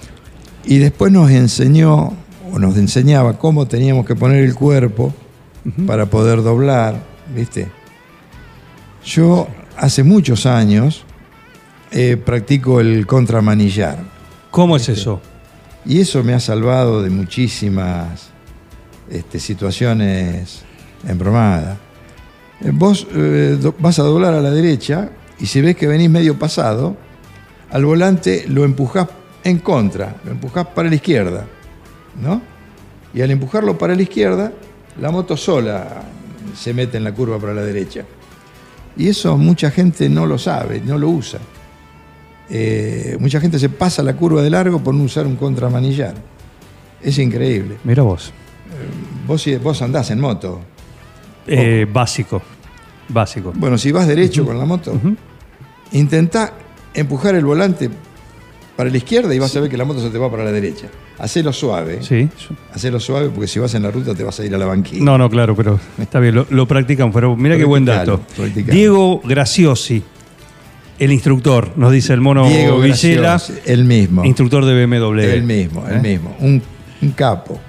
Y 0.65 0.79
después 0.79 1.13
nos 1.13 1.31
enseñó, 1.31 2.15
o 2.53 2.59
nos 2.59 2.77
enseñaba 2.77 3.39
cómo 3.39 3.67
teníamos 3.67 4.07
que 4.07 4.17
poner 4.17 4.43
el 4.43 4.55
cuerpo 4.55 5.15
para 5.87 6.07
poder 6.07 6.43
doblar, 6.43 6.97
¿viste? 7.35 7.69
Yo 9.05 9.47
hace 9.77 10.03
muchos 10.03 10.47
años 10.47 11.05
eh, 11.93 12.17
practico 12.17 12.81
el 12.81 13.07
contramanillar. 13.07 13.99
¿Cómo 14.51 14.77
es 14.77 14.89
eso? 14.89 15.21
Y 15.87 16.01
eso 16.01 16.23
me 16.25 16.35
ha 16.35 16.41
salvado 16.41 17.03
de 17.03 17.11
muchísimas 17.11 18.31
este, 19.11 19.39
situaciones 19.39 20.65
embromadas. 21.07 21.79
Eh, 22.63 22.71
Vos 22.73 23.07
eh, 23.13 23.59
vas 23.79 23.99
a 23.99 24.03
doblar 24.03 24.35
a 24.35 24.41
la 24.41 24.51
derecha 24.51 25.11
y 25.39 25.47
si 25.47 25.61
ves 25.61 25.77
que 25.77 25.87
venís 25.87 26.11
medio 26.11 26.39
pasado, 26.39 26.97
al 27.71 27.85
volante 27.85 28.45
lo 28.49 28.65
empujás 28.65 29.09
en 29.45 29.59
contra, 29.59 30.17
lo 30.25 30.33
empujás 30.33 30.67
para 30.67 30.89
la 30.89 30.95
izquierda, 30.97 31.47
¿no? 32.21 32.43
Y 33.15 33.23
al 33.23 33.31
empujarlo 33.31 33.79
para 33.79 33.95
la 33.95 34.03
izquierda, 34.03 34.53
la 35.01 35.11
moto 35.11 35.37
sola 35.37 36.03
se 36.55 36.75
mete 36.75 36.99
en 36.99 37.05
la 37.05 37.15
curva 37.15 37.39
para 37.39 37.55
la 37.55 37.63
derecha. 37.63 38.05
Y 38.97 39.09
eso 39.09 39.37
mucha 39.37 39.71
gente 39.71 40.09
no 40.09 40.27
lo 40.27 40.37
sabe, 40.37 40.81
no 40.81 40.99
lo 40.99 41.09
usa. 41.09 41.39
Eh, 42.51 43.17
mucha 43.21 43.41
gente 43.41 43.59
se 43.59 43.69
pasa 43.69 44.03
la 44.03 44.15
curva 44.15 44.43
de 44.43 44.51
largo 44.51 44.83
por 44.83 44.95
no 44.95 45.05
usar 45.05 45.27
un 45.27 45.37
contramanillar. 45.37 46.15
Es 47.01 47.19
increíble. 47.19 47.79
Mira 47.85 48.03
vos. 48.03 48.33
Vos, 49.27 49.47
vos 49.63 49.83
andás 49.83 50.11
en 50.11 50.21
moto. 50.21 50.61
Eh, 51.47 51.87
básico. 51.93 52.43
Básico. 53.09 53.53
Bueno, 53.57 53.77
si 53.79 53.91
vas 53.93 54.07
derecho 54.07 54.45
con 54.45 54.59
la 54.59 54.65
moto, 54.65 54.99
intentá 55.93 56.53
empujar 56.95 57.35
el 57.35 57.45
volante 57.45 57.91
para 58.77 58.89
la 58.91 58.97
izquierda 58.97 59.35
y 59.35 59.39
vas 59.39 59.55
a 59.57 59.61
ver 59.61 59.71
que 59.71 59.77
la 59.77 59.85
moto 59.85 60.01
se 60.01 60.11
te 60.11 60.19
va 60.19 60.31
para 60.31 60.45
la 60.45 60.53
derecha. 60.53 60.87
Hacelo 61.19 61.53
suave. 61.53 62.03
Sí. 62.03 62.29
Hacelo 62.73 62.99
suave 62.99 63.29
porque 63.29 63.47
si 63.47 63.59
vas 63.59 63.75
en 63.75 63.83
la 63.83 63.91
ruta 63.91 64.15
te 64.15 64.23
vas 64.23 64.39
a 64.41 64.45
ir 64.47 64.55
a 64.55 64.59
la 64.59 64.65
banquilla. 64.67 65.05
No, 65.05 65.19
no, 65.19 65.29
claro, 65.29 65.55
pero 65.55 65.79
está 65.99 66.19
bien, 66.21 66.35
lo, 66.35 66.47
lo 66.51 66.67
practican, 66.67 67.13
pero 67.13 67.37
mira 67.37 67.57
qué 67.59 67.65
buen 67.65 67.85
dato. 67.85 68.21
practicalo. 68.37 68.73
Diego 68.75 69.21
Graciosi, 69.25 70.03
el 70.99 71.13
instructor, 71.13 71.73
nos 71.77 71.93
dice 71.93 72.15
el 72.15 72.21
mono 72.21 72.49
Diego 72.49 72.81
Villela, 72.81 73.41
el 73.67 73.85
mismo. 73.85 74.25
instructor 74.25 74.65
de 74.65 74.87
BMW. 74.87 75.19
El 75.21 75.43
mismo, 75.43 75.87
el 75.89 75.97
¿Eh? 75.97 76.01
mismo. 76.01 76.37
Un, 76.41 76.63
un 77.03 77.11
capo. 77.11 77.61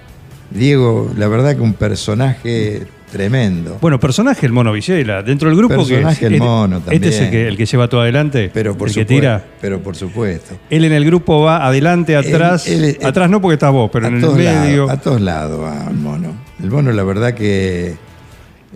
Diego, 0.50 1.12
la 1.18 1.28
verdad 1.28 1.56
que 1.56 1.62
un 1.62 1.74
personaje 1.74 2.86
tremendo. 3.12 3.78
Bueno, 3.82 4.00
personaje 4.00 4.46
el 4.46 4.52
mono 4.54 4.72
Villela, 4.72 5.22
dentro 5.22 5.50
del 5.50 5.58
grupo 5.58 5.76
Personaje 5.76 6.20
que 6.20 6.26
el 6.28 6.34
este- 6.36 6.46
mono 6.46 6.78
Este 6.90 6.96
es 7.10 7.16
el 7.16 7.22
también. 7.26 7.32
que, 7.32 7.48
el 7.50 7.58
que 7.58 7.66
lleva 7.66 7.88
todo 7.88 8.02
adelante, 8.02 8.50
pero 8.54 8.78
por 8.78 8.88
el 8.88 8.94
que 8.96 9.06
tira. 9.06 9.44
Pero 9.60 9.82
por 9.84 9.96
supuesto. 9.96 10.58
Él 10.70 10.86
en 10.86 10.94
el 10.94 11.06
grupo 11.06 11.42
va 11.42 11.66
adelante, 11.66 12.16
atrás, 12.16 12.68
Él- 12.68 12.84
él- 12.86 12.98
atrás 13.04 13.30
no 13.30 13.42
porque 13.42 13.56
estás 13.56 13.72
vos, 13.72 13.90
pero 13.92 14.08
en 14.08 14.16
el 14.16 14.22
medio. 14.32 14.86
lados, 14.88 14.90
a 14.92 15.02
todos 15.02 15.22
lados 15.22 15.62
va 15.62 15.88
el 15.90 15.98
mono. 15.98 16.34
El 16.64 16.72
mono, 16.72 16.92
la 16.92 17.04
verdad 17.04 17.34
que 17.34 17.96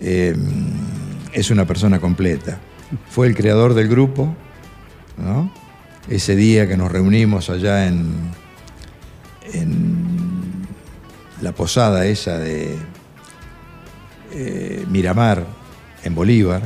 eh, 0.00 0.36
es 1.32 1.50
una 1.50 1.64
persona 1.64 1.98
completa. 1.98 2.58
Fue 3.10 3.26
el 3.26 3.34
creador 3.34 3.74
del 3.74 3.88
grupo, 3.88 4.34
¿no? 5.18 5.50
Ese 6.08 6.36
día 6.36 6.68
que 6.68 6.76
nos 6.76 6.92
reunimos 6.92 7.50
allá 7.50 7.86
en, 7.88 8.12
en 9.52 9.96
la 11.42 11.52
posada 11.52 12.06
esa 12.06 12.38
de 12.38 12.76
eh, 14.32 14.84
Miramar, 14.88 15.44
en 16.04 16.14
Bolívar, 16.14 16.62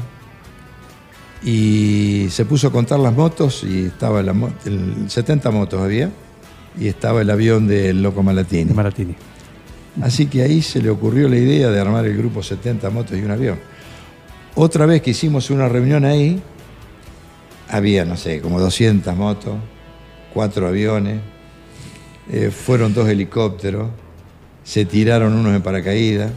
y 1.43 2.27
se 2.31 2.45
puso 2.45 2.69
a 2.69 2.73
contar 2.73 2.99
las 3.01 3.15
motos 3.15 3.65
y 3.65 3.87
estaba 3.87 4.23
la 4.23 4.35
el 4.67 5.09
70 5.09 5.51
motos 5.51 5.81
había 5.81 6.11
y 6.79 6.89
estaba 6.89 7.23
el 7.23 7.31
avión 7.31 7.67
del 7.67 8.03
Loco 8.03 8.23
Malatini. 8.23 8.73
Maratini. 8.75 9.15
Así 10.03 10.27
que 10.27 10.43
ahí 10.43 10.63
se 10.63 10.81
le 10.83 10.91
ocurrió 10.91 11.29
la 11.29 11.37
idea 11.37 11.71
de 11.71 11.81
armar 11.81 12.07
el 12.07 12.17
grupo 12.17 12.43
70 12.43 12.91
motos 12.91 13.19
y 13.19 13.23
un 13.23 13.31
avión. 13.31 13.59
Otra 14.55 14.87
vez 14.87 15.03
que 15.03 15.11
hicimos 15.11 15.51
una 15.51 15.69
reunión 15.69 16.05
ahí, 16.05 16.41
había, 17.69 18.05
no 18.05 18.17
sé, 18.17 18.41
como 18.41 18.61
200 18.61 19.17
motos, 19.17 19.55
cuatro 20.35 20.69
aviones, 20.69 21.21
eh, 22.31 22.51
fueron 22.51 22.95
dos 22.95 23.09
helicópteros, 23.09 23.89
se 24.63 24.85
tiraron 24.85 25.33
unos 25.33 25.55
en 25.55 25.63
paracaídas 25.63 26.31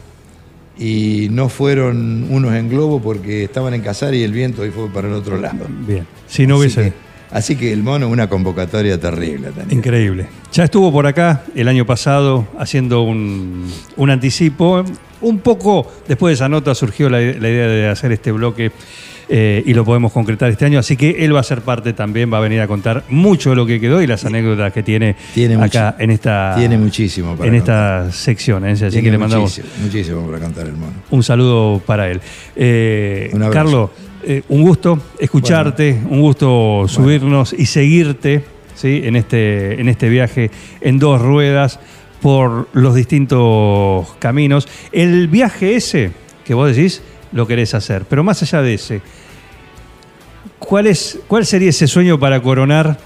y 0.77 1.27
no 1.31 1.49
fueron 1.49 2.27
unos 2.29 2.53
en 2.55 2.69
globo 2.69 3.01
porque 3.01 3.43
estaban 3.43 3.73
en 3.73 3.81
cazar 3.81 4.13
y 4.13 4.23
el 4.23 4.31
viento 4.31 4.63
ahí 4.63 4.71
fue 4.71 4.89
para 4.89 5.07
el 5.07 5.13
otro 5.13 5.37
lado. 5.37 5.65
Bien. 5.87 6.07
Si 6.27 6.47
no 6.47 6.57
hubiese. 6.57 6.93
Así 7.33 7.55
que 7.57 7.73
el 7.73 7.83
mono, 7.83 8.07
una 8.07 8.29
convocatoria 8.29 8.97
terrible. 8.99 9.49
tenía. 9.51 9.73
Increíble. 9.73 10.27
Ya 10.53 10.63
estuvo 10.63 10.91
por 10.91 11.05
acá 11.07 11.43
el 11.55 11.67
año 11.67 11.85
pasado 11.85 12.47
haciendo 12.57 13.01
un, 13.01 13.69
un 13.97 14.09
anticipo. 14.09 14.83
Un 15.21 15.39
poco 15.39 15.91
después 16.07 16.31
de 16.31 16.35
esa 16.35 16.49
nota 16.49 16.75
surgió 16.75 17.09
la, 17.09 17.19
la 17.19 17.49
idea 17.49 17.67
de 17.67 17.87
hacer 17.87 18.11
este 18.11 18.31
bloque 18.31 18.71
eh, 19.29 19.63
y 19.65 19.73
lo 19.73 19.85
podemos 19.85 20.11
concretar 20.11 20.51
este 20.51 20.65
año. 20.65 20.79
Así 20.79 20.97
que 20.97 21.23
él 21.25 21.35
va 21.35 21.39
a 21.39 21.43
ser 21.43 21.61
parte 21.61 21.93
también, 21.93 22.31
va 22.31 22.37
a 22.37 22.41
venir 22.41 22.61
a 22.61 22.67
contar 22.67 23.03
mucho 23.09 23.51
de 23.51 23.55
lo 23.55 23.65
que 23.65 23.79
quedó 23.79 24.01
y 24.01 24.07
las 24.07 24.25
anécdotas 24.25 24.73
que 24.73 24.83
tiene, 24.83 25.15
Tiene 25.33 25.55
acá 25.55 25.95
en 25.97 26.11
esta, 26.11 26.55
tiene 26.57 26.77
muchísimo 26.77 27.35
para 27.35 27.47
en 27.47 27.55
esta 27.55 28.11
sección. 28.11 28.65
¿eh? 28.65 28.71
Así 28.71 28.89
Tiene 28.89 29.03
que 29.03 29.11
le 29.11 29.17
mandamos 29.17 29.57
muchísimo, 29.57 29.83
muchísimo 29.83 30.27
para 30.27 30.39
cantar 30.39 30.67
el 30.67 30.73
mono. 30.73 30.93
un 31.09 31.23
saludo 31.23 31.81
para 31.85 32.09
él. 32.09 32.21
Eh. 32.55 33.33
Carlos, 33.51 33.91
eh, 34.25 34.43
un 34.49 34.61
gusto 34.63 34.99
escucharte, 35.19 36.01
un 36.09 36.21
gusto 36.21 36.85
subirnos 36.87 37.53
y 37.53 37.65
seguirte 37.65 38.43
¿sí? 38.75 39.01
en, 39.03 39.15
este, 39.15 39.79
en 39.79 39.89
este 39.89 40.09
viaje 40.09 40.51
en 40.81 40.99
dos 40.99 41.21
ruedas 41.21 41.79
por 42.21 42.69
los 42.73 42.95
distintos 42.95 44.07
caminos. 44.19 44.67
El 44.91 45.27
viaje 45.27 45.75
ese 45.75 46.11
que 46.45 46.53
vos 46.53 46.73
decís 46.73 47.01
lo 47.31 47.47
querés 47.47 47.73
hacer, 47.73 48.05
pero 48.05 48.23
más 48.23 48.41
allá 48.43 48.61
de 48.61 48.75
ese, 48.75 49.01
¿cuál, 50.59 50.87
es, 50.87 51.19
cuál 51.27 51.45
sería 51.45 51.69
ese 51.69 51.87
sueño 51.87 52.19
para 52.19 52.41
coronar 52.41 52.97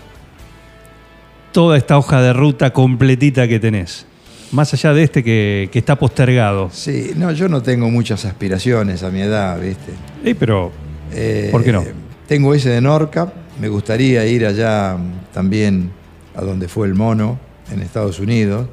toda 1.51 1.77
esta 1.77 1.97
hoja 1.97 2.21
de 2.21 2.33
ruta 2.33 2.73
completita 2.73 3.47
que 3.47 3.59
tenés? 3.59 4.05
Más 4.51 4.73
allá 4.73 4.93
de 4.93 5.03
este 5.03 5.23
que, 5.23 5.69
que 5.71 5.79
está 5.79 5.97
postergado. 5.97 6.69
Sí, 6.71 7.11
no, 7.15 7.31
yo 7.31 7.49
no 7.49 7.61
tengo 7.61 7.89
muchas 7.89 8.23
aspiraciones 8.25 9.03
a 9.03 9.09
mi 9.09 9.21
edad, 9.21 9.59
¿viste? 9.59 9.93
Eh, 10.23 10.35
pero 10.35 10.71
Eh, 11.13 11.49
¿Por 11.51 11.63
qué 11.63 11.71
no? 11.71 11.83
Tengo 12.27 12.53
ese 12.53 12.69
de 12.69 12.81
Norca, 12.81 13.31
me 13.59 13.69
gustaría 13.69 14.25
ir 14.25 14.45
allá 14.45 14.95
mm, 14.97 15.33
también 15.33 15.91
a 16.35 16.41
donde 16.41 16.67
fue 16.67 16.87
el 16.87 16.93
mono, 16.95 17.39
en 17.71 17.81
Estados 17.81 18.19
Unidos, 18.19 18.67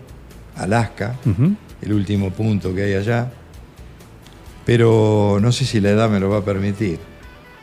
Alaska, 0.57 1.17
el 1.83 1.93
último 1.93 2.31
punto 2.31 2.75
que 2.75 2.83
hay 2.85 2.95
allá, 2.95 3.31
pero 4.65 5.39
no 5.41 5.53
sé 5.53 5.65
si 5.65 5.81
la 5.81 5.91
edad 5.91 6.09
me 6.11 6.21
lo 6.21 6.29
va 6.31 6.39
a 6.39 6.45
permitir. 6.45 6.99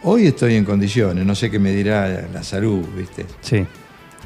Hoy 0.04 0.28
estoy 0.28 0.56
en 0.56 0.66
condiciones, 0.66 1.26
no 1.26 1.36
sé 1.36 1.50
qué 1.52 1.60
me 1.60 1.72
dirá 1.72 2.28
la 2.34 2.44
salud, 2.44 2.86
¿viste? 2.98 3.26
Sí. 3.42 3.66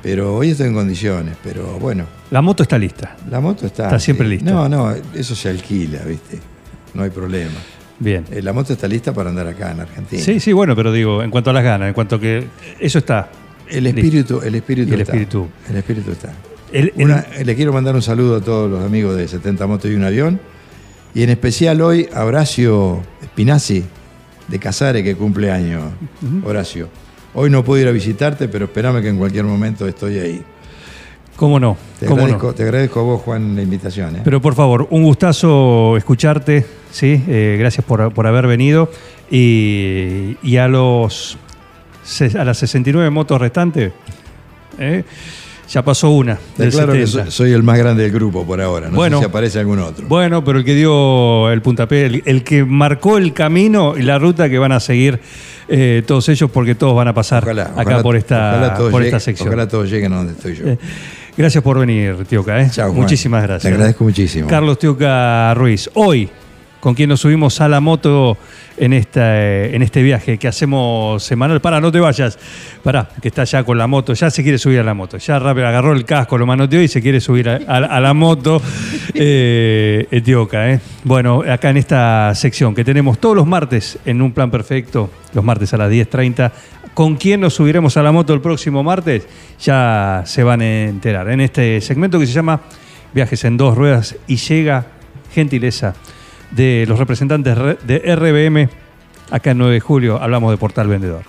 Pero 0.02 0.36
hoy 0.36 0.52
estoy 0.52 0.68
en 0.68 0.74
condiciones, 0.74 1.36
pero 1.44 1.80
bueno, 1.80 2.06
La 2.32 2.42
moto 2.42 2.64
está 2.64 2.78
lista. 2.78 3.16
la 3.30 3.40
moto 3.40 3.66
está... 3.66 3.86
Está 3.86 4.00
siempre 4.00 4.28
sí. 4.28 4.36
lista. 4.36 4.52
No, 4.52 4.70
no, 4.70 4.94
eso 5.14 5.36
se 5.36 5.50
alquila, 5.50 6.00
¿viste? 6.06 6.40
No 6.94 7.04
hay 7.04 7.10
problema. 7.10 7.56
Bien. 8.00 8.26
Eh, 8.32 8.42
La 8.42 8.52
moto 8.54 8.74
está 8.74 8.88
lista 8.88 9.14
para 9.14 9.30
andar 9.30 9.48
acá 9.48 9.72
en 9.72 9.80
Argentina. 9.82 10.22
Sí, 10.22 10.40
sí, 10.40 10.52
bueno, 10.54 10.76
pero 10.76 10.92
digo, 10.92 11.24
en 11.24 11.32
cuanto 11.32 11.50
a 11.50 11.54
las 11.54 11.64
ganas, 11.64 11.88
en 11.88 11.94
cuanto 11.94 12.16
a 12.18 12.20
que 12.20 12.46
eso 12.80 13.00
está. 13.00 13.30
El 13.70 13.88
espíritu, 13.88 14.42
el 14.44 14.56
espíritu 14.56 14.94
el 14.94 15.02
está. 15.02 15.14
espíritu. 15.14 15.48
El 15.70 15.76
espíritu 15.78 16.12
está. 16.12 16.34
El- 16.72 16.94
el- 16.98 17.06
Una- 17.06 17.26
le 17.44 17.56
quiero 17.56 17.72
mandar 17.74 17.96
un 17.96 18.02
saludo 18.02 18.36
a 18.38 18.42
todos 18.42 18.70
los 18.70 18.84
amigos 18.84 19.16
de 19.16 19.28
70 19.28 19.66
Motos 19.66 19.90
y 19.90 19.96
un 19.96 20.04
Avión 20.04 20.40
Y 21.14 21.24
en 21.24 21.30
especial 21.30 21.80
hoy 21.82 22.10
a 22.14 22.26
Horacio 22.26 23.02
Spinazzi 23.24 23.84
de 24.50 24.60
Casares, 24.60 25.02
que 25.02 25.16
cumple 25.16 25.50
año. 25.50 25.80
Horacio. 26.44 26.90
Hoy 27.34 27.50
no 27.50 27.64
puedo 27.64 27.82
ir 27.82 27.88
a 27.88 27.92
visitarte, 27.92 28.50
pero 28.50 28.66
espérame 28.66 29.02
que 29.02 29.08
en 29.10 29.18
cualquier 29.18 29.46
momento 29.46 29.88
estoy 29.88 30.20
ahí. 30.20 30.44
¿Cómo 31.38 31.58
no? 31.60 31.78
Te, 32.00 32.06
¿Cómo 32.06 32.22
agradezco, 32.24 32.48
no? 32.48 32.54
te 32.54 32.64
agradezco 32.64 33.00
a 33.00 33.04
vos, 33.04 33.22
Juan, 33.22 33.56
la 33.56 33.62
invitación. 33.62 34.18
¿eh? 34.18 34.22
Pero 34.26 34.42
por 34.42 34.56
favor, 34.56 34.88
un 34.92 35.04
gustazo 35.04 35.96
escucharte, 35.98 36.66
¿sí? 36.96 37.22
Eh, 37.28 37.58
gracias 37.60 37.86
por, 37.86 38.14
por 38.14 38.26
haber 38.26 38.48
venido. 38.48 38.90
Y, 39.30 40.38
y 40.42 40.58
a 40.58 40.68
los 40.70 41.38
a 42.40 42.44
las 42.46 42.58
69 42.60 43.10
motos 43.10 43.42
restantes, 43.42 43.92
¿eh? 44.80 45.04
ya 45.68 45.84
pasó 45.84 46.12
una. 46.12 46.38
Del 46.58 46.70
claro 46.72 46.94
que 46.94 47.06
70. 47.08 47.24
soy, 47.26 47.32
soy 47.32 47.52
el 47.54 47.64
más 47.64 47.78
grande 47.80 48.04
del 48.04 48.12
grupo 48.12 48.46
por 48.46 48.62
ahora. 48.62 48.90
No 48.90 48.96
Bueno. 48.96 49.18
sé 49.18 49.24
si 49.26 49.30
aparece 49.30 49.60
algún 49.60 49.80
otro. 49.80 50.08
Bueno, 50.08 50.44
pero 50.44 50.60
el 50.60 50.64
que 50.66 50.76
dio 50.76 51.50
el 51.52 51.62
puntapié, 51.64 52.06
el, 52.06 52.24
el 52.26 52.44
que 52.44 52.64
marcó 52.64 53.18
el 53.18 53.34
camino 53.34 53.96
y 53.98 54.04
la 54.04 54.20
ruta 54.20 54.48
que 54.50 54.60
van 54.60 54.72
a 54.72 54.80
seguir 54.80 55.20
eh, 55.68 56.04
todos 56.06 56.30
ellos, 56.30 56.50
porque 56.52 56.76
todos 56.76 56.96
van 56.96 57.08
a 57.08 57.14
pasar 57.16 57.44
Ojalá, 57.44 57.64
acá 57.64 57.82
ojalá- 57.82 58.04
por 58.04 58.16
esta, 58.16 59.20
sección. 59.20 59.48
Ojalá 59.50 59.68
todos 59.68 59.90
lleguen 59.90 60.14
a 60.14 60.18
donde 60.18 60.34
estoy 60.34 60.56
yo. 60.56 60.68
Eh, 60.68 60.78
Gracias 61.38 61.62
por 61.64 61.78
venir, 61.80 62.24
Tioca. 62.30 62.62
¿eh? 62.62 62.70
Muchísimas 62.94 63.44
gracias. 63.44 63.64
Te 63.70 63.76
agradezco 63.76 64.06
muchísimo. 64.06 64.48
Carlos 64.48 64.80
Tioca 64.80 65.54
Ruiz, 65.56 65.90
hoy, 65.96 66.30
con 66.86 66.94
quien 66.94 67.10
nos 67.10 67.22
subimos 67.22 67.62
a 67.62 67.68
la 67.68 67.80
moto 67.80 68.38
en, 68.78 68.94
esta, 68.94 69.42
eh, 69.42 69.76
en 69.76 69.82
este 69.82 70.04
viaje 70.04 70.38
que 70.38 70.48
hacemos 70.48 71.24
semanal. 71.24 71.60
Para, 71.60 71.82
no 71.82 71.92
te 71.92 72.00
vayas. 72.00 72.38
Para, 72.84 73.10
que 73.24 73.30
está 73.30 73.44
ya 73.44 73.64
con 73.64 73.80
la 73.80 73.88
moto, 73.88 74.14
ya 74.14 74.30
se 74.30 74.44
quiere 74.44 74.60
subir 74.60 74.80
a 74.82 74.84
la 74.84 74.94
moto. 74.94 75.18
Ya 75.18 75.40
rápido 75.40 75.66
agarró 75.68 75.94
el 75.94 76.06
casco, 76.06 76.38
lo 76.38 76.46
manoteó 76.46 76.80
y 76.84 76.88
se 76.88 77.02
quiere 77.02 77.20
subir 77.20 77.50
a, 77.50 77.56
a- 77.68 77.78
a 77.78 78.00
la 78.00 78.14
moto. 78.14 78.62
Eh, 79.18 80.08
eh, 80.12 80.22
Tioca, 80.22 80.70
¿eh? 80.72 80.80
Bueno, 81.06 81.42
acá 81.50 81.70
en 81.70 81.78
esta 81.78 82.36
sección 82.36 82.76
que 82.76 82.84
tenemos 82.84 83.18
todos 83.18 83.36
los 83.36 83.48
martes 83.48 83.98
en 84.06 84.22
un 84.22 84.34
plan 84.34 84.52
perfecto, 84.52 85.10
los 85.34 85.44
martes 85.44 85.74
a 85.74 85.78
las 85.78 85.90
10.30. 85.90 86.52
¿Con 86.94 87.16
quién 87.16 87.40
nos 87.40 87.54
subiremos 87.56 87.96
a 87.98 88.04
la 88.04 88.12
moto 88.12 88.34
el 88.34 88.42
próximo 88.42 88.84
martes? 88.84 89.26
Ya 89.64 90.22
se 90.26 90.44
van 90.44 90.62
a 90.62 90.84
enterar. 90.84 91.30
En 91.32 91.40
este 91.42 91.80
segmento 91.82 92.20
que 92.20 92.28
se 92.28 92.34
llama 92.34 92.60
Viajes 93.14 93.44
en 93.46 93.56
dos 93.58 93.76
ruedas 93.76 94.18
y 94.28 94.36
llega 94.36 94.86
gentileza 95.34 95.96
de 96.52 96.86
los 96.88 97.00
representantes 97.00 97.58
re- 97.58 97.78
de 97.86 98.16
RBM. 98.16 98.70
Acá 99.32 99.52
en 99.52 99.58
9 99.58 99.74
de 99.74 99.80
julio 99.80 100.22
hablamos 100.22 100.52
de 100.52 100.58
Portal 100.58 100.88
Vendedor. 100.88 101.24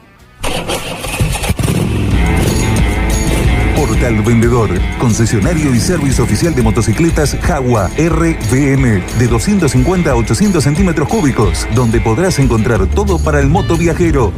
Portal 3.75 4.23
Vendedor, 4.23 4.71
concesionario 4.99 5.75
y 5.75 5.79
servicio 5.81 6.25
oficial 6.25 6.55
de 6.55 6.63
motocicletas 6.63 7.37
Jaguar 7.43 7.91
RVM 7.99 9.03
de 9.19 9.29
250 9.29 10.11
a 10.11 10.17
800 10.17 10.63
centímetros 10.65 11.09
cúbicos, 11.09 11.67
donde 11.75 12.01
podrás 12.01 12.39
encontrar 12.39 12.87
todo 12.87 13.19
para 13.19 13.41
el 13.41 13.49
moto 13.49 13.77
viajero. 13.77 14.33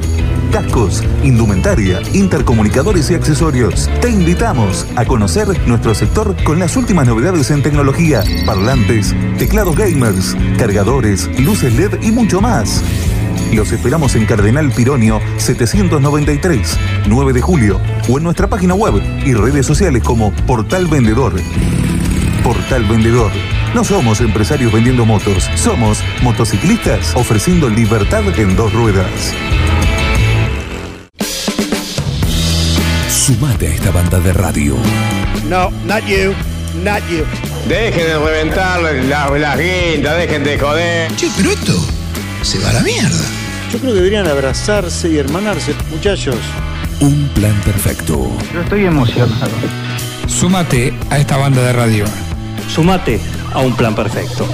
Cascos, 0.53 1.03
indumentaria, 1.23 2.01
intercomunicadores 2.15 3.11
y 3.11 3.15
accesorios. 3.15 3.89
Te 4.01 4.11
invitamos 4.11 4.87
a 4.97 5.05
conocer 5.05 5.47
nuestro 5.67 5.95
sector 5.95 6.35
con 6.45 6.59
las 6.59 6.77
últimas 6.77 7.07
novedades 7.07 7.51
en 7.51 7.63
tecnología, 7.63 8.25
parlantes, 8.47 9.15
teclados 9.39 9.77
gamers, 9.77 10.35
cargadores, 10.59 11.29
luces 11.39 11.75
LED 11.75 12.03
y 12.03 12.11
mucho 12.13 12.41
más. 12.41 12.83
Los 13.53 13.73
esperamos 13.73 14.15
en 14.15 14.27
Cardenal 14.27 14.71
Pironio 14.71 15.21
793, 15.37 16.79
9 17.07 17.33
de 17.33 17.41
julio, 17.41 17.81
o 18.09 18.19
en 18.19 18.25
nuestra 18.25 18.47
página 18.47 18.75
web 18.75 19.03
y 19.25 19.35
redes 19.35 19.67
sociales 19.67 20.03
como 20.03 20.33
Portal 20.47 20.87
Vendedor. 20.87 21.35
Portal 22.43 22.85
Vendedor. 22.85 23.31
No 23.75 23.85
somos 23.85 24.21
empresarios 24.21 24.73
vendiendo 24.73 25.05
motos, 25.05 25.49
somos 25.57 26.03
motociclistas 26.23 27.15
ofreciendo 27.15 27.69
libertad 27.69 28.23
en 28.39 28.57
dos 28.57 28.73
ruedas. 28.73 29.35
Sumate 33.29 33.67
a 33.67 33.75
esta 33.75 33.91
banda 33.91 34.19
de 34.21 34.33
radio. 34.33 34.75
No, 35.51 35.71
not 35.85 36.03
you, 36.07 36.33
not 36.83 37.03
you. 37.11 37.27
Dejen 37.69 38.07
de 38.07 38.19
reventar 38.19 38.81
las, 38.81 39.31
las 39.39 39.59
guindas, 39.59 40.17
dejen 40.17 40.45
de 40.45 40.59
joder. 40.59 41.15
Che, 41.15 41.29
pero 41.37 41.51
esto 41.51 41.79
se 42.41 42.59
va 42.61 42.71
a 42.71 42.73
la 42.73 42.81
mierda. 42.81 43.25
Yo 43.71 43.81
creo 43.81 43.93
que 43.93 43.97
deberían 43.99 44.27
abrazarse 44.27 45.11
y 45.11 45.19
hermanarse. 45.19 45.75
Muchachos, 45.91 46.37
Un 47.01 47.29
plan 47.35 47.55
perfecto. 47.67 48.33
Yo 48.55 48.63
estoy 48.63 48.87
emocionado. 48.87 49.51
Súmate 50.27 50.95
a 51.11 51.19
esta 51.19 51.37
banda 51.37 51.61
de 51.61 51.75
radio. 51.75 52.07
Sumate 52.67 53.21
a 53.53 53.59
un 53.59 53.77
plan 53.77 53.95
perfecto. 53.95 54.49